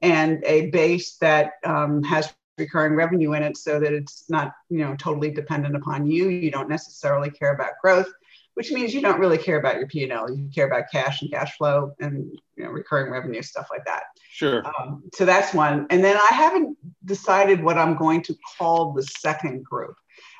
and 0.01 0.41
a 0.45 0.69
base 0.69 1.17
that 1.17 1.53
um, 1.65 2.01
has 2.03 2.33
recurring 2.57 2.93
revenue 2.93 3.33
in 3.33 3.43
it 3.43 3.57
so 3.57 3.81
that 3.81 3.91
it's 3.91 4.29
not 4.29 4.53
you 4.69 4.77
know 4.77 4.95
totally 4.95 5.29
dependent 5.29 5.75
upon 5.75 6.07
you. 6.07 6.29
You 6.29 6.51
don't 6.51 6.69
necessarily 6.69 7.29
care 7.29 7.53
about 7.53 7.73
growth 7.81 8.09
which 8.55 8.71
means 8.71 8.93
you 8.93 8.99
don't 8.99 9.19
really 9.21 9.37
care 9.37 9.57
about 9.57 9.77
your 9.77 9.87
p&l 9.87 10.29
you 10.29 10.49
care 10.53 10.67
about 10.67 10.83
cash 10.91 11.21
and 11.21 11.31
cash 11.31 11.55
flow 11.55 11.93
and 12.01 12.29
you 12.57 12.63
know 12.63 12.69
recurring 12.69 13.09
revenue 13.09 13.41
stuff 13.41 13.67
like 13.69 13.85
that. 13.85 14.03
Sure. 14.31 14.63
Um, 14.65 15.03
so 15.13 15.23
that's 15.23 15.53
one. 15.53 15.87
And 15.89 16.03
then 16.03 16.17
i 16.17 16.33
haven't 16.33 16.77
decided 17.05 17.63
what 17.63 17.77
i'm 17.77 17.95
going 17.95 18.21
to 18.23 18.35
call 18.57 18.91
the 18.93 19.03
second 19.03 19.63
group 19.63 19.95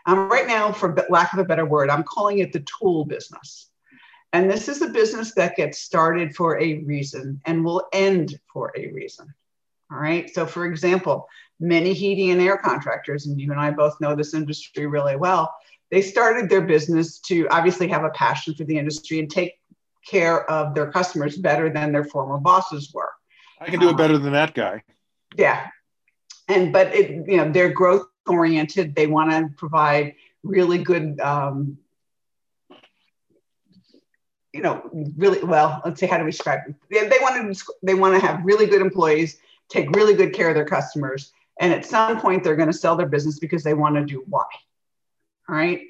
um, 0.10 0.28
right 0.28 0.48
now, 0.48 0.72
for 0.72 0.95
lack 1.10 1.34
of 1.34 1.39
a 1.39 1.45
better 1.45 1.65
word, 1.65 1.91
I'm 1.91 2.04
calling 2.04 2.39
it 2.39 2.52
the 2.52 2.65
tool 2.80 3.06
business. 3.06 3.69
And 4.34 4.50
this 4.50 4.67
is 4.67 4.82
a 4.82 4.89
business 4.89 5.34
that 5.36 5.56
gets 5.56 5.80
started 5.80 6.36
for 6.36 6.60
a 6.60 6.80
reason 6.80 7.39
and 7.45 7.63
will 7.63 7.88
end 7.93 8.39
for 8.52 8.72
a 8.76 8.91
reason. 8.91 9.32
All 9.91 10.00
right. 10.00 10.28
So, 10.34 10.48
for 10.48 10.65
example, 10.65 11.28
many 11.60 11.93
heating 11.93 12.32
and 12.32 12.41
air 12.41 12.58
contractors, 12.58 13.28
and 13.28 13.39
you 13.39 13.52
and 13.52 13.60
I 13.60 13.69
both 13.69 14.02
know 14.02 14.15
this 14.15 14.34
industry 14.34 14.88
really 14.88 15.15
well, 15.15 15.54
they 15.91 16.02
started 16.02 16.50
their 16.50 16.62
business 16.62 17.19
to 17.22 17.48
obviously 17.50 17.88
have 17.89 18.04
a 18.04 18.10
passion 18.10 18.56
for 18.56 18.63
the 18.63 18.78
industry 18.78 19.19
and 19.19 19.30
take 19.30 19.60
care 20.08 20.50
of 20.50 20.74
their 20.74 20.91
customers 20.91 21.38
better 21.38 21.69
than 21.72 21.91
their 21.91 22.04
former 22.04 22.39
bosses 22.39 22.91
were. 22.93 23.12
I 23.62 23.69
can 23.69 23.80
do 23.80 23.89
it 23.89 23.98
better 23.98 24.17
than 24.17 24.34
that 24.34 24.56
guy. 24.56 24.82
Yeah. 25.36 25.67
And, 26.48 26.74
but 26.74 26.95
it, 26.95 27.28
you 27.28 27.38
know, 27.38 27.52
their 27.52 27.69
growth 27.69 28.08
oriented. 28.29 28.95
They 28.95 29.07
want 29.07 29.31
to 29.31 29.49
provide 29.57 30.15
really 30.43 30.77
good, 30.77 31.19
um, 31.19 31.77
you 34.53 34.61
know, 34.61 34.89
really 35.17 35.43
well. 35.43 35.81
Let's 35.85 35.99
say 35.99 36.07
how 36.07 36.17
to 36.17 36.25
describe 36.25 36.61
it. 36.67 36.75
They, 36.89 37.07
they 37.07 37.17
want 37.21 37.55
to 37.55 37.73
they 37.83 37.93
want 37.93 38.19
to 38.19 38.25
have 38.25 38.43
really 38.43 38.65
good 38.65 38.81
employees, 38.81 39.37
take 39.69 39.95
really 39.95 40.13
good 40.13 40.33
care 40.33 40.49
of 40.49 40.55
their 40.55 40.65
customers, 40.65 41.31
and 41.59 41.73
at 41.73 41.85
some 41.85 42.19
point 42.19 42.43
they're 42.43 42.55
going 42.55 42.71
to 42.71 42.77
sell 42.77 42.95
their 42.95 43.07
business 43.07 43.39
because 43.39 43.63
they 43.63 43.73
want 43.73 43.95
to 43.95 44.05
do 44.05 44.23
why. 44.27 44.45
All 45.47 45.55
right. 45.55 45.81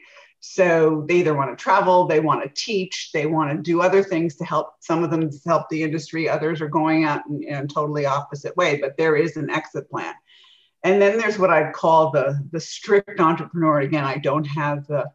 So 0.41 1.03
they 1.07 1.15
either 1.15 1.33
want 1.33 1.57
to 1.57 1.61
travel, 1.61 2.07
they 2.07 2.21
want 2.21 2.43
to 2.43 2.49
teach, 2.49 3.11
they 3.13 3.25
want 3.25 3.51
to 3.51 3.61
do 3.61 3.81
other 3.81 4.01
things 4.01 4.35
to 4.37 4.45
help. 4.45 4.75
Some 4.79 5.03
of 5.03 5.11
them 5.11 5.29
help 5.45 5.67
the 5.69 5.83
industry, 5.83 6.29
others 6.29 6.61
are 6.61 6.69
going 6.69 7.03
out 7.03 7.25
in, 7.27 7.43
in 7.43 7.55
a 7.55 7.67
totally 7.67 8.05
opposite 8.05 8.55
way, 8.55 8.77
but 8.77 8.95
there 8.95 9.17
is 9.17 9.35
an 9.35 9.49
exit 9.49 9.89
plan. 9.89 10.13
And 10.83 11.01
then 11.01 11.17
there's 11.17 11.37
what 11.37 11.49
I'd 11.49 11.73
call 11.73 12.11
the, 12.11 12.41
the 12.51 12.59
strict 12.59 13.19
entrepreneur. 13.19 13.79
Again, 13.81 14.05
I 14.05 14.17
don't 14.17 14.45
have 14.45 14.87
the, 14.87 15.05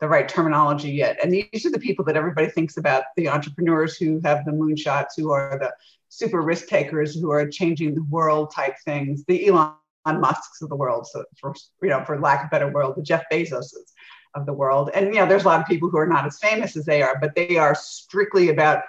the 0.00 0.08
right 0.08 0.28
terminology 0.28 0.90
yet. 0.90 1.18
And 1.22 1.32
these 1.32 1.64
are 1.64 1.70
the 1.70 1.78
people 1.78 2.04
that 2.04 2.16
everybody 2.16 2.48
thinks 2.48 2.76
about 2.76 3.04
the 3.16 3.28
entrepreneurs 3.28 3.96
who 3.96 4.20
have 4.24 4.44
the 4.44 4.52
moonshots, 4.52 5.16
who 5.16 5.30
are 5.30 5.58
the 5.58 5.72
super 6.10 6.42
risk 6.42 6.68
takers, 6.68 7.14
who 7.14 7.30
are 7.30 7.48
changing 7.48 7.94
the 7.94 8.04
world 8.04 8.52
type 8.54 8.74
things, 8.84 9.24
the 9.24 9.46
Elon 9.46 9.72
Musks 10.06 10.60
of 10.60 10.68
the 10.68 10.76
world. 10.76 11.06
So, 11.06 11.24
for, 11.40 11.54
you 11.82 11.88
know, 11.88 12.04
for 12.04 12.20
lack 12.20 12.44
of 12.44 12.50
better 12.50 12.70
word, 12.70 12.94
the 12.96 13.02
Jeff 13.02 13.24
Bezoses 13.32 13.92
of 14.34 14.46
the 14.46 14.52
world. 14.52 14.90
And, 14.94 15.06
you 15.06 15.20
know, 15.20 15.26
there's 15.26 15.44
a 15.44 15.48
lot 15.48 15.60
of 15.60 15.66
people 15.66 15.88
who 15.88 15.98
are 15.98 16.06
not 16.06 16.26
as 16.26 16.38
famous 16.38 16.76
as 16.76 16.84
they 16.84 17.02
are, 17.02 17.18
but 17.20 17.34
they 17.34 17.56
are 17.56 17.74
strictly 17.74 18.50
about, 18.50 18.82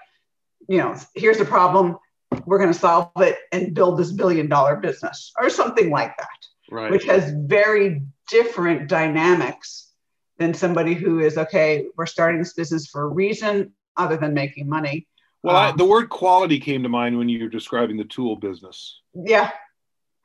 you 0.68 0.80
know, 0.80 0.98
here's 1.14 1.38
the 1.38 1.46
problem 1.46 1.98
we're 2.46 2.58
going 2.58 2.72
to 2.72 2.80
solve 2.80 3.12
it 3.18 3.38
and 3.52 3.74
build 3.74 3.98
this 3.98 4.12
billion 4.12 4.48
dollar 4.48 4.76
business 4.76 5.32
or 5.40 5.50
something 5.50 5.90
like 5.90 6.16
that. 6.18 6.28
Right. 6.72 6.90
which 6.90 7.04
has 7.06 7.32
very 7.32 8.02
different 8.30 8.90
dynamics 8.90 9.92
than 10.40 10.56
somebody 10.56 10.96
who 10.96 11.20
is 11.20 11.38
okay 11.38 11.86
we're 11.96 12.08
starting 12.08 12.40
this 12.40 12.54
business 12.54 12.88
for 12.88 13.04
a 13.04 13.08
reason 13.08 13.74
other 13.98 14.18
than 14.18 14.34
making 14.34 14.68
money. 14.68 15.08
Well 15.44 15.56
um, 15.56 15.74
I, 15.74 15.78
the 15.78 15.86
word 15.86 16.10
quality 16.10 16.60
came 16.60 16.82
to 16.84 16.90
mind 16.90 17.18
when 17.18 17.30
you 17.30 17.44
were 17.44 17.50
describing 17.50 17.98
the 17.98 18.04
tool 18.04 18.36
business. 18.36 19.00
Yeah. 19.14 19.52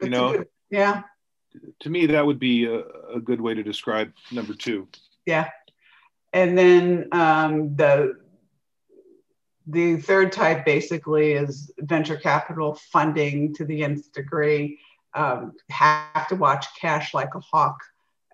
You 0.01 0.09
know? 0.09 0.33
good, 0.33 0.49
yeah. 0.71 1.03
To 1.81 1.91
me 1.91 2.07
that 2.07 2.25
would 2.25 2.39
be 2.39 2.65
a, 2.65 2.85
a, 3.15 3.21
good 3.21 3.41
way 3.41 3.55
to 3.55 3.63
describe 3.63 4.13
number 4.33 4.55
two. 4.55 4.89
Yeah. 5.27 5.51
And 6.33 6.57
then 6.57 7.09
um, 7.13 7.77
the 7.77 8.20
the 9.67 9.97
third 9.97 10.33
type 10.33 10.65
basically 10.65 11.33
is 11.33 11.73
venture 11.79 12.17
capital 12.17 12.75
funding 12.93 13.55
to 13.55 13.65
the 13.65 13.83
nth 13.83 14.13
degree. 14.13 14.79
Um, 15.15 15.55
have 15.71 16.29
to 16.29 16.37
watch 16.37 16.67
cash 16.81 17.15
like 17.15 17.35
a 17.35 17.41
hawk, 17.41 17.79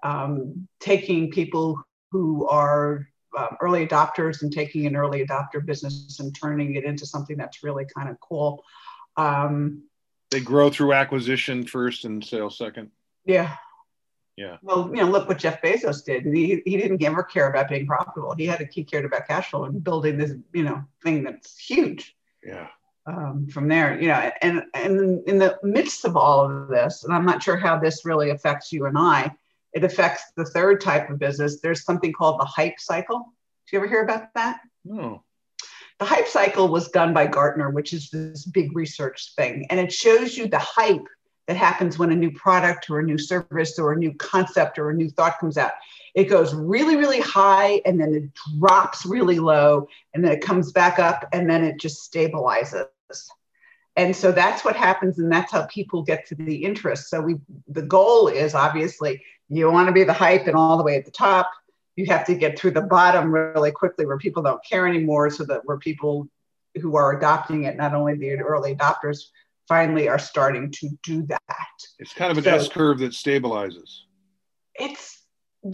um, 0.03 0.69
taking 0.79 1.31
people 1.31 1.83
who 2.13 2.47
are 2.49 3.09
um, 3.37 3.57
early 3.61 3.87
adopters 3.87 4.43
and 4.43 4.53
taking 4.53 4.87
an 4.87 4.97
early 4.97 5.27
adopter 5.27 5.65
business 5.65 6.21
and 6.21 6.35
turning 6.35 6.75
it 6.75 6.85
into 6.85 7.07
something 7.07 7.37
that's 7.37 7.63
really 7.63 7.87
kind 7.97 8.09
of 8.09 8.19
cool. 8.21 8.63
Um, 9.17 9.85
they 10.31 10.41
grow 10.41 10.71
through 10.71 10.93
acquisition 10.93 11.65
first 11.65 12.05
and 12.05 12.25
sales 12.25 12.59
second. 12.59 12.91
Yeah, 13.25 13.57
yeah. 14.37 14.59
Well, 14.63 14.91
you 14.93 15.03
know, 15.03 15.09
look 15.09 15.29
what 15.29 15.39
Jeff 15.39 15.63
Bezos 15.63 16.05
did. 16.05 16.27
He, 16.27 16.63
he 16.67 16.77
didn't 16.77 17.03
ever 17.03 17.23
care 17.23 17.49
about 17.49 17.71
being 17.71 17.87
profitable. 17.87 18.35
He 18.35 18.47
had 18.47 18.61
a 18.61 18.67
key 18.67 18.85
cared 18.85 19.07
about 19.07 19.27
cash 19.27 19.51
flow 19.51 19.65
and 19.65 19.83
building 19.83 20.19
this, 20.19 20.33
you 20.53 20.63
know, 20.63 20.85
thing 21.03 21.25
that's 21.25 21.59
huge. 21.59 22.15
Yeah. 22.45 22.69
Um, 23.07 23.47
from 23.49 23.69
there, 23.69 24.01
you 24.01 24.09
know, 24.09 24.31
and 24.43 24.65
and 24.75 25.27
in 25.29 25.39
the 25.39 25.59
midst 25.63 26.05
of 26.05 26.17
all 26.17 26.45
of 26.45 26.69
this, 26.69 27.05
and 27.05 27.15
I'm 27.15 27.25
not 27.25 27.43
sure 27.43 27.57
how 27.57 27.79
this 27.79 28.05
really 28.05 28.31
affects 28.31 28.73
you 28.73 28.87
and 28.87 28.99
I, 28.99 29.33
it 29.73 29.85
affects 29.85 30.25
the 30.37 30.45
third 30.45 30.81
type 30.81 31.09
of 31.09 31.19
business. 31.19 31.61
There's 31.61 31.85
something 31.85 32.13
called 32.13 32.41
the 32.41 32.45
hype 32.45 32.81
cycle. 32.81 33.19
Do 33.19 33.77
you 33.77 33.79
ever 33.79 33.89
hear 33.89 34.03
about 34.03 34.35
that? 34.35 34.61
No. 34.85 35.23
The 35.99 36.05
hype 36.05 36.27
cycle 36.27 36.69
was 36.69 36.89
done 36.89 37.15
by 37.15 37.27
Gartner, 37.27 37.71
which 37.71 37.93
is 37.93 38.11
this 38.11 38.45
big 38.45 38.77
research 38.77 39.35
thing, 39.37 39.67
and 39.71 39.79
it 39.81 39.93
shows 39.93 40.37
you 40.37 40.49
the 40.49 40.59
hype 40.59 41.07
that 41.47 41.57
happens 41.57 41.99
when 41.99 42.13
a 42.13 42.17
new 42.17 42.31
product 42.31 42.91
or 42.91 42.99
a 42.99 43.05
new 43.05 43.19
service 43.19 43.79
or 43.79 43.93
a 43.93 43.97
new 43.97 44.13
concept 44.15 44.79
or 44.79 44.91
a 44.91 44.95
new 44.95 45.09
thought 45.11 45.39
comes 45.39 45.57
out. 45.57 45.73
It 46.15 46.25
goes 46.25 46.55
really, 46.55 46.97
really 46.97 47.21
high 47.21 47.81
and 47.85 48.01
then 48.01 48.15
it 48.15 48.59
drops 48.59 49.07
really 49.07 49.39
low 49.39 49.87
and 50.15 50.25
then 50.25 50.33
it 50.33 50.41
comes 50.41 50.73
back 50.73 50.99
up 50.99 51.27
and 51.33 51.49
then 51.49 51.63
it 51.63 51.79
just 51.79 52.13
stabilizes. 52.13 52.87
And 53.97 54.15
so 54.15 54.31
that's 54.31 54.63
what 54.63 54.77
happens, 54.77 55.19
and 55.19 55.33
that's 55.33 55.53
how 55.53 55.65
people 55.67 56.03
get 56.03 56.27
to 56.27 56.35
the 56.35 56.57
interest. 56.57 57.09
So 57.09 57.21
we 57.21 57.37
the 57.69 57.81
goal 57.81 58.29
is 58.29 58.55
obviously 58.55 59.23
you 59.49 59.71
want 59.71 59.87
to 59.87 59.93
be 59.93 60.05
the 60.05 60.13
hype 60.13 60.47
and 60.47 60.57
all 60.57 60.77
the 60.77 60.83
way 60.83 60.97
at 60.97 61.05
the 61.07 61.11
top. 61.11 61.51
you 61.97 62.05
have 62.07 62.27
to 62.27 62.35
get 62.35 62.59
through 62.59 62.73
the 62.73 62.83
bottom 62.83 63.33
really 63.33 63.73
quickly 63.73 64.07
where 64.07 64.19
people 64.19 64.43
don't 64.43 64.63
care 64.65 64.87
anymore 64.87 65.31
so 65.31 65.45
that 65.45 65.63
where 65.65 65.79
people 65.79 66.29
who 66.81 66.95
are 66.95 67.17
adopting 67.17 67.65
it 67.65 67.77
not 67.77 67.95
only 67.95 68.15
the 68.15 68.33
early 68.35 68.75
adopters 68.75 69.29
finally 69.69 70.09
are 70.09 70.19
starting 70.19 70.71
to 70.73 70.89
do 71.03 71.23
that. 71.27 71.41
It's 71.99 72.13
kind 72.13 72.31
of 72.31 72.39
an 72.39 72.45
So- 72.45 72.51
s 72.57 72.69
curve 72.69 72.99
that 73.01 73.13
stabilizes. 73.13 73.91
It's 74.75 75.23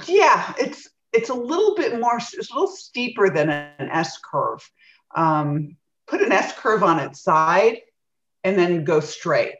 yeah 0.06 0.54
it's 0.58 0.88
it's 1.12 1.28
a 1.28 1.34
little 1.34 1.74
bit 1.74 2.00
more 2.00 2.16
it's 2.16 2.50
a 2.50 2.54
little 2.54 2.68
steeper 2.68 3.28
than 3.30 3.50
an 3.50 3.88
s 3.90 4.18
curve. 4.18 4.68
Um, 5.14 5.76
put 6.06 6.22
an 6.22 6.32
s 6.32 6.52
curve 6.56 6.82
on 6.82 6.98
its 6.98 7.22
side 7.22 7.78
and 8.44 8.58
then 8.58 8.84
go 8.84 9.00
straight. 9.00 9.58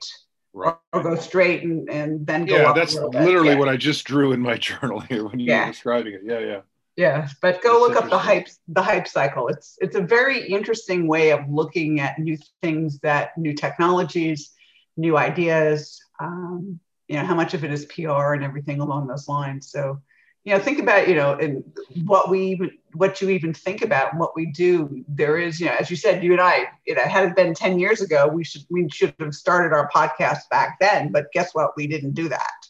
Right. 0.55 0.77
Or 0.93 1.03
go 1.03 1.17
straight 1.17 1.63
and, 1.63 1.89
and 1.91 2.27
then 2.27 2.45
go 2.47 2.57
yeah 2.57 2.73
that's 2.75 2.95
bit. 2.95 3.05
literally 3.15 3.51
Yeah. 3.51 3.59
what 3.59 3.69
i 3.71 3.77
just 3.79 4.05
drew 4.05 4.33
in 4.33 4.41
my 4.41 4.57
journal 4.69 5.01
here 5.01 5.27
when 5.27 5.41
you 5.41 5.47
Yeah. 5.47 5.67
were 5.67 5.73
describing 5.73 6.15
it. 6.15 6.21
Yeah 6.25 6.39
yeah 6.41 6.61
Yeah, 6.97 7.29
but 7.41 7.63
go 7.63 7.81
look 7.81 7.97
up 7.97 8.11
the 8.11 8.19
hype 8.19 8.49
the 8.69 8.83
hype 8.83 9.09
cycle. 9.09 9.49
It's 9.49 9.79
it's 9.81 9.97
a 9.97 10.03
very 10.03 10.47
interesting 10.47 11.09
way 11.09 11.31
of 11.33 11.41
looking 11.49 12.01
at 12.01 12.19
new 12.19 12.37
things 12.61 12.99
that 12.99 13.37
new 13.39 13.55
technologies, 13.55 14.53
new 14.97 15.17
ideas. 15.17 16.03
Um, 16.21 16.79
you 17.09 17.17
know 17.17 17.25
how 17.25 17.35
much 17.35 17.55
of 17.55 17.65
it 17.65 17.73
is 17.73 17.87
PR 17.87 18.35
and 18.35 18.45
everything 18.45 18.81
along 18.81 19.07
those 19.07 19.27
lines. 19.27 19.71
So, 19.71 20.03
you 20.45 20.53
know, 20.53 20.61
think 20.61 20.81
about 20.81 21.09
you 21.09 21.15
know 21.15 21.33
and 21.33 21.65
what 22.05 22.29
we 22.29 22.41
even 22.49 22.71
what 22.93 23.23
you 23.23 23.31
even 23.31 23.55
think 23.55 23.81
about 23.81 24.13
and 24.13 24.21
what 24.21 24.37
we 24.37 24.47
do. 24.53 25.03
There 25.09 25.39
is 25.39 25.59
you 25.61 25.67
know 25.67 25.77
as 25.81 25.91
you 25.91 25.97
said, 25.97 26.23
you 26.23 26.33
and 26.33 26.43
I. 26.43 26.67
You 26.87 26.95
know, 26.95 27.03
had 27.03 27.25
it 27.25 27.37
been 27.37 27.55
ten 27.55 27.79
years 27.79 28.03
ago, 28.03 28.29
we 28.29 28.45
should 28.45 28.63
we 28.69 28.87
should 28.91 29.15
have 29.19 29.35
started 29.35 29.75
our 29.75 29.89
podcast 29.91 30.41
back 30.51 30.77
then. 30.79 31.11
But 31.11 31.33
guess 31.33 31.55
what? 31.55 31.73
We 31.75 31.87
didn't 31.87 32.13
do 32.13 32.29
that. 32.29 32.62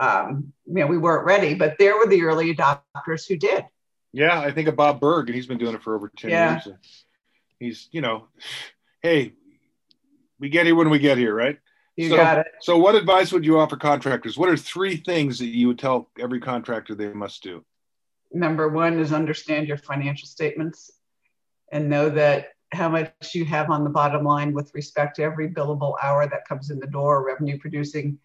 Um, 0.00 0.54
you 0.66 0.74
know, 0.74 0.86
we 0.86 0.98
weren't 0.98 1.26
ready. 1.26 1.54
But 1.54 1.76
there 1.78 1.96
were 1.96 2.06
the 2.06 2.22
early 2.22 2.54
adopters 2.54 3.28
who 3.28 3.36
did. 3.36 3.64
Yeah, 4.12 4.40
I 4.40 4.50
think 4.50 4.66
of 4.66 4.74
Bob 4.74 4.98
Burg, 4.98 5.28
and 5.28 5.36
he's 5.36 5.46
been 5.46 5.58
doing 5.58 5.74
it 5.74 5.82
for 5.82 5.94
over 5.94 6.10
10 6.16 6.30
Yeah. 6.30 6.60
years. 6.66 6.78
He's, 7.60 7.88
you 7.92 8.00
know, 8.00 8.26
hey, 9.02 9.34
we 10.40 10.48
get 10.48 10.66
here 10.66 10.74
when 10.74 10.90
we 10.90 10.98
get 10.98 11.18
here, 11.18 11.34
right? 11.34 11.58
You 11.96 12.08
So- 12.08 12.16
got 12.16 12.38
it. 12.38 12.46
So, 12.62 12.78
what 12.78 12.94
advice 12.94 13.30
would 13.30 13.44
you 13.44 13.58
offer 13.58 13.76
contractors? 13.76 14.38
What 14.38 14.48
are 14.48 14.56
three 14.56 14.96
things 14.96 15.38
that 15.38 15.46
you 15.48 15.68
would 15.68 15.78
tell 15.78 16.10
every 16.18 16.40
contractor 16.40 16.94
they 16.94 17.12
must 17.12 17.42
do? 17.42 17.64
Number 18.32 18.68
one 18.68 18.98
is 18.98 19.12
understand 19.12 19.68
your 19.68 19.76
financial 19.76 20.26
statements 20.26 20.90
and 21.70 21.90
know 21.90 22.08
that 22.08 22.54
how 22.72 22.88
much 22.88 23.34
you 23.34 23.44
have 23.44 23.70
on 23.70 23.84
the 23.84 23.90
bottom 23.90 24.24
line 24.24 24.54
with 24.54 24.72
respect 24.74 25.16
to 25.16 25.22
every 25.22 25.48
billable 25.50 25.96
hour 26.02 26.26
that 26.26 26.48
comes 26.48 26.70
in 26.70 26.78
the 26.78 26.86
door, 26.86 27.24
revenue 27.24 27.58
producing 27.58 28.18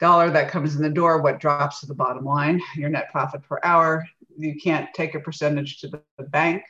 dollar 0.00 0.30
that 0.30 0.50
comes 0.50 0.76
in 0.76 0.82
the 0.82 0.90
door, 0.90 1.20
what 1.20 1.38
drops 1.38 1.80
to 1.80 1.86
the 1.86 1.94
bottom 1.94 2.24
line, 2.24 2.60
your 2.74 2.88
net 2.88 3.10
profit 3.12 3.42
per 3.42 3.60
hour. 3.62 4.06
You 4.36 4.56
can't 4.56 4.88
take 4.94 5.14
a 5.14 5.20
percentage 5.20 5.80
to 5.80 5.88
the, 5.88 6.02
the 6.18 6.24
bank. 6.24 6.62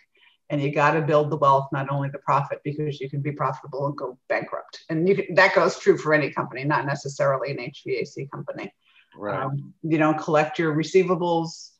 And 0.51 0.61
you 0.61 0.73
got 0.75 0.95
to 0.95 1.01
build 1.01 1.31
the 1.31 1.37
wealth, 1.37 1.69
not 1.73 1.88
only 1.90 2.09
the 2.09 2.19
profit, 2.19 2.61
because 2.64 3.01
you 3.01 3.09
can 3.09 3.23
be 3.23 3.31
profitable 3.31 3.87
and 3.87 3.97
go 3.97 4.19
bankrupt. 4.29 4.83
And 4.88 5.09
you 5.09 5.14
can, 5.14 5.35
that 5.37 5.55
goes 5.55 5.79
true 5.79 5.97
for 5.97 6.12
any 6.12 6.33
company, 6.33 6.64
not 6.64 6.87
necessarily 6.87 7.53
an 7.53 7.59
HVAC 7.59 8.29
company. 8.33 8.73
Right. 9.16 9.45
Um, 9.45 9.73
you 9.83 9.97
don't 9.97 10.19
collect 10.19 10.59
your 10.59 10.75
receivables. 10.75 11.71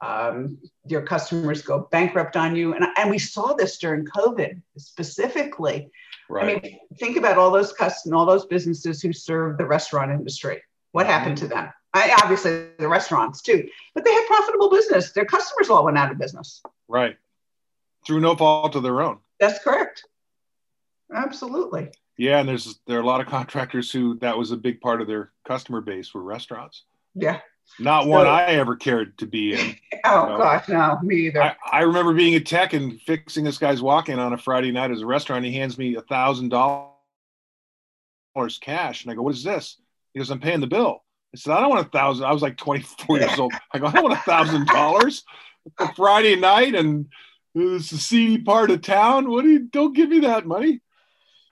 Um, 0.00 0.58
your 0.86 1.02
customers 1.02 1.60
go 1.62 1.88
bankrupt 1.90 2.36
on 2.36 2.54
you. 2.54 2.72
And, 2.74 2.86
and 2.96 3.10
we 3.10 3.18
saw 3.18 3.52
this 3.52 3.78
during 3.78 4.04
COVID 4.06 4.62
specifically. 4.78 5.90
right. 6.28 6.56
I 6.56 6.60
mean, 6.68 6.78
think 7.00 7.16
about 7.16 7.36
all 7.36 7.50
those 7.50 7.72
customers, 7.72 8.16
all 8.16 8.26
those 8.26 8.46
businesses 8.46 9.02
who 9.02 9.12
serve 9.12 9.58
the 9.58 9.66
restaurant 9.66 10.12
industry. 10.12 10.62
What 10.92 11.06
happened 11.06 11.38
to 11.38 11.48
them? 11.48 11.70
I, 11.92 12.16
obviously, 12.22 12.66
the 12.78 12.88
restaurants 12.88 13.42
too, 13.42 13.68
but 13.94 14.04
they 14.04 14.12
had 14.12 14.26
profitable 14.26 14.70
business. 14.70 15.12
Their 15.12 15.24
customers 15.24 15.68
all 15.70 15.84
went 15.84 15.98
out 15.98 16.10
of 16.12 16.18
business. 16.18 16.62
right. 16.88 17.16
Through 18.06 18.20
no 18.20 18.34
fault 18.34 18.74
of 18.76 18.82
their 18.82 19.02
own. 19.02 19.18
That's 19.38 19.62
correct. 19.62 20.04
Absolutely. 21.14 21.90
Yeah, 22.16 22.38
and 22.40 22.48
there's 22.48 22.78
there 22.86 22.98
are 22.98 23.02
a 23.02 23.06
lot 23.06 23.20
of 23.20 23.26
contractors 23.26 23.90
who 23.92 24.18
that 24.20 24.38
was 24.38 24.52
a 24.52 24.56
big 24.56 24.80
part 24.80 25.00
of 25.02 25.06
their 25.06 25.32
customer 25.46 25.80
base 25.80 26.14
were 26.14 26.22
restaurants. 26.22 26.84
Yeah. 27.14 27.40
Not 27.78 28.04
So- 28.04 28.08
one 28.10 28.26
I 28.26 28.44
ever 28.52 28.76
cared 28.76 29.18
to 29.18 29.26
be 29.26 29.52
in. 29.54 29.76
Oh 30.04 30.28
No. 30.30 30.38
gosh, 30.38 30.66
no, 30.68 30.98
me 31.02 31.26
either. 31.26 31.42
I, 31.42 31.56
I 31.70 31.80
remember 31.82 32.14
being 32.14 32.34
a 32.34 32.40
tech 32.40 32.72
and 32.72 32.98
fixing 33.02 33.44
this 33.44 33.58
guy's 33.58 33.82
walk-in 33.82 34.18
on 34.18 34.32
a 34.32 34.38
Friday 34.38 34.72
night 34.72 34.90
at 34.90 34.98
a 34.98 35.04
restaurant. 35.06 35.44
He 35.44 35.52
hands 35.52 35.76
me 35.76 35.94
a 35.96 36.00
thousand 36.00 36.48
dollars 36.48 36.88
cash, 38.60 39.02
and 39.02 39.12
I 39.12 39.14
go, 39.14 39.22
"What 39.22 39.34
is 39.34 39.44
this?" 39.44 39.76
He 40.12 40.20
goes, 40.20 40.30
"I'm 40.30 40.40
paying 40.40 40.60
the 40.60 40.66
bill." 40.66 41.02
I 41.34 41.38
said, 41.38 41.52
"I 41.52 41.60
don't 41.60 41.70
want 41.70 41.86
a 41.86 41.90
thousand. 41.90 42.26
I 42.26 42.32
was 42.32 42.42
like 42.42 42.56
24 42.56 43.18
years 43.18 43.38
old. 43.38 43.52
I 43.72 43.78
go, 43.78 43.86
"I 43.86 43.92
don't 43.92 44.04
want 44.04 44.18
a 44.18 44.22
thousand 44.22 44.66
dollars 44.66 45.24
for 45.76 45.92
Friday 45.94 46.36
night, 46.36 46.74
and 46.74 47.06
it's 47.54 47.92
a 47.92 47.98
seedy 47.98 48.38
part 48.38 48.70
of 48.70 48.82
town. 48.82 49.30
What 49.30 49.42
do 49.42 49.50
you? 49.50 49.60
Don't 49.60 49.94
give 49.94 50.08
me 50.10 50.20
that 50.20 50.46
money." 50.46 50.80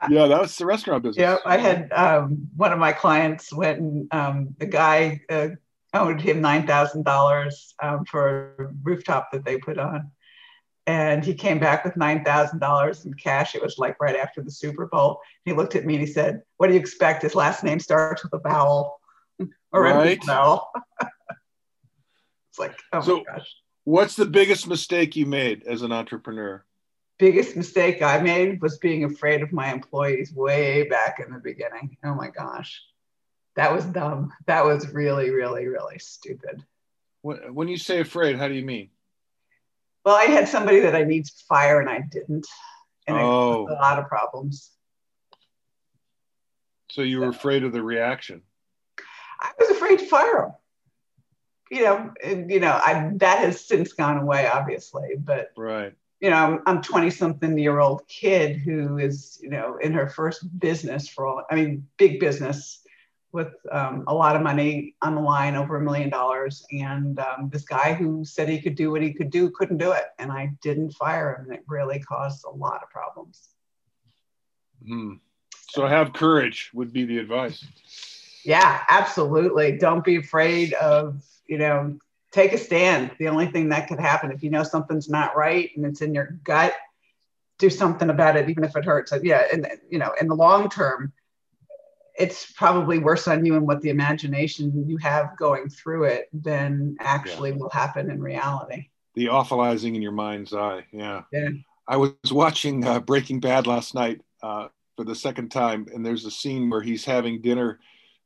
Yeah, 0.08 0.28
that 0.28 0.40
was 0.40 0.56
the 0.56 0.66
restaurant 0.66 1.02
business. 1.02 1.20
Yeah, 1.20 1.38
I 1.44 1.56
had 1.56 1.92
um, 1.92 2.48
one 2.56 2.72
of 2.72 2.78
my 2.78 2.92
clients 2.92 3.52
went 3.52 3.80
and 3.80 4.08
um, 4.12 4.54
the 4.58 4.66
guy 4.66 5.20
uh, 5.28 5.48
owed 5.92 6.20
him 6.20 6.40
nine 6.40 6.66
thousand 6.66 7.04
dollars 7.04 7.74
um, 7.82 8.04
for 8.04 8.54
a 8.58 8.68
rooftop 8.82 9.32
that 9.32 9.44
they 9.44 9.58
put 9.58 9.78
on, 9.78 10.10
and 10.88 11.22
he 11.22 11.34
came 11.34 11.58
back 11.58 11.84
with 11.84 11.96
nine 11.98 12.24
thousand 12.24 12.60
dollars 12.60 13.04
in 13.04 13.12
cash. 13.12 13.54
It 13.54 13.62
was 13.62 13.76
like 13.78 14.00
right 14.00 14.16
after 14.16 14.42
the 14.42 14.50
Super 14.50 14.86
Bowl. 14.86 15.20
He 15.44 15.52
looked 15.52 15.76
at 15.76 15.84
me 15.84 15.94
and 15.94 16.00
he 16.06 16.10
said, 16.10 16.42
"What 16.56 16.68
do 16.68 16.72
you 16.72 16.80
expect? 16.80 17.22
His 17.22 17.34
last 17.34 17.62
name 17.62 17.78
starts 17.78 18.22
with 18.24 18.32
a 18.32 18.38
vowel 18.38 18.98
or 19.72 19.82
Right. 19.82 20.20
a 20.22 20.26
vowel." 20.26 20.70
it's 22.50 22.58
like, 22.58 22.76
oh 22.92 23.00
So- 23.02 23.18
my 23.18 23.24
gosh. 23.36 23.54
What's 23.84 24.16
the 24.16 24.26
biggest 24.26 24.66
mistake 24.68 25.16
you 25.16 25.24
made 25.24 25.62
as 25.66 25.82
an 25.82 25.92
entrepreneur? 25.92 26.64
biggest 27.18 27.56
mistake 27.56 28.00
I 28.00 28.20
made 28.20 28.62
was 28.62 28.78
being 28.78 29.02
afraid 29.02 29.42
of 29.42 29.50
my 29.52 29.72
employees 29.72 30.32
way 30.32 30.84
back 30.88 31.18
in 31.18 31.32
the 31.32 31.40
beginning. 31.40 31.96
Oh 32.04 32.14
my 32.14 32.28
gosh. 32.30 32.80
That 33.56 33.72
was 33.74 33.84
dumb. 33.86 34.30
That 34.46 34.64
was 34.64 34.88
really, 34.92 35.30
really, 35.30 35.66
really 35.66 35.98
stupid. 35.98 36.62
When, 37.22 37.38
when 37.54 37.66
you 37.66 37.76
say 37.76 37.98
afraid, 38.00 38.36
how 38.38 38.46
do 38.46 38.54
you 38.54 38.64
mean? 38.64 38.90
Well, 40.08 40.16
I 40.16 40.24
had 40.24 40.48
somebody 40.48 40.80
that 40.80 40.96
I 40.96 41.04
need 41.04 41.26
to 41.26 41.32
fire 41.46 41.80
and 41.80 41.90
I 41.90 42.00
didn't. 42.00 42.46
And 43.06 43.18
Oh. 43.18 43.66
caused 43.66 43.70
a 43.72 43.74
lot 43.74 43.98
of 43.98 44.06
problems. 44.08 44.70
So 46.90 47.02
you 47.02 47.20
were 47.20 47.28
afraid 47.28 47.62
of 47.62 47.74
the 47.74 47.82
reaction. 47.82 48.40
I 49.38 49.52
was 49.60 49.68
afraid 49.68 49.98
to 49.98 50.06
fire 50.06 50.40
them. 50.40 50.52
You 51.70 51.82
know, 51.84 52.14
and, 52.24 52.50
you 52.50 52.58
know, 52.58 52.72
I 52.72 53.10
that 53.16 53.40
has 53.40 53.60
since 53.60 53.92
gone 53.92 54.16
away, 54.16 54.46
obviously, 54.46 55.16
but 55.18 55.52
Right. 55.58 55.92
you 56.20 56.30
know, 56.30 56.36
I'm, 56.36 56.62
I'm 56.64 56.80
20 56.82 57.10
something 57.10 57.58
year 57.58 57.78
old 57.78 58.08
kid 58.08 58.56
who 58.56 58.96
is, 58.96 59.38
you 59.42 59.50
know, 59.50 59.76
in 59.76 59.92
her 59.92 60.08
first 60.08 60.58
business 60.58 61.06
for 61.06 61.26
all, 61.26 61.44
I 61.50 61.54
mean, 61.54 61.86
big 61.98 62.18
business 62.18 62.82
with 63.32 63.54
um, 63.70 64.04
a 64.06 64.14
lot 64.14 64.36
of 64.36 64.42
money 64.42 64.94
on 65.02 65.14
the 65.14 65.20
line, 65.20 65.54
over 65.54 65.76
a 65.76 65.80
million 65.80 66.08
dollars. 66.08 66.64
And 66.72 67.18
um, 67.18 67.50
this 67.52 67.64
guy 67.64 67.92
who 67.92 68.24
said 68.24 68.48
he 68.48 68.60
could 68.60 68.74
do 68.74 68.90
what 68.90 69.02
he 69.02 69.12
could 69.12 69.30
do 69.30 69.50
couldn't 69.50 69.78
do 69.78 69.92
it. 69.92 70.04
And 70.18 70.32
I 70.32 70.52
didn't 70.62 70.92
fire 70.92 71.36
him. 71.36 71.44
And 71.44 71.54
it 71.54 71.64
really 71.66 71.98
caused 72.00 72.44
a 72.44 72.50
lot 72.50 72.82
of 72.82 72.88
problems. 72.90 73.48
Hmm. 74.86 75.14
So 75.70 75.86
have 75.86 76.14
courage 76.14 76.70
would 76.72 76.92
be 76.92 77.04
the 77.04 77.18
advice. 77.18 77.64
Yeah, 78.44 78.82
absolutely. 78.88 79.76
Don't 79.76 80.04
be 80.04 80.16
afraid 80.16 80.72
of, 80.74 81.22
you 81.46 81.58
know, 81.58 81.98
take 82.32 82.52
a 82.52 82.58
stand. 82.58 83.10
The 83.18 83.28
only 83.28 83.46
thing 83.46 83.68
that 83.70 83.88
could 83.88 84.00
happen 84.00 84.30
if 84.30 84.42
you 84.42 84.50
know 84.50 84.62
something's 84.62 85.08
not 85.08 85.36
right 85.36 85.70
and 85.76 85.84
it's 85.84 86.00
in 86.00 86.14
your 86.14 86.38
gut, 86.44 86.74
do 87.58 87.68
something 87.68 88.08
about 88.08 88.36
it, 88.36 88.48
even 88.48 88.64
if 88.64 88.76
it 88.76 88.84
hurts. 88.84 89.12
Yeah, 89.22 89.44
and 89.52 89.66
you 89.90 89.98
know, 89.98 90.14
in 90.20 90.28
the 90.28 90.34
long 90.34 90.70
term, 90.70 91.12
it's 92.18 92.50
probably 92.52 92.98
worse 92.98 93.28
on 93.28 93.46
you 93.46 93.56
and 93.56 93.66
what 93.66 93.80
the 93.80 93.90
imagination 93.90 94.84
you 94.88 94.96
have 94.98 95.36
going 95.38 95.68
through 95.68 96.04
it 96.04 96.28
than 96.32 96.96
actually 97.00 97.52
will 97.52 97.70
happen 97.70 98.10
in 98.10 98.20
reality. 98.20 98.88
The 99.14 99.26
awfulizing 99.26 99.94
in 99.94 100.02
your 100.02 100.12
mind's 100.12 100.52
eye. 100.52 100.84
Yeah. 100.92 101.22
Yeah. 101.32 101.50
I 101.86 101.96
was 101.96 102.12
watching 102.30 102.84
uh, 102.86 103.00
Breaking 103.00 103.40
Bad 103.40 103.66
last 103.66 103.94
night 103.94 104.20
uh, 104.42 104.68
for 104.96 105.04
the 105.04 105.14
second 105.14 105.50
time, 105.50 105.86
and 105.94 106.04
there's 106.04 106.26
a 106.26 106.30
scene 106.30 106.68
where 106.68 106.82
he's 106.82 107.04
having 107.04 107.40
dinner. 107.40 107.80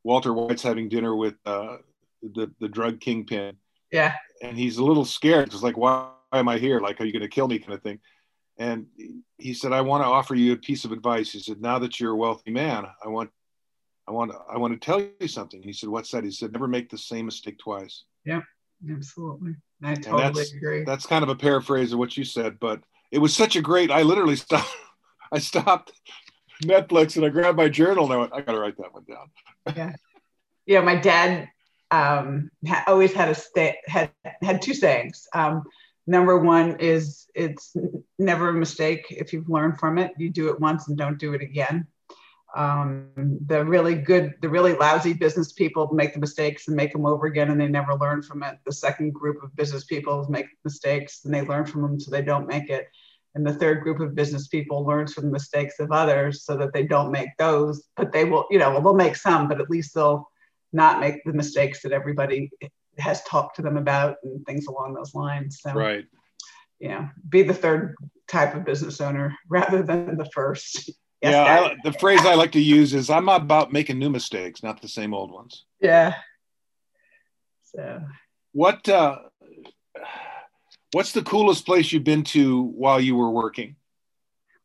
Walter 0.04 0.32
White's 0.32 0.62
having 0.62 0.88
dinner 0.88 1.14
with 1.14 1.34
uh, 1.46 1.76
the 2.22 2.50
the 2.60 2.68
drug 2.68 2.98
kingpin, 3.00 3.56
Yeah. 3.92 4.14
and 4.42 4.58
he's 4.58 4.78
a 4.78 4.84
little 4.84 5.04
scared. 5.04 5.52
It's 5.52 5.62
like, 5.62 5.76
why 5.76 6.10
am 6.32 6.48
I 6.48 6.58
here? 6.58 6.80
Like, 6.80 7.00
are 7.00 7.04
you 7.04 7.12
going 7.12 7.22
to 7.22 7.28
kill 7.28 7.46
me? 7.46 7.58
Kind 7.60 7.74
of 7.74 7.82
thing. 7.82 8.00
And 8.58 8.86
he 9.38 9.54
said, 9.54 9.72
I 9.72 9.80
want 9.80 10.02
to 10.02 10.08
offer 10.08 10.34
you 10.34 10.52
a 10.52 10.56
piece 10.56 10.84
of 10.84 10.92
advice. 10.92 11.30
He 11.32 11.38
said, 11.40 11.60
now 11.60 11.78
that 11.78 12.00
you're 12.00 12.12
a 12.12 12.16
wealthy 12.16 12.50
man, 12.50 12.86
I 13.04 13.08
want, 13.08 13.30
I 14.08 14.12
want, 14.12 14.32
to, 14.32 14.38
I 14.52 14.58
want 14.58 14.72
to 14.74 14.84
tell 14.84 15.00
you 15.20 15.28
something. 15.28 15.62
He 15.62 15.72
said, 15.72 15.88
what's 15.88 16.10
that? 16.10 16.24
He 16.24 16.30
said, 16.30 16.52
never 16.52 16.66
make 16.68 16.90
the 16.90 16.98
same 16.98 17.26
mistake 17.26 17.58
twice. 17.58 18.04
Yeah, 18.24 18.40
absolutely. 18.90 19.54
I 19.82 19.94
totally 19.94 20.22
that's- 20.22 20.52
agree. 20.52 20.84
That's 20.84 21.06
kind 21.06 21.22
of 21.22 21.28
a 21.28 21.36
paraphrase 21.36 21.92
of 21.92 21.98
what 21.98 22.16
you 22.16 22.24
said, 22.24 22.58
but 22.60 22.80
it 23.10 23.18
was 23.18 23.34
such 23.34 23.56
a 23.56 23.62
great. 23.62 23.90
I 23.90 24.02
literally 24.02 24.36
stopped. 24.36 24.70
I 25.32 25.38
stopped 25.38 25.92
Netflix 26.62 27.16
and 27.16 27.24
I 27.24 27.30
grabbed 27.30 27.56
my 27.56 27.68
journal 27.68 28.04
and 28.04 28.12
I 28.12 28.16
went, 28.18 28.32
I 28.34 28.40
got 28.42 28.52
to 28.52 28.60
write 28.60 28.76
that 28.76 28.92
one 28.92 29.04
down. 29.04 29.30
Yeah. 29.74 29.96
Yeah 30.66 30.80
my 30.82 30.96
dad 30.96 31.48
um, 31.90 32.50
ha- 32.66 32.84
always 32.86 33.12
had 33.12 33.28
a 33.30 33.34
sta- 33.34 33.80
had 33.86 34.10
had 34.42 34.60
two 34.62 34.74
sayings. 34.74 35.26
Um, 35.34 35.62
number 36.06 36.38
one 36.38 36.76
is 36.80 37.26
it's 37.34 37.74
never 38.18 38.50
a 38.50 38.52
mistake 38.52 39.06
if 39.10 39.32
you've 39.32 39.48
learned 39.48 39.78
from 39.78 39.98
it. 39.98 40.12
You 40.18 40.30
do 40.30 40.48
it 40.50 40.60
once 40.60 40.88
and 40.88 40.96
don't 40.98 41.18
do 41.18 41.32
it 41.34 41.42
again. 41.42 41.86
Um, 42.54 43.08
the 43.46 43.64
really 43.64 43.94
good, 43.94 44.34
the 44.42 44.48
really 44.48 44.74
lousy 44.74 45.14
business 45.14 45.52
people 45.52 45.88
make 45.92 46.12
the 46.12 46.20
mistakes 46.20 46.68
and 46.68 46.76
make 46.76 46.92
them 46.92 47.06
over 47.06 47.26
again, 47.26 47.50
and 47.50 47.60
they 47.60 47.68
never 47.68 47.94
learn 47.94 48.22
from 48.22 48.42
it. 48.42 48.58
The 48.66 48.72
second 48.72 49.14
group 49.14 49.42
of 49.42 49.56
business 49.56 49.84
people 49.84 50.26
make 50.28 50.46
mistakes 50.64 51.24
and 51.24 51.32
they 51.32 51.42
learn 51.42 51.64
from 51.64 51.82
them 51.82 51.98
so 51.98 52.10
they 52.10 52.22
don't 52.22 52.46
make 52.46 52.68
it. 52.68 52.88
And 53.34 53.46
the 53.46 53.54
third 53.54 53.82
group 53.82 54.00
of 54.00 54.14
business 54.14 54.48
people 54.48 54.84
learns 54.84 55.14
from 55.14 55.24
the 55.24 55.30
mistakes 55.30 55.80
of 55.80 55.90
others 55.90 56.44
so 56.44 56.56
that 56.58 56.74
they 56.74 56.82
don't 56.82 57.10
make 57.10 57.30
those. 57.38 57.84
But 57.96 58.12
they 58.12 58.24
will, 58.24 58.46
you 58.50 58.58
know, 58.58 58.70
well, 58.70 58.82
they'll 58.82 58.94
make 58.94 59.16
some, 59.16 59.48
but 59.48 59.60
at 59.60 59.70
least 59.70 59.94
they'll 59.94 60.28
not 60.72 61.00
make 61.00 61.24
the 61.24 61.32
mistakes 61.32 61.82
that 61.82 61.92
everybody 61.92 62.50
has 62.98 63.22
talked 63.24 63.56
to 63.56 63.62
them 63.62 63.76
about 63.76 64.16
and 64.22 64.44
things 64.44 64.66
along 64.66 64.94
those 64.94 65.14
lines. 65.14 65.60
So, 65.62 65.72
right. 65.72 66.04
Know, 66.80 67.08
be 67.28 67.42
the 67.42 67.54
third 67.54 67.94
type 68.28 68.54
of 68.54 68.64
business 68.64 69.00
owner 69.00 69.36
rather 69.48 69.82
than 69.82 70.16
the 70.16 70.28
first. 70.34 70.90
Yes, 71.22 71.32
yeah, 71.34 71.68
I, 71.70 71.76
the 71.84 71.96
phrase 71.98 72.20
I 72.26 72.34
like 72.34 72.52
to 72.52 72.60
use 72.60 72.94
is 72.94 73.08
I'm 73.08 73.28
about 73.28 73.72
making 73.72 73.98
new 73.98 74.10
mistakes, 74.10 74.62
not 74.62 74.82
the 74.82 74.88
same 74.88 75.14
old 75.14 75.30
ones. 75.30 75.64
Yeah. 75.80 76.14
So, 77.62 78.02
what 78.52 78.88
uh, 78.88 79.18
what's 80.90 81.12
the 81.12 81.22
coolest 81.22 81.64
place 81.64 81.92
you've 81.92 82.02
been 82.02 82.24
to 82.24 82.62
while 82.62 83.00
you 83.00 83.14
were 83.14 83.30
working? 83.30 83.76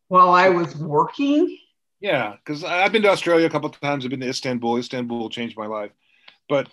While 0.08 0.32
I 0.32 0.50
was 0.50 0.76
working? 0.76 1.58
Yeah, 2.00 2.36
because 2.38 2.63
I've 2.63 2.91
been 2.91 3.04
to 3.04 3.10
Australia 3.10 3.46
a 3.46 3.50
couple 3.50 3.70
of 3.70 3.80
times. 3.80 4.04
I've 4.04 4.12
been 4.12 4.20
to 4.22 4.30
Istanbul. 4.30 4.78
Istanbul 4.78 5.30
changed 5.30 5.58
my 5.58 5.67
life. 5.67 5.91
But 6.50 6.70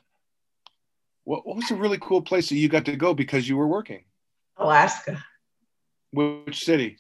what, 1.25 1.47
what 1.47 1.57
was 1.57 1.71
a 1.71 1.77
really 1.77 1.99
cool 2.01 2.23
place 2.23 2.49
that 2.49 2.57
you 2.57 2.69
got 2.69 2.85
to 2.87 2.97
go 2.97 3.13
because 3.13 3.49
you 3.49 3.57
were 3.57 3.67
working? 3.67 4.05
Alaska. 4.57 5.23
Which 6.13 6.65
city? 6.65 6.99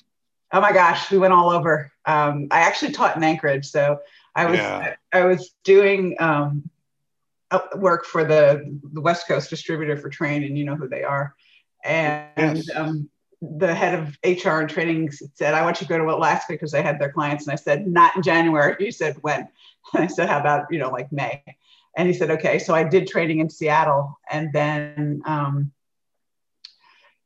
Oh 0.54 0.60
my 0.60 0.72
gosh, 0.72 1.10
we 1.10 1.18
went 1.18 1.32
all 1.32 1.50
over. 1.50 1.90
Um, 2.06 2.46
I 2.52 2.60
actually 2.60 2.92
taught 2.92 3.16
in 3.16 3.24
Anchorage, 3.24 3.66
so 3.66 3.98
I 4.36 4.46
was 4.46 4.58
yeah. 4.58 4.94
I, 5.12 5.18
I, 5.18 5.24
was 5.24 5.52
doing 5.64 6.14
um, 6.20 6.70
work 7.74 8.04
for 8.04 8.22
the 8.22 8.78
the 8.92 9.00
West 9.00 9.26
Coast 9.26 9.50
distributor 9.50 9.96
for 9.96 10.08
Trane, 10.08 10.46
and 10.46 10.56
you 10.56 10.64
know 10.64 10.76
who 10.76 10.88
they 10.88 11.02
are. 11.02 11.34
And 11.82 12.58
yes. 12.58 12.70
um, 12.76 13.10
the 13.42 13.74
head 13.74 13.98
of 13.98 14.16
HR 14.24 14.60
and 14.60 14.70
training 14.70 15.10
said, 15.10 15.54
"I 15.54 15.62
want 15.62 15.80
you 15.80 15.88
to 15.88 15.92
go 15.92 15.98
to 15.98 16.14
Alaska 16.14 16.52
because 16.52 16.70
they 16.70 16.82
had 16.82 17.00
their 17.00 17.10
clients." 17.10 17.48
And 17.48 17.52
I 17.52 17.56
said, 17.56 17.88
"Not 17.88 18.14
in 18.14 18.22
January." 18.22 18.76
He 18.78 18.92
said, 18.92 19.16
"When?" 19.22 19.48
And 19.92 20.04
I 20.04 20.06
said, 20.06 20.28
"How 20.28 20.38
about 20.38 20.66
you 20.70 20.78
know 20.78 20.90
like 20.90 21.10
May?" 21.10 21.42
And 21.96 22.06
he 22.06 22.14
said, 22.14 22.30
"Okay." 22.30 22.60
So 22.60 22.76
I 22.76 22.84
did 22.84 23.08
training 23.08 23.40
in 23.40 23.50
Seattle, 23.50 24.16
and 24.30 24.52
then 24.52 25.20
um, 25.26 25.72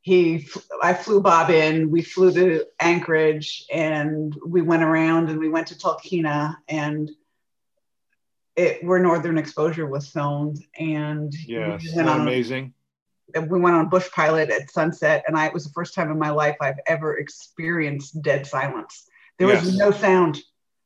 he 0.01 0.49
I 0.83 0.95
flew 0.95 1.21
Bob 1.21 1.51
in. 1.51 1.91
We 1.91 2.03
flew 2.03 2.33
to 2.33 2.65
Anchorage 2.81 3.65
and 3.71 4.35
we 4.47 4.63
went 4.63 4.83
around 4.83 5.29
and 5.29 5.39
we 5.39 5.49
went 5.49 5.69
to 5.69 5.75
Talkeetna 5.75 6.57
and 6.69 7.11
it 8.57 8.85
where 8.85 8.99
Northern 8.99 9.39
Exposure 9.39 9.87
was 9.87 10.09
filmed 10.09 10.63
and 10.79 11.33
yes, 11.47 11.83
we 11.95 12.01
amazing. 12.01 12.75
we 13.35 13.61
went 13.61 13.77
on 13.77 13.87
a 13.87 13.89
bush 13.89 14.11
pilot 14.11 14.51
at 14.51 14.71
sunset 14.71 15.25
and 15.27 15.37
I 15.37 15.47
it 15.47 15.55
was 15.55 15.65
the 15.65 15.73
first 15.73 15.95
time 15.95 16.11
in 16.11 16.19
my 16.19 16.31
life 16.31 16.57
I've 16.61 16.81
ever 16.87 17.19
experienced 17.19 18.23
dead 18.23 18.47
silence. 18.47 19.09
There 19.39 19.49
yes. 19.49 19.65
was 19.65 19.77
no 19.77 19.91
sound. 19.91 20.39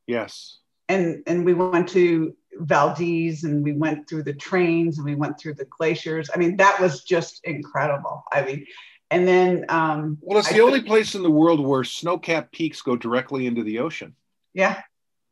Yes. 0.07 0.59
And 0.89 1.23
and 1.27 1.45
we 1.45 1.55
went 1.55 1.89
to 1.91 2.35
Valdez 2.55 3.45
and 3.45 3.63
we 3.63 3.73
went 3.73 4.09
through 4.09 4.25
the 4.25 4.35
trains 4.35 4.99
and 4.99 5.05
we 5.05 5.15
went 5.15 5.39
through 5.39 5.55
the 5.55 5.65
glaciers. 5.65 6.29
I 6.35 6.39
mean, 6.39 6.57
that 6.59 6.81
was 6.81 7.03
just 7.03 7.41
incredible. 7.45 8.25
I 8.33 8.43
mean, 8.43 8.67
and 9.13 9.29
then, 9.29 9.65
um, 9.69 10.19
well, 10.21 10.39
it's 10.39 10.49
the 10.49 10.57
I, 10.57 10.65
only 10.65 10.81
place 10.81 11.15
in 11.15 11.23
the 11.23 11.31
world 11.31 11.61
where 11.61 11.85
snow-capped 11.85 12.53
peaks 12.53 12.83
go 12.83 12.97
directly 12.97 13.47
into 13.47 13.63
the 13.63 13.79
ocean. 13.79 14.15
Yeah. 14.55 14.81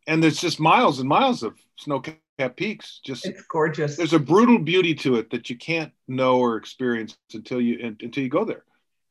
And 0.07 0.23
there's 0.23 0.41
just 0.41 0.61
miles 0.61 1.01
and 1.01 1.09
miles 1.09 1.43
of 1.43 1.59
snow-capped 1.79 2.57
peaks. 2.57 3.01
Just 3.05 3.27
it's 3.27 3.43
gorgeous. 3.43 3.97
There's 3.97 4.13
a 4.13 4.19
brutal 4.19 4.59
beauty 4.59 4.95
to 4.97 5.17
it 5.17 5.31
that 5.31 5.51
you 5.51 5.57
can't 5.57 5.93
know 6.09 6.39
or 6.39 6.57
experience 6.57 7.17
until 7.35 7.61
you 7.61 7.97
until 8.01 8.23
you 8.23 8.29
go 8.29 8.45
there. 8.45 8.65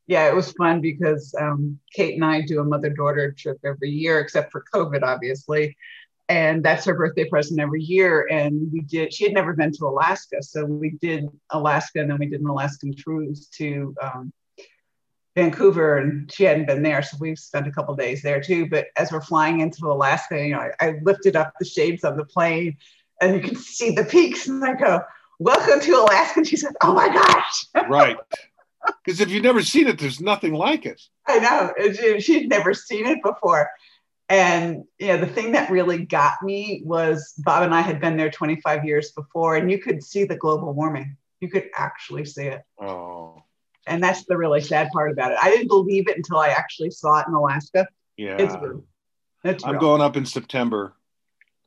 Yeah, 0.06 0.28
it 0.28 0.34
was 0.34 0.52
fun 0.52 0.80
because 0.80 1.34
um, 1.40 1.78
Kate 1.94 2.14
and 2.14 2.24
I 2.24 2.40
do 2.40 2.60
a 2.60 2.64
mother-daughter 2.64 3.32
trip 3.38 3.58
every 3.64 3.90
year, 3.90 4.18
except 4.18 4.50
for 4.50 4.64
COVID, 4.74 5.02
obviously 5.02 5.76
and 6.30 6.64
that's 6.64 6.84
her 6.84 6.94
birthday 6.94 7.28
present 7.28 7.58
every 7.58 7.82
year. 7.82 8.28
And 8.30 8.70
we 8.72 8.82
did, 8.82 9.12
she 9.12 9.24
had 9.24 9.34
never 9.34 9.52
been 9.52 9.72
to 9.72 9.86
Alaska. 9.86 10.40
So 10.42 10.64
we 10.64 10.90
did 10.90 11.28
Alaska 11.50 12.00
and 12.00 12.08
then 12.08 12.18
we 12.18 12.26
did 12.26 12.40
an 12.40 12.46
Alaskan 12.46 12.94
cruise 12.94 13.48
to 13.56 13.92
um, 14.00 14.32
Vancouver 15.40 15.96
and 15.96 16.30
she 16.30 16.44
hadn't 16.44 16.66
been 16.66 16.82
there. 16.82 17.02
So 17.02 17.16
we 17.18 17.34
spent 17.34 17.66
a 17.66 17.72
couple 17.72 17.94
days 17.96 18.22
there 18.22 18.40
too. 18.42 18.68
But 18.68 18.88
as 18.96 19.10
we're 19.10 19.22
flying 19.22 19.60
into 19.60 19.86
Alaska, 19.86 20.44
you 20.44 20.52
know, 20.52 20.60
I, 20.60 20.88
I, 20.88 20.94
lifted 21.02 21.34
up 21.34 21.54
the 21.58 21.64
shades 21.64 22.04
of 22.04 22.16
the 22.18 22.24
plane 22.24 22.76
and 23.22 23.34
you 23.34 23.40
can 23.40 23.56
see 23.56 23.90
the 23.90 24.04
peaks. 24.04 24.46
And 24.46 24.62
I 24.62 24.74
go, 24.74 25.00
Welcome 25.38 25.80
to 25.80 25.92
Alaska. 25.92 26.40
And 26.40 26.46
she 26.46 26.56
said, 26.56 26.74
Oh 26.82 26.92
my 26.92 27.08
gosh. 27.08 27.66
Right. 27.88 28.18
Because 29.04 29.20
if 29.20 29.30
you've 29.30 29.42
never 29.42 29.62
seen 29.62 29.88
it, 29.88 29.98
there's 29.98 30.20
nothing 30.20 30.54
like 30.54 30.86
it. 30.86 31.00
I 31.26 31.38
know. 31.38 32.18
She'd 32.18 32.48
never 32.48 32.72
seen 32.74 33.06
it 33.06 33.22
before. 33.22 33.70
And 34.28 34.84
you 34.98 35.08
know, 35.08 35.18
the 35.18 35.26
thing 35.26 35.52
that 35.52 35.70
really 35.70 36.04
got 36.04 36.42
me 36.42 36.82
was 36.84 37.34
Bob 37.38 37.62
and 37.62 37.74
I 37.74 37.80
had 37.80 38.00
been 38.00 38.16
there 38.16 38.30
25 38.30 38.84
years 38.84 39.10
before, 39.12 39.56
and 39.56 39.70
you 39.70 39.78
could 39.78 40.02
see 40.02 40.24
the 40.24 40.36
global 40.36 40.72
warming. 40.72 41.16
You 41.40 41.50
could 41.50 41.68
actually 41.76 42.24
see 42.24 42.44
it. 42.44 42.62
Oh 42.80 43.42
and 43.90 44.02
that's 44.02 44.24
the 44.24 44.36
really 44.36 44.60
sad 44.60 44.88
part 44.92 45.10
about 45.10 45.32
it. 45.32 45.38
I 45.42 45.50
didn't 45.50 45.68
believe 45.68 46.08
it 46.08 46.16
until 46.16 46.38
I 46.38 46.48
actually 46.48 46.90
saw 46.90 47.18
it 47.18 47.26
in 47.26 47.34
Alaska. 47.34 47.86
Yeah, 48.16 48.36
it's 48.38 48.54
real. 48.54 48.84
It's 49.44 49.64
I'm 49.64 49.78
going 49.78 50.00
up 50.00 50.16
in 50.16 50.24
September. 50.24 50.94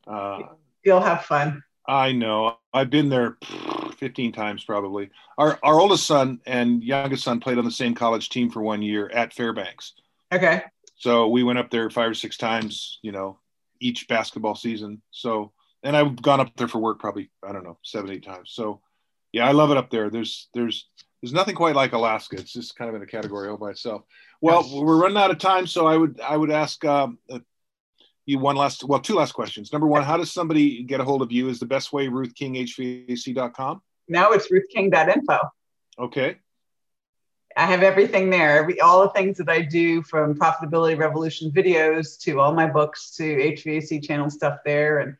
Uh, 0.07 0.39
You'll 0.83 1.01
have 1.01 1.25
fun. 1.25 1.63
I 1.85 2.13
know. 2.13 2.57
I've 2.73 2.89
been 2.89 3.09
there 3.09 3.37
15 3.97 4.31
times 4.31 4.63
probably. 4.63 5.09
Our 5.37 5.59
our 5.63 5.79
oldest 5.79 6.05
son 6.05 6.39
and 6.45 6.81
youngest 6.81 7.23
son 7.23 7.39
played 7.39 7.57
on 7.57 7.65
the 7.65 7.71
same 7.71 7.93
college 7.93 8.29
team 8.29 8.49
for 8.49 8.61
one 8.61 8.81
year 8.81 9.09
at 9.09 9.33
Fairbanks. 9.33 9.93
Okay. 10.31 10.61
So 10.95 11.27
we 11.27 11.43
went 11.43 11.59
up 11.59 11.69
there 11.69 11.89
five 11.89 12.11
or 12.11 12.13
six 12.13 12.37
times, 12.37 12.99
you 13.01 13.11
know, 13.11 13.39
each 13.81 14.07
basketball 14.07 14.55
season. 14.55 15.01
So 15.11 15.51
and 15.83 15.97
I've 15.97 16.21
gone 16.21 16.39
up 16.39 16.55
there 16.55 16.69
for 16.69 16.79
work 16.79 16.99
probably 16.99 17.29
I 17.45 17.51
don't 17.51 17.65
know 17.65 17.77
seven 17.83 18.11
eight 18.11 18.23
times. 18.23 18.51
So 18.53 18.79
yeah, 19.33 19.47
I 19.47 19.51
love 19.51 19.71
it 19.71 19.77
up 19.77 19.89
there. 19.89 20.09
There's 20.09 20.47
there's 20.53 20.87
there's 21.23 21.31
nothing 21.31 21.55
quite 21.55 21.73
like 21.73 21.93
Alaska. 21.93 22.35
It's 22.35 22.51
just 22.51 22.75
kind 22.75 22.89
of 22.89 22.97
in 22.97 23.01
a 23.01 23.05
category 23.05 23.47
all 23.47 23.55
by 23.55 23.69
itself. 23.69 24.03
Well, 24.41 24.69
we're 24.73 24.97
running 24.97 25.15
out 25.15 25.31
of 25.31 25.37
time, 25.37 25.65
so 25.65 25.87
I 25.87 25.95
would 25.95 26.19
I 26.19 26.35
would 26.35 26.51
ask 26.51 26.83
um, 26.83 27.17
uh, 27.31 27.39
you 28.25 28.39
one 28.39 28.57
last 28.57 28.83
well 28.83 28.99
two 28.99 29.15
last 29.15 29.31
questions. 29.31 29.71
Number 29.71 29.87
one, 29.87 30.03
how 30.03 30.17
does 30.17 30.33
somebody 30.33 30.83
get 30.83 30.99
a 30.99 31.05
hold 31.05 31.21
of 31.21 31.31
you? 31.31 31.47
Is 31.47 31.59
the 31.59 31.65
best 31.65 31.93
way 31.93 32.07
RuthKingHVAC.com? 32.07 33.81
No, 34.09 34.31
it's 34.33 34.51
RuthKing.info. 34.51 35.39
Okay. 35.97 36.35
I 37.55 37.67
have 37.67 37.83
everything 37.83 38.29
there. 38.29 38.57
Every, 38.57 38.81
all 38.81 39.03
the 39.03 39.09
things 39.11 39.37
that 39.37 39.47
I 39.47 39.61
do 39.61 40.03
from 40.03 40.35
profitability 40.35 40.97
revolution 40.97 41.51
videos 41.51 42.19
to 42.23 42.41
all 42.41 42.53
my 42.53 42.67
books 42.67 43.15
to 43.15 43.23
HVAC 43.23 44.03
channel 44.03 44.29
stuff 44.29 44.57
there 44.65 44.99
and 44.99 45.15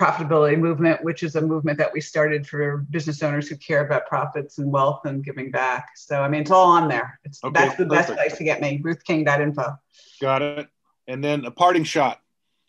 profitability 0.00 0.58
movement, 0.58 1.04
which 1.04 1.22
is 1.22 1.36
a 1.36 1.40
movement 1.40 1.76
that 1.76 1.92
we 1.92 2.00
started 2.00 2.46
for 2.46 2.78
business 2.90 3.22
owners 3.22 3.48
who 3.48 3.56
care 3.56 3.84
about 3.84 4.06
profits 4.06 4.56
and 4.56 4.72
wealth 4.72 5.04
and 5.04 5.22
giving 5.22 5.50
back. 5.50 5.90
So 5.94 6.22
I 6.22 6.28
mean, 6.28 6.40
it's 6.40 6.50
all 6.50 6.70
on 6.70 6.88
there. 6.88 7.20
It's 7.24 7.44
okay, 7.44 7.52
that's 7.52 7.76
the 7.76 7.84
perfect. 7.84 8.08
best 8.08 8.18
place 8.18 8.38
to 8.38 8.44
get 8.44 8.62
me. 8.62 8.80
RuthKing.info. 8.82 9.78
Got 10.22 10.42
it. 10.42 10.68
And 11.06 11.22
then 11.22 11.44
a 11.44 11.50
parting 11.50 11.84
shot. 11.84 12.20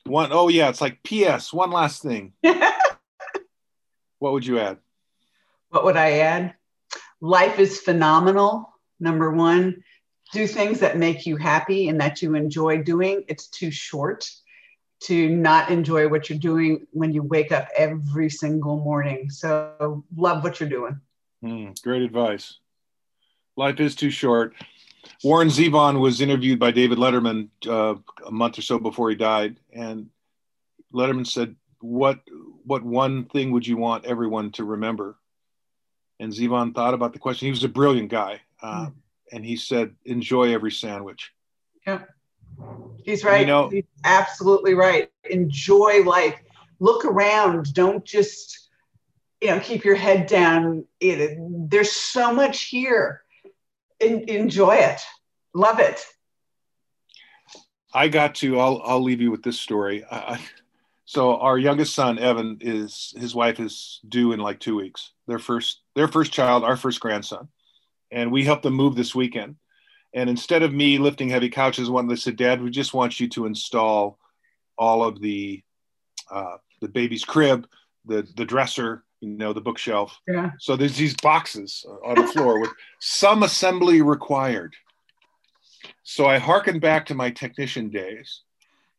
One 0.05 0.31
oh 0.33 0.49
yeah, 0.49 0.67
it's 0.67 0.81
like 0.81 1.01
P.S. 1.03 1.53
One 1.53 1.71
last 1.71 2.01
thing. 2.01 2.33
what 4.19 4.33
would 4.33 4.45
you 4.45 4.59
add? 4.59 4.77
What 5.69 5.85
would 5.85 5.95
I 5.95 6.19
add? 6.19 6.55
Life 7.21 7.59
is 7.59 7.79
phenomenal. 7.79 8.73
Number 8.99 9.31
one, 9.31 9.83
do 10.33 10.47
things 10.47 10.81
that 10.81 10.97
make 10.97 11.25
you 11.25 11.37
happy 11.37 11.87
and 11.87 12.01
that 12.01 12.21
you 12.21 12.35
enjoy 12.35 12.83
doing. 12.83 13.23
It's 13.27 13.47
too 13.47 13.71
short 13.71 14.29
to 15.01 15.29
not 15.29 15.71
enjoy 15.71 16.07
what 16.07 16.29
you're 16.29 16.39
doing 16.39 16.85
when 16.91 17.11
you 17.11 17.23
wake 17.23 17.51
up 17.51 17.67
every 17.75 18.29
single 18.29 18.77
morning. 18.77 19.29
So 19.29 20.03
love 20.15 20.43
what 20.43 20.59
you're 20.59 20.69
doing. 20.69 20.99
Mm, 21.43 21.81
great 21.81 22.03
advice. 22.03 22.59
Life 23.57 23.79
is 23.79 23.95
too 23.95 24.11
short. 24.11 24.53
Warren 25.23 25.49
Zevon 25.49 25.99
was 25.99 26.21
interviewed 26.21 26.59
by 26.59 26.71
David 26.71 26.99
Letterman 26.99 27.49
uh, 27.67 27.95
a 28.25 28.31
month 28.31 28.59
or 28.59 28.61
so 28.61 28.77
before 28.77 29.09
he 29.09 29.15
died, 29.15 29.57
and 29.73 30.09
Letterman 30.93 31.25
said, 31.25 31.55
"What 31.79 32.19
what 32.63 32.83
one 32.83 33.25
thing 33.25 33.51
would 33.51 33.65
you 33.65 33.77
want 33.77 34.05
everyone 34.05 34.51
to 34.53 34.63
remember?" 34.63 35.17
And 36.19 36.31
Zevon 36.31 36.75
thought 36.75 36.93
about 36.93 37.13
the 37.13 37.19
question. 37.19 37.47
He 37.47 37.51
was 37.51 37.63
a 37.63 37.69
brilliant 37.69 38.09
guy, 38.09 38.41
uh, 38.61 38.87
mm. 38.87 38.93
and 39.31 39.43
he 39.43 39.55
said, 39.55 39.95
"Enjoy 40.05 40.53
every 40.53 40.71
sandwich." 40.71 41.31
Yeah. 41.85 42.03
He's 43.03 43.23
right. 43.23 43.41
You 43.41 43.47
know, 43.47 43.69
He's 43.69 43.83
absolutely 44.03 44.73
right. 44.73 45.09
Enjoy 45.29 46.03
life. 46.03 46.39
Look 46.79 47.05
around. 47.05 47.73
Don't 47.73 48.03
just 48.05 48.61
you 49.41 49.49
know, 49.49 49.59
keep 49.59 49.83
your 49.83 49.95
head 49.95 50.27
down. 50.27 50.85
It, 50.99 51.37
there's 51.69 51.91
so 51.91 52.31
much 52.31 52.65
here. 52.65 53.23
En- 53.99 54.29
enjoy 54.29 54.75
it. 54.75 55.01
Love 55.53 55.79
it. 55.79 56.05
I 57.93 58.07
got 58.07 58.35
to. 58.35 58.59
I'll 58.59 58.81
I'll 58.85 59.03
leave 59.03 59.19
you 59.19 59.31
with 59.31 59.43
this 59.43 59.59
story. 59.59 60.05
I, 60.09 60.39
so 61.05 61.37
our 61.37 61.57
youngest 61.57 61.93
son 61.93 62.19
Evan 62.19 62.59
is 62.61 63.13
his 63.17 63.35
wife 63.35 63.59
is 63.59 63.99
due 64.07 64.31
in 64.31 64.39
like 64.39 64.59
two 64.59 64.77
weeks. 64.77 65.11
Their 65.27 65.39
first 65.39 65.81
their 65.95 66.07
first 66.07 66.31
child, 66.31 66.63
our 66.63 66.77
first 66.77 67.01
grandson, 67.01 67.49
and 68.11 68.31
we 68.31 68.45
helped 68.45 68.63
them 68.63 68.75
move 68.75 68.95
this 68.95 69.13
weekend. 69.13 69.57
And 70.13 70.29
instead 70.29 70.63
of 70.63 70.73
me 70.73 70.97
lifting 70.97 71.29
heavy 71.29 71.49
couches, 71.49 71.89
one 71.89 72.07
they 72.07 72.15
said, 72.15 72.35
"Dad, 72.35 72.61
we 72.61 72.69
just 72.69 72.93
want 72.93 73.19
you 73.19 73.29
to 73.29 73.45
install 73.45 74.19
all 74.77 75.03
of 75.03 75.21
the 75.21 75.63
uh, 76.29 76.57
the 76.81 76.89
baby's 76.89 77.23
crib, 77.23 77.67
the 78.05 78.27
the 78.35 78.45
dresser, 78.45 79.03
you 79.21 79.29
know, 79.29 79.53
the 79.53 79.61
bookshelf. 79.61 80.19
Yeah. 80.27 80.51
So 80.59 80.75
there's 80.75 80.97
these 80.97 81.15
boxes 81.15 81.85
on 82.05 82.15
the 82.15 82.27
floor 82.27 82.59
with 82.59 82.71
some 82.99 83.43
assembly 83.43 84.01
required. 84.01 84.75
So 86.03 86.25
I 86.25 86.39
harkened 86.39 86.81
back 86.81 87.05
to 87.07 87.15
my 87.15 87.29
technician 87.31 87.89
days 87.89 88.41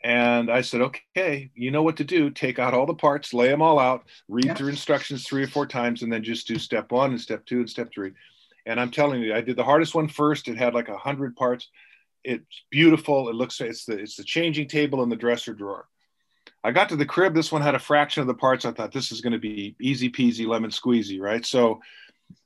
and 0.05 0.51
I 0.51 0.63
said, 0.63 0.81
okay, 0.81 1.51
you 1.55 1.71
know 1.71 1.83
what 1.83 1.97
to 1.99 2.05
do. 2.05 2.31
Take 2.31 2.59
out 2.59 2.75
all 2.75 2.87
the 2.87 2.95
parts, 2.95 3.33
lay 3.35 3.49
them 3.49 3.63
all 3.63 3.79
out, 3.79 4.05
read 4.29 4.47
Yeah. 4.47 4.55
through 4.55 4.69
instructions 4.71 5.25
three 5.25 5.45
or 5.45 5.49
four 5.49 5.67
times, 5.67 6.03
and 6.03 6.13
then 6.13 6.25
just 6.25 6.49
do 6.49 6.59
step 6.59 6.91
one 6.91 7.11
and 7.11 7.21
step 7.21 7.45
two 7.47 7.59
and 7.59 7.71
step 7.71 7.91
three. 7.93 8.13
And 8.67 8.81
I'm 8.81 8.91
telling 8.91 9.23
you, 9.23 9.35
I 9.35 9.41
did 9.41 9.57
the 9.57 9.65
hardest 9.65 9.95
one 9.95 10.09
first. 10.09 10.49
It 10.49 10.57
had 10.57 10.75
like 10.75 10.89
a 10.89 10.97
hundred 10.97 11.37
parts. 11.37 11.69
It's 12.25 12.63
beautiful. 12.71 13.29
It 13.29 13.35
looks 13.35 13.61
it's 13.61 13.85
the 13.85 13.99
it's 13.99 14.17
the 14.17 14.25
changing 14.25 14.69
table 14.69 15.03
and 15.03 15.11
the 15.11 15.17
dresser 15.17 15.55
drawer. 15.55 15.89
I 16.65 16.71
got 16.71 16.89
to 16.91 16.97
the 16.97 17.07
crib. 17.07 17.35
This 17.35 17.51
one 17.51 17.63
had 17.63 17.75
a 17.75 17.81
fraction 17.81 18.21
of 18.21 18.29
the 18.29 18.35
parts. 18.35 18.65
I 18.65 18.71
thought 18.73 18.93
this 18.93 19.11
is 19.11 19.21
going 19.21 19.33
to 19.33 19.39
be 19.39 19.75
easy 19.81 20.09
peasy 20.11 20.47
lemon 20.47 20.71
squeezy, 20.71 21.21
right? 21.21 21.45
So 21.45 21.81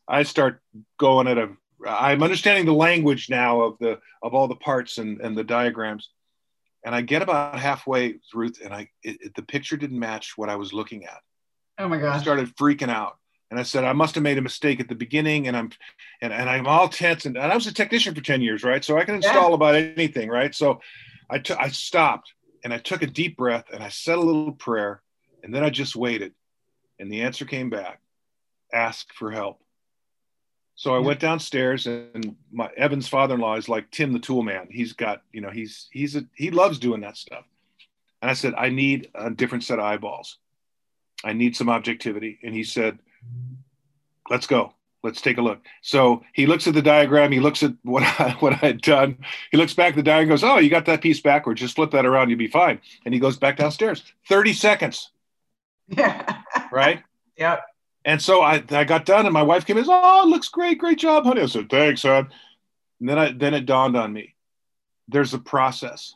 I 0.08 0.22
start 0.22 0.62
going 0.98 1.26
at 1.28 1.38
a. 1.38 1.50
I'm 1.86 2.22
understanding 2.22 2.64
the 2.64 2.72
language 2.72 3.28
now 3.28 3.60
of 3.60 3.78
the 3.78 3.98
of 4.22 4.32
all 4.32 4.48
the 4.48 4.56
parts 4.56 4.96
and 4.96 5.20
and 5.20 5.36
the 5.36 5.44
diagrams, 5.44 6.08
and 6.84 6.94
I 6.94 7.02
get 7.02 7.20
about 7.20 7.58
halfway, 7.58 8.16
Ruth, 8.32 8.60
and 8.64 8.72
I 8.72 8.88
it, 9.02 9.18
it- 9.20 9.34
the 9.34 9.42
picture 9.42 9.76
didn't 9.76 9.98
match 9.98 10.38
what 10.38 10.48
I 10.48 10.56
was 10.56 10.72
looking 10.72 11.04
at. 11.04 11.20
Oh 11.78 11.88
my 11.88 12.02
I 12.02 12.18
started 12.18 12.56
freaking 12.56 12.88
out. 12.88 13.18
And 13.50 13.60
I 13.60 13.62
said, 13.62 13.84
I 13.84 13.92
must 13.92 14.14
have 14.16 14.24
made 14.24 14.38
a 14.38 14.42
mistake 14.42 14.80
at 14.80 14.88
the 14.88 14.94
beginning, 14.94 15.46
and 15.46 15.56
I'm, 15.56 15.70
and, 16.20 16.32
and 16.32 16.50
I'm 16.50 16.66
all 16.66 16.88
tense. 16.88 17.26
And, 17.26 17.36
and 17.36 17.52
I 17.52 17.54
was 17.54 17.66
a 17.66 17.72
technician 17.72 18.14
for 18.14 18.20
ten 18.20 18.42
years, 18.42 18.64
right? 18.64 18.84
So 18.84 18.98
I 18.98 19.04
can 19.04 19.14
install 19.14 19.54
about 19.54 19.76
anything, 19.76 20.28
right? 20.28 20.54
So 20.54 20.80
I 21.30 21.38
took, 21.38 21.58
I 21.58 21.68
stopped, 21.68 22.32
and 22.64 22.74
I 22.74 22.78
took 22.78 23.02
a 23.02 23.06
deep 23.06 23.36
breath, 23.36 23.66
and 23.72 23.82
I 23.82 23.88
said 23.88 24.18
a 24.18 24.20
little 24.20 24.52
prayer, 24.52 25.00
and 25.44 25.54
then 25.54 25.62
I 25.62 25.70
just 25.70 25.94
waited, 25.94 26.34
and 26.98 27.10
the 27.10 27.22
answer 27.22 27.44
came 27.44 27.70
back: 27.70 28.00
ask 28.72 29.12
for 29.12 29.30
help. 29.30 29.62
So 30.74 30.94
I 30.94 30.98
went 30.98 31.20
downstairs, 31.20 31.86
and 31.86 32.36
my 32.52 32.68
Evan's 32.76 33.08
father-in-law 33.08 33.56
is 33.56 33.68
like 33.68 33.90
Tim 33.90 34.12
the 34.12 34.18
Tool 34.18 34.42
Man. 34.42 34.68
He's 34.70 34.92
got, 34.92 35.22
you 35.32 35.40
know, 35.40 35.50
he's 35.50 35.88
he's 35.90 36.16
a 36.16 36.26
he 36.34 36.50
loves 36.50 36.78
doing 36.78 37.00
that 37.00 37.16
stuff. 37.16 37.44
And 38.20 38.30
I 38.30 38.34
said, 38.34 38.54
I 38.58 38.68
need 38.68 39.08
a 39.14 39.30
different 39.30 39.64
set 39.64 39.78
of 39.78 39.84
eyeballs. 39.84 40.38
I 41.24 41.32
need 41.32 41.56
some 41.56 41.70
objectivity. 41.70 42.38
And 42.42 42.54
he 42.54 42.64
said, 42.64 42.98
let's 44.30 44.46
go. 44.46 44.72
Let's 45.02 45.20
take 45.20 45.38
a 45.38 45.42
look. 45.42 45.60
So 45.82 46.24
he 46.32 46.46
looks 46.46 46.66
at 46.66 46.74
the 46.74 46.82
diagram. 46.82 47.30
He 47.30 47.38
looks 47.38 47.62
at 47.62 47.72
what 47.82 48.02
I, 48.20 48.36
what 48.40 48.54
I 48.54 48.56
had 48.66 48.80
done. 48.82 49.18
He 49.52 49.56
looks 49.56 49.74
back 49.74 49.90
at 49.90 49.96
the 49.96 50.02
diagram 50.02 50.22
and 50.22 50.40
goes, 50.40 50.44
oh, 50.44 50.58
you 50.58 50.68
got 50.70 50.86
that 50.86 51.00
piece 51.00 51.20
backwards. 51.20 51.60
Just 51.60 51.76
flip 51.76 51.92
that 51.92 52.06
around. 52.06 52.28
You'll 52.30 52.38
be 52.38 52.48
fine. 52.48 52.80
And 53.04 53.14
he 53.14 53.20
goes 53.20 53.36
back 53.36 53.56
downstairs. 53.56 54.02
30 54.28 54.52
seconds, 54.52 55.10
Yeah. 55.88 56.38
right? 56.72 57.02
yep. 57.36 57.62
And 58.04 58.22
so 58.22 58.40
I, 58.40 58.62
I 58.70 58.84
got 58.84 59.04
done 59.04 59.26
and 59.26 59.32
my 59.32 59.42
wife 59.42 59.66
came 59.66 59.78
in, 59.78 59.84
oh, 59.88 60.22
it 60.22 60.28
looks 60.28 60.48
great. 60.48 60.78
Great 60.78 60.98
job, 60.98 61.24
honey. 61.24 61.42
I 61.42 61.46
said, 61.46 61.68
thanks, 61.68 62.02
son. 62.02 62.28
And 63.00 63.08
then 63.08 63.18
I, 63.18 63.32
then 63.32 63.52
it 63.54 63.66
dawned 63.66 63.96
on 63.96 64.12
me. 64.12 64.34
There's 65.08 65.34
a 65.34 65.38
process. 65.38 66.14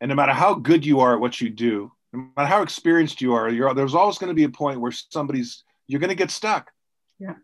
And 0.00 0.08
no 0.08 0.14
matter 0.14 0.32
how 0.32 0.54
good 0.54 0.84
you 0.86 1.00
are 1.00 1.14
at 1.14 1.20
what 1.20 1.40
you 1.40 1.50
do, 1.50 1.92
no 2.12 2.28
matter 2.36 2.48
how 2.48 2.62
experienced 2.62 3.20
you 3.20 3.34
are, 3.34 3.48
you're, 3.48 3.74
there's 3.74 3.94
always 3.94 4.18
going 4.18 4.28
to 4.28 4.34
be 4.34 4.44
a 4.44 4.48
point 4.48 4.80
where 4.80 4.92
somebody's, 4.92 5.64
you're 5.86 6.00
going 6.00 6.10
to 6.10 6.14
get 6.16 6.30
stuck. 6.30 6.72
Yeah. 7.18 7.34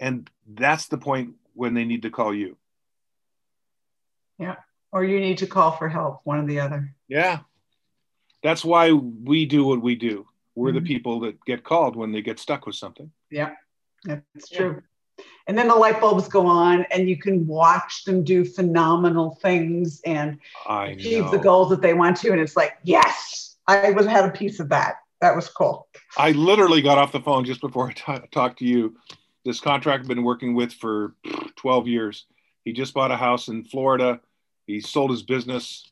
And 0.00 0.28
that's 0.46 0.88
the 0.88 0.98
point 0.98 1.34
when 1.54 1.74
they 1.74 1.84
need 1.84 2.02
to 2.02 2.10
call 2.10 2.34
you. 2.34 2.56
Yeah. 4.38 4.56
Or 4.92 5.04
you 5.04 5.20
need 5.20 5.38
to 5.38 5.46
call 5.46 5.72
for 5.72 5.88
help, 5.88 6.20
one 6.24 6.38
or 6.38 6.46
the 6.46 6.60
other. 6.60 6.94
Yeah. 7.08 7.40
That's 8.42 8.64
why 8.64 8.92
we 8.92 9.46
do 9.46 9.64
what 9.64 9.80
we 9.80 9.94
do. 9.94 10.26
We're 10.54 10.70
Mhm. 10.70 10.74
the 10.74 10.80
people 10.82 11.20
that 11.20 11.44
get 11.44 11.64
called 11.64 11.96
when 11.96 12.12
they 12.12 12.22
get 12.22 12.38
stuck 12.38 12.66
with 12.66 12.76
something. 12.76 13.10
Yeah, 13.30 13.54
that's 14.04 14.50
Yeah. 14.52 14.58
true. 14.58 14.82
And 15.46 15.56
then 15.56 15.68
the 15.68 15.74
light 15.74 16.00
bulbs 16.00 16.28
go 16.28 16.46
on, 16.46 16.84
and 16.90 17.08
you 17.08 17.16
can 17.16 17.46
watch 17.46 18.04
them 18.04 18.24
do 18.24 18.44
phenomenal 18.44 19.36
things 19.36 20.00
and 20.04 20.38
I 20.68 20.88
achieve 20.88 21.24
know. 21.24 21.30
the 21.30 21.38
goals 21.38 21.70
that 21.70 21.80
they 21.82 21.94
want 21.94 22.16
to. 22.18 22.32
And 22.32 22.40
it's 22.40 22.56
like, 22.56 22.76
yes, 22.82 23.56
I 23.66 23.90
was 23.90 24.06
had 24.06 24.24
a 24.24 24.32
piece 24.32 24.60
of 24.60 24.68
that. 24.70 24.96
That 25.24 25.34
was 25.34 25.48
cool. 25.48 25.88
I 26.18 26.32
literally 26.32 26.82
got 26.82 26.98
off 26.98 27.10
the 27.10 27.18
phone 27.18 27.46
just 27.46 27.62
before 27.62 27.90
I 28.06 28.18
talked 28.30 28.58
to 28.58 28.66
you. 28.66 28.94
This 29.46 29.58
contract 29.58 30.02
I've 30.02 30.08
been 30.08 30.22
working 30.22 30.54
with 30.54 30.74
for 30.74 31.14
12 31.56 31.88
years. 31.88 32.26
He 32.62 32.74
just 32.74 32.92
bought 32.92 33.10
a 33.10 33.16
house 33.16 33.48
in 33.48 33.64
Florida. 33.64 34.20
He 34.66 34.82
sold 34.82 35.10
his 35.10 35.22
business. 35.22 35.88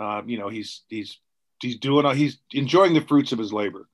Uh, 0.00 0.22
you 0.26 0.36
know, 0.36 0.48
he's 0.48 0.82
he's 0.88 1.20
he's 1.60 1.76
doing 1.78 2.12
he's 2.16 2.38
enjoying 2.52 2.92
the 2.92 3.02
fruits 3.02 3.30
of 3.30 3.38
his 3.38 3.52
labor. 3.52 3.88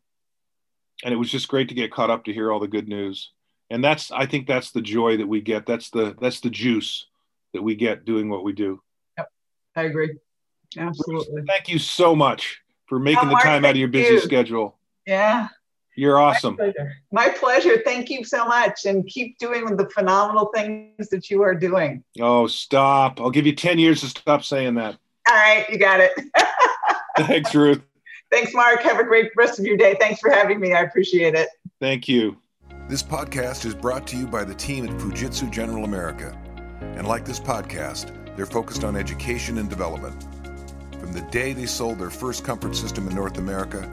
And 1.04 1.12
it 1.12 1.18
was 1.18 1.30
just 1.30 1.48
great 1.48 1.68
to 1.68 1.74
get 1.74 1.92
caught 1.92 2.08
up 2.08 2.24
to 2.24 2.32
hear 2.32 2.50
all 2.50 2.58
the 2.58 2.66
good 2.66 2.88
news. 2.88 3.32
And 3.68 3.84
that's 3.84 4.10
I 4.10 4.24
think 4.24 4.46
that's 4.46 4.70
the 4.70 4.80
joy 4.80 5.18
that 5.18 5.28
we 5.28 5.42
get. 5.42 5.66
That's 5.66 5.90
the 5.90 6.16
that's 6.18 6.40
the 6.40 6.48
juice 6.48 7.04
that 7.52 7.60
we 7.60 7.74
get 7.74 8.06
doing 8.06 8.30
what 8.30 8.42
we 8.42 8.54
do. 8.54 8.80
Yep, 9.18 9.28
I 9.76 9.82
agree. 9.82 10.16
Absolutely. 10.78 11.42
Thank 11.46 11.68
you 11.68 11.78
so 11.78 12.16
much 12.16 12.62
for 12.86 12.98
making 12.98 13.28
the 13.28 13.32
Mark, 13.32 13.44
time 13.44 13.66
out 13.66 13.72
of 13.72 13.76
your 13.76 13.88
busy 13.88 14.14
you. 14.14 14.20
schedule. 14.20 14.77
Yeah. 15.08 15.48
You're 15.96 16.20
awesome. 16.20 16.56
My 16.56 16.64
pleasure. 16.64 16.92
My 17.10 17.28
pleasure. 17.30 17.82
Thank 17.84 18.10
you 18.10 18.22
so 18.22 18.44
much. 18.44 18.84
And 18.84 19.06
keep 19.06 19.38
doing 19.38 19.76
the 19.76 19.88
phenomenal 19.88 20.50
things 20.54 21.08
that 21.08 21.30
you 21.30 21.42
are 21.42 21.54
doing. 21.54 22.04
Oh, 22.20 22.46
stop. 22.46 23.20
I'll 23.20 23.30
give 23.30 23.46
you 23.46 23.54
10 23.54 23.78
years 23.78 24.02
to 24.02 24.06
stop 24.06 24.44
saying 24.44 24.74
that. 24.74 24.98
All 25.28 25.34
right. 25.34 25.66
You 25.70 25.78
got 25.78 26.00
it. 26.00 26.12
Thanks, 27.26 27.54
Ruth. 27.54 27.82
Thanks, 28.30 28.52
Mark. 28.54 28.82
Have 28.82 29.00
a 29.00 29.04
great 29.04 29.32
rest 29.34 29.58
of 29.58 29.64
your 29.64 29.78
day. 29.78 29.96
Thanks 29.98 30.20
for 30.20 30.30
having 30.30 30.60
me. 30.60 30.74
I 30.74 30.82
appreciate 30.82 31.34
it. 31.34 31.48
Thank 31.80 32.06
you. 32.06 32.36
This 32.86 33.02
podcast 33.02 33.64
is 33.64 33.74
brought 33.74 34.06
to 34.08 34.16
you 34.18 34.26
by 34.26 34.44
the 34.44 34.54
team 34.54 34.86
at 34.86 34.90
Fujitsu 34.98 35.50
General 35.50 35.84
America. 35.84 36.38
And 36.80 37.08
like 37.08 37.24
this 37.24 37.40
podcast, 37.40 38.36
they're 38.36 38.46
focused 38.46 38.84
on 38.84 38.94
education 38.94 39.56
and 39.56 39.70
development. 39.70 40.22
From 41.00 41.12
the 41.12 41.22
day 41.30 41.54
they 41.54 41.66
sold 41.66 41.98
their 41.98 42.10
first 42.10 42.44
comfort 42.44 42.76
system 42.76 43.08
in 43.08 43.14
North 43.14 43.38
America, 43.38 43.90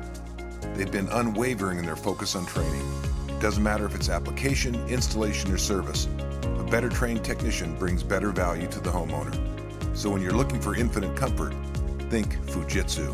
they've 0.76 0.92
been 0.92 1.08
unwavering 1.10 1.80
in 1.80 1.86
their 1.86 1.96
focus 1.96 2.36
on 2.36 2.46
training. 2.46 2.86
It 3.30 3.40
doesn't 3.40 3.64
matter 3.64 3.86
if 3.86 3.96
it's 3.96 4.10
application, 4.10 4.76
installation, 4.88 5.52
or 5.52 5.58
service, 5.58 6.08
a 6.44 6.64
better 6.64 6.90
trained 6.90 7.24
technician 7.24 7.76
brings 7.78 8.04
better 8.04 8.32
value 8.32 8.68
to 8.68 8.80
the 8.80 8.90
homeowner. 8.90 9.34
So 9.96 10.10
when 10.10 10.22
you're 10.22 10.34
looking 10.34 10.60
for 10.60 10.76
infinite 10.76 11.16
comfort, 11.16 11.54
think 12.10 12.36
Fujitsu. 12.48 13.14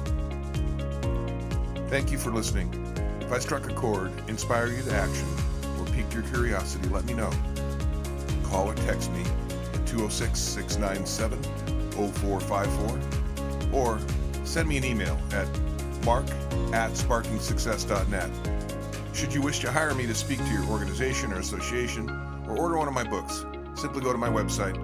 Thank 1.89 2.12
you 2.12 2.18
for 2.18 2.32
listening. 2.32 2.74
If 3.22 3.32
I 3.32 3.39
struck 3.39 3.70
a 3.70 3.74
chord, 3.74 4.12
inspire 4.28 4.68
you 4.68 4.82
to 4.84 4.93
action, 4.93 5.28
or 5.80 5.86
piqued 5.86 6.14
your 6.14 6.24
curiosity, 6.24 6.89
let 6.89 7.05
me 7.05 7.14
know. 7.14 7.32
Call 8.43 8.70
or 8.70 8.76
text 8.76 9.12
me 9.12 9.22
at 9.22 9.88
206 9.88 10.39
697 10.39 11.41
0454 11.91 13.22
or 13.74 13.99
send 14.43 14.68
me 14.68 14.78
an 14.78 14.84
email 14.84 15.20
at 15.32 15.47
mark 16.05 16.29
at 16.73 16.91
sparkingsuccess.net. 16.91 18.31
Should 19.13 19.33
you 19.33 19.41
wish 19.41 19.59
to 19.59 19.71
hire 19.71 19.93
me 19.93 20.07
to 20.07 20.15
speak 20.15 20.39
to 20.39 20.51
your 20.51 20.63
organization 20.65 21.33
or 21.33 21.39
association 21.39 22.09
or 22.47 22.57
order 22.57 22.77
one 22.77 22.87
of 22.87 22.93
my 22.93 23.03
books, 23.03 23.45
simply 23.75 24.01
go 24.01 24.11
to 24.11 24.17
my 24.17 24.29
website 24.29 24.75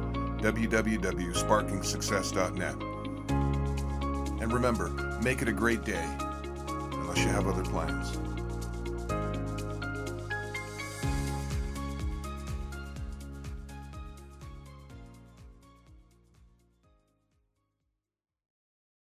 www.sparkingsuccess.net. 0.42 2.76
And 4.42 4.54
remember, 4.54 4.90
make 5.24 5.42
it 5.42 5.48
a 5.48 5.54
great 5.54 5.84
day 5.84 6.06
unless 6.68 7.18
you 7.20 7.30
have 7.30 7.48
other 7.48 7.64
plans. 7.64 8.20